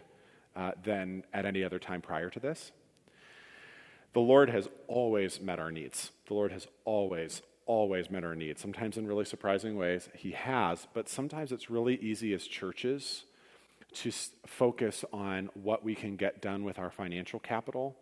uh, 0.56 0.72
than 0.82 1.24
at 1.32 1.44
any 1.44 1.62
other 1.62 1.78
time 1.78 2.00
prior 2.00 2.30
to 2.30 2.40
this. 2.40 2.72
The 4.12 4.20
Lord 4.20 4.50
has 4.50 4.68
always 4.88 5.40
met 5.40 5.60
our 5.60 5.70
needs. 5.70 6.10
The 6.26 6.34
Lord 6.34 6.50
has 6.50 6.66
always, 6.84 7.42
always 7.66 8.10
met 8.10 8.24
our 8.24 8.34
needs. 8.34 8.60
Sometimes 8.60 8.96
in 8.96 9.06
really 9.06 9.24
surprising 9.24 9.76
ways, 9.76 10.08
He 10.14 10.32
has, 10.32 10.88
but 10.92 11.08
sometimes 11.08 11.52
it's 11.52 11.70
really 11.70 11.96
easy 11.96 12.34
as 12.34 12.44
churches 12.46 13.24
to 13.92 14.10
focus 14.46 15.04
on 15.12 15.50
what 15.54 15.84
we 15.84 15.94
can 15.94 16.16
get 16.16 16.40
done 16.40 16.64
with 16.64 16.78
our 16.78 16.90
financial 16.90 17.38
capital 17.38 17.96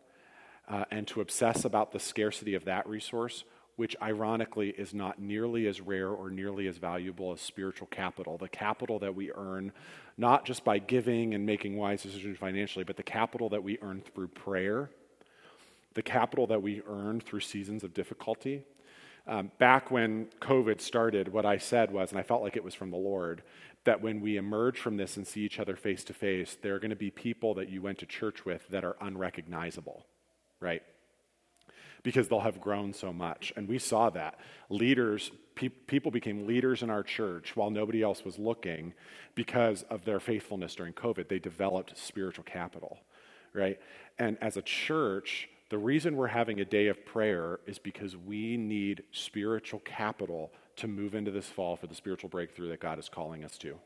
uh, 0.68 0.84
and 0.90 1.06
to 1.08 1.20
obsess 1.20 1.64
about 1.64 1.92
the 1.92 2.00
scarcity 2.00 2.54
of 2.54 2.64
that 2.66 2.86
resource 2.86 3.44
which 3.78 3.94
ironically 4.02 4.70
is 4.70 4.92
not 4.92 5.20
nearly 5.20 5.68
as 5.68 5.80
rare 5.80 6.08
or 6.08 6.30
nearly 6.30 6.66
as 6.66 6.78
valuable 6.78 7.30
as 7.32 7.40
spiritual 7.40 7.86
capital. 7.86 8.36
The 8.36 8.48
capital 8.48 8.98
that 8.98 9.14
we 9.14 9.30
earn, 9.30 9.70
not 10.16 10.44
just 10.44 10.64
by 10.64 10.80
giving 10.80 11.32
and 11.32 11.46
making 11.46 11.76
wise 11.76 12.02
decisions 12.02 12.38
financially, 12.38 12.84
but 12.84 12.96
the 12.96 13.04
capital 13.04 13.48
that 13.50 13.62
we 13.62 13.78
earn 13.80 14.02
through 14.02 14.28
prayer, 14.28 14.90
the 15.94 16.02
capital 16.02 16.48
that 16.48 16.60
we 16.60 16.82
earn 16.88 17.20
through 17.20 17.38
seasons 17.38 17.84
of 17.84 17.94
difficulty. 17.94 18.64
Um, 19.28 19.52
back 19.58 19.92
when 19.92 20.26
COVID 20.40 20.80
started, 20.80 21.28
what 21.28 21.46
I 21.46 21.58
said 21.58 21.92
was, 21.92 22.10
and 22.10 22.18
I 22.18 22.24
felt 22.24 22.42
like 22.42 22.56
it 22.56 22.64
was 22.64 22.74
from 22.74 22.90
the 22.90 22.96
Lord, 22.96 23.44
that 23.84 24.02
when 24.02 24.20
we 24.20 24.36
emerge 24.36 24.80
from 24.80 24.96
this 24.96 25.16
and 25.16 25.24
see 25.24 25.42
each 25.42 25.60
other 25.60 25.76
face 25.76 26.02
to 26.02 26.12
face, 26.12 26.58
there 26.62 26.74
are 26.74 26.80
going 26.80 26.90
to 26.90 26.96
be 26.96 27.12
people 27.12 27.54
that 27.54 27.68
you 27.68 27.80
went 27.80 27.98
to 27.98 28.06
church 28.06 28.44
with 28.44 28.66
that 28.70 28.84
are 28.84 28.96
unrecognizable, 29.00 30.04
right? 30.60 30.82
because 32.02 32.28
they'll 32.28 32.40
have 32.40 32.60
grown 32.60 32.92
so 32.92 33.12
much. 33.12 33.52
And 33.56 33.68
we 33.68 33.78
saw 33.78 34.10
that. 34.10 34.38
Leaders, 34.70 35.30
pe- 35.54 35.68
people 35.68 36.10
became 36.10 36.46
leaders 36.46 36.82
in 36.82 36.90
our 36.90 37.02
church 37.02 37.56
while 37.56 37.70
nobody 37.70 38.02
else 38.02 38.24
was 38.24 38.38
looking 38.38 38.94
because 39.34 39.82
of 39.84 40.04
their 40.04 40.20
faithfulness 40.20 40.74
during 40.74 40.92
COVID. 40.92 41.28
They 41.28 41.38
developed 41.38 41.98
spiritual 41.98 42.44
capital, 42.44 42.98
right? 43.52 43.78
And 44.18 44.38
as 44.40 44.56
a 44.56 44.62
church, 44.62 45.48
the 45.70 45.78
reason 45.78 46.16
we're 46.16 46.28
having 46.28 46.60
a 46.60 46.64
day 46.64 46.86
of 46.86 47.04
prayer 47.04 47.60
is 47.66 47.78
because 47.78 48.16
we 48.16 48.56
need 48.56 49.02
spiritual 49.12 49.80
capital 49.80 50.52
to 50.76 50.88
move 50.88 51.14
into 51.14 51.30
this 51.30 51.46
fall 51.46 51.76
for 51.76 51.88
the 51.88 51.94
spiritual 51.94 52.30
breakthrough 52.30 52.68
that 52.68 52.80
God 52.80 52.98
is 52.98 53.08
calling 53.08 53.44
us 53.44 53.58
to. 53.58 53.78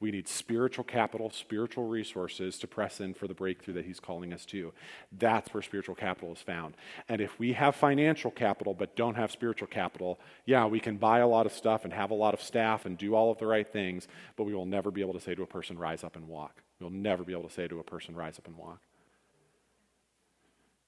We 0.00 0.12
need 0.12 0.28
spiritual 0.28 0.84
capital, 0.84 1.30
spiritual 1.30 1.88
resources 1.88 2.56
to 2.60 2.68
press 2.68 3.00
in 3.00 3.14
for 3.14 3.26
the 3.26 3.34
breakthrough 3.34 3.74
that 3.74 3.84
He's 3.84 3.98
calling 3.98 4.32
us 4.32 4.44
to. 4.46 4.72
That's 5.10 5.52
where 5.52 5.62
spiritual 5.62 5.96
capital 5.96 6.32
is 6.32 6.40
found. 6.40 6.76
And 7.08 7.20
if 7.20 7.36
we 7.40 7.54
have 7.54 7.74
financial 7.74 8.30
capital 8.30 8.74
but 8.74 8.94
don't 8.94 9.16
have 9.16 9.32
spiritual 9.32 9.66
capital, 9.66 10.20
yeah, 10.46 10.66
we 10.66 10.78
can 10.78 10.98
buy 10.98 11.18
a 11.18 11.26
lot 11.26 11.46
of 11.46 11.52
stuff 11.52 11.84
and 11.84 11.92
have 11.92 12.12
a 12.12 12.14
lot 12.14 12.32
of 12.32 12.40
staff 12.40 12.86
and 12.86 12.96
do 12.96 13.16
all 13.16 13.32
of 13.32 13.38
the 13.38 13.46
right 13.46 13.66
things, 13.66 14.06
but 14.36 14.44
we 14.44 14.54
will 14.54 14.66
never 14.66 14.92
be 14.92 15.00
able 15.00 15.14
to 15.14 15.20
say 15.20 15.34
to 15.34 15.42
a 15.42 15.46
person, 15.46 15.76
rise 15.76 16.04
up 16.04 16.14
and 16.14 16.28
walk. 16.28 16.62
We'll 16.78 16.90
never 16.90 17.24
be 17.24 17.32
able 17.32 17.48
to 17.48 17.54
say 17.54 17.66
to 17.66 17.80
a 17.80 17.84
person, 17.84 18.14
rise 18.14 18.38
up 18.38 18.46
and 18.46 18.56
walk. 18.56 18.80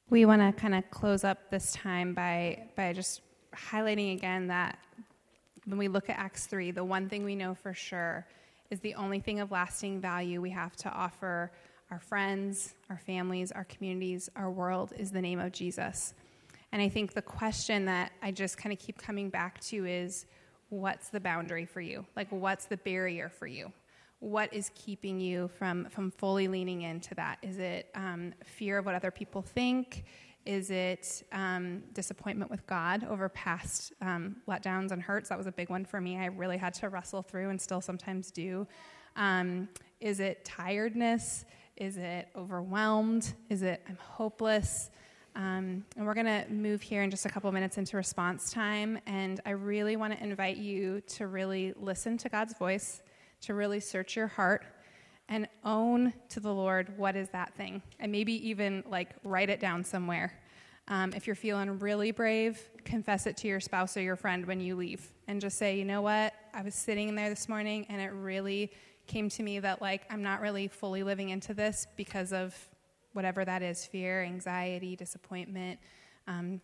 We 0.08 0.24
want 0.24 0.40
to 0.42 0.60
kind 0.60 0.74
of 0.74 0.88
close 0.90 1.24
up 1.24 1.50
this 1.50 1.72
time 1.72 2.14
by, 2.14 2.68
by 2.76 2.92
just 2.92 3.22
highlighting 3.54 4.14
again 4.14 4.46
that 4.48 4.78
when 5.64 5.78
we 5.78 5.88
look 5.88 6.08
at 6.08 6.16
Acts 6.16 6.46
3, 6.46 6.70
the 6.70 6.84
one 6.84 7.08
thing 7.08 7.24
we 7.24 7.34
know 7.34 7.54
for 7.54 7.74
sure 7.74 8.26
is 8.70 8.80
the 8.80 8.94
only 8.94 9.20
thing 9.20 9.40
of 9.40 9.50
lasting 9.50 10.00
value 10.00 10.40
we 10.40 10.50
have 10.50 10.76
to 10.76 10.90
offer 10.90 11.50
our 11.90 11.98
friends, 11.98 12.74
our 12.88 12.98
families, 12.98 13.50
our 13.50 13.64
communities, 13.64 14.30
our 14.36 14.50
world 14.50 14.92
is 14.96 15.10
the 15.10 15.20
name 15.20 15.40
of 15.40 15.52
Jesus. 15.52 16.14
And 16.72 16.80
I 16.80 16.88
think 16.88 17.12
the 17.12 17.22
question 17.22 17.84
that 17.86 18.12
I 18.22 18.30
just 18.30 18.56
kind 18.56 18.72
of 18.72 18.78
keep 18.78 18.96
coming 18.96 19.28
back 19.28 19.60
to 19.62 19.86
is 19.86 20.26
what's 20.68 21.08
the 21.08 21.18
boundary 21.18 21.66
for 21.66 21.80
you? 21.80 22.06
Like, 22.14 22.28
what's 22.30 22.66
the 22.66 22.76
barrier 22.76 23.28
for 23.28 23.48
you? 23.48 23.72
What 24.20 24.52
is 24.52 24.70
keeping 24.74 25.18
you 25.18 25.48
from, 25.58 25.86
from 25.86 26.12
fully 26.12 26.46
leaning 26.46 26.82
into 26.82 27.14
that? 27.16 27.38
Is 27.42 27.58
it 27.58 27.88
um, 27.94 28.34
fear 28.44 28.78
of 28.78 28.86
what 28.86 28.94
other 28.94 29.10
people 29.10 29.42
think? 29.42 30.04
Is 30.46 30.70
it 30.70 31.22
um, 31.32 31.82
disappointment 31.92 32.50
with 32.50 32.66
God 32.66 33.04
over 33.04 33.28
past 33.28 33.92
um, 34.00 34.36
letdowns 34.48 34.90
and 34.90 35.02
hurts? 35.02 35.28
That 35.28 35.38
was 35.38 35.46
a 35.46 35.52
big 35.52 35.68
one 35.68 35.84
for 35.84 36.00
me. 36.00 36.16
I 36.16 36.26
really 36.26 36.56
had 36.56 36.74
to 36.74 36.88
wrestle 36.88 37.22
through 37.22 37.50
and 37.50 37.60
still 37.60 37.80
sometimes 37.80 38.30
do. 38.30 38.66
Um, 39.16 39.68
is 40.00 40.18
it 40.20 40.44
tiredness? 40.44 41.44
Is 41.76 41.98
it 41.98 42.28
overwhelmed? 42.36 43.34
Is 43.50 43.62
it 43.62 43.82
I'm 43.88 43.98
hopeless? 44.00 44.90
Um, 45.36 45.84
and 45.96 46.06
we're 46.06 46.14
going 46.14 46.26
to 46.26 46.44
move 46.50 46.82
here 46.82 47.02
in 47.02 47.10
just 47.10 47.26
a 47.26 47.28
couple 47.28 47.52
minutes 47.52 47.78
into 47.78 47.96
response 47.96 48.50
time. 48.50 48.98
And 49.06 49.40
I 49.46 49.50
really 49.50 49.96
want 49.96 50.16
to 50.16 50.22
invite 50.22 50.56
you 50.56 51.02
to 51.02 51.26
really 51.26 51.74
listen 51.76 52.18
to 52.18 52.28
God's 52.28 52.54
voice, 52.54 53.02
to 53.42 53.54
really 53.54 53.80
search 53.80 54.16
your 54.16 54.26
heart 54.26 54.64
and 55.30 55.48
own 55.64 56.12
to 56.28 56.40
the 56.40 56.52
Lord 56.52 56.98
what 56.98 57.16
is 57.16 57.28
that 57.30 57.54
thing. 57.54 57.80
And 58.00 58.12
maybe 58.12 58.46
even 58.48 58.84
like 58.86 59.10
write 59.24 59.48
it 59.48 59.60
down 59.60 59.84
somewhere. 59.84 60.38
Um, 60.88 61.12
if 61.14 61.26
you're 61.26 61.36
feeling 61.36 61.78
really 61.78 62.10
brave, 62.10 62.60
confess 62.84 63.26
it 63.26 63.36
to 63.38 63.48
your 63.48 63.60
spouse 63.60 63.96
or 63.96 64.02
your 64.02 64.16
friend 64.16 64.44
when 64.44 64.60
you 64.60 64.74
leave 64.74 65.12
and 65.28 65.40
just 65.40 65.56
say, 65.56 65.78
you 65.78 65.84
know 65.84 66.02
what? 66.02 66.34
I 66.52 66.62
was 66.62 66.74
sitting 66.74 67.14
there 67.14 67.30
this 67.30 67.48
morning 67.48 67.86
and 67.88 68.02
it 68.02 68.08
really 68.08 68.72
came 69.06 69.28
to 69.30 69.42
me 69.44 69.60
that 69.60 69.80
like 69.80 70.02
I'm 70.10 70.22
not 70.22 70.40
really 70.40 70.66
fully 70.66 71.04
living 71.04 71.30
into 71.30 71.54
this 71.54 71.86
because 71.96 72.32
of 72.32 72.54
whatever 73.12 73.44
that 73.44 73.62
is 73.62 73.86
fear, 73.86 74.24
anxiety, 74.24 74.96
disappointment. 74.96 75.78
Um, 76.26 76.60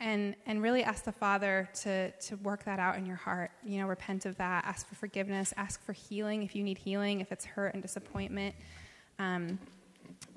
and 0.00 0.34
and 0.46 0.62
really 0.62 0.82
ask 0.82 1.04
the 1.04 1.12
father 1.12 1.68
to 1.74 2.10
to 2.12 2.36
work 2.38 2.64
that 2.64 2.78
out 2.78 2.96
in 2.96 3.04
your 3.06 3.16
heart 3.16 3.50
you 3.62 3.78
know 3.78 3.86
repent 3.86 4.26
of 4.26 4.36
that 4.38 4.64
ask 4.64 4.88
for 4.88 4.94
forgiveness 4.94 5.52
ask 5.56 5.84
for 5.84 5.92
healing 5.92 6.42
if 6.42 6.56
you 6.56 6.62
need 6.62 6.78
healing 6.78 7.20
if 7.20 7.30
it's 7.30 7.44
hurt 7.44 7.74
and 7.74 7.82
disappointment 7.82 8.54
um, 9.18 9.58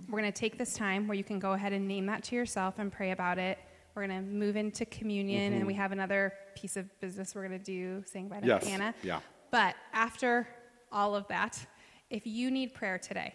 we're 0.09 0.19
going 0.19 0.31
to 0.31 0.37
take 0.37 0.57
this 0.57 0.73
time 0.73 1.07
where 1.07 1.15
you 1.15 1.23
can 1.23 1.39
go 1.39 1.53
ahead 1.53 1.71
and 1.71 1.87
name 1.87 2.05
that 2.05 2.23
to 2.23 2.35
yourself 2.35 2.75
and 2.77 2.91
pray 2.91 3.11
about 3.11 3.39
it 3.39 3.57
we're 3.95 4.05
going 4.05 4.23
to 4.23 4.29
move 4.29 4.55
into 4.55 4.85
communion 4.85 5.51
mm-hmm. 5.51 5.59
and 5.59 5.67
we 5.67 5.73
have 5.73 5.91
another 5.91 6.33
piece 6.55 6.75
of 6.75 6.99
business 6.99 7.33
we're 7.33 7.47
going 7.47 7.57
to 7.57 7.65
do 7.65 8.03
saying 8.05 8.27
bye 8.27 8.39
to 8.39 8.47
yes. 8.47 8.67
hannah 8.67 8.93
yeah. 9.01 9.19
but 9.49 9.75
after 9.93 10.47
all 10.91 11.15
of 11.15 11.27
that 11.29 11.65
if 12.09 12.27
you 12.27 12.51
need 12.51 12.73
prayer 12.73 12.97
today 12.97 13.33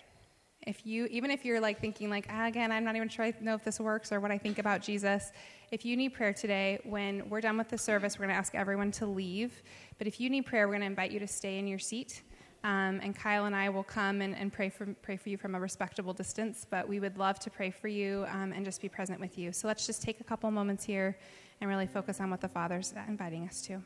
if 0.66 0.84
you 0.84 1.06
even 1.06 1.30
if 1.30 1.44
you're 1.44 1.60
like 1.60 1.80
thinking 1.80 2.10
like 2.10 2.26
ah, 2.28 2.46
again 2.46 2.70
i'm 2.70 2.84
not 2.84 2.96
even 2.96 3.08
sure 3.08 3.24
i 3.24 3.32
know 3.40 3.54
if 3.54 3.64
this 3.64 3.80
works 3.80 4.12
or 4.12 4.20
what 4.20 4.30
i 4.30 4.36
think 4.36 4.58
about 4.58 4.82
jesus 4.82 5.32
if 5.70 5.84
you 5.84 5.96
need 5.96 6.10
prayer 6.10 6.32
today, 6.32 6.80
when 6.84 7.28
we're 7.28 7.40
done 7.40 7.58
with 7.58 7.68
the 7.68 7.78
service, 7.78 8.18
we're 8.18 8.26
going 8.26 8.34
to 8.34 8.38
ask 8.38 8.54
everyone 8.54 8.90
to 8.92 9.06
leave. 9.06 9.62
But 9.98 10.06
if 10.06 10.20
you 10.20 10.30
need 10.30 10.46
prayer, 10.46 10.66
we're 10.66 10.74
going 10.74 10.80
to 10.80 10.86
invite 10.86 11.10
you 11.10 11.20
to 11.20 11.26
stay 11.26 11.58
in 11.58 11.66
your 11.66 11.78
seat. 11.78 12.22
Um, 12.64 13.00
and 13.02 13.14
Kyle 13.14 13.44
and 13.44 13.54
I 13.54 13.68
will 13.68 13.84
come 13.84 14.20
and, 14.20 14.34
and, 14.34 14.52
pray, 14.52 14.68
for, 14.68 14.86
pray 15.02 15.16
for 15.16 15.28
you 15.28 15.36
from 15.36 15.54
a 15.54 15.60
respectable 15.60 16.12
distance, 16.12 16.66
but 16.68 16.88
we 16.88 16.98
would 16.98 17.16
love 17.16 17.38
to 17.40 17.50
pray 17.50 17.70
for 17.70 17.88
you 17.88 18.26
um, 18.32 18.52
and 18.52 18.64
just 18.64 18.80
be 18.80 18.88
present 18.88 19.20
with 19.20 19.38
you. 19.38 19.52
So 19.52 19.68
let's 19.68 19.86
just 19.86 20.02
take 20.02 20.20
a 20.20 20.24
couple 20.24 20.50
moments 20.50 20.84
here 20.84 21.16
and 21.60 21.70
really 21.70 21.86
focus 21.86 22.20
on 22.20 22.30
what 22.30 22.40
the 22.40 22.48
Father's 22.48 22.94
inviting 23.08 23.46
us 23.46 23.60
to. 23.62 23.82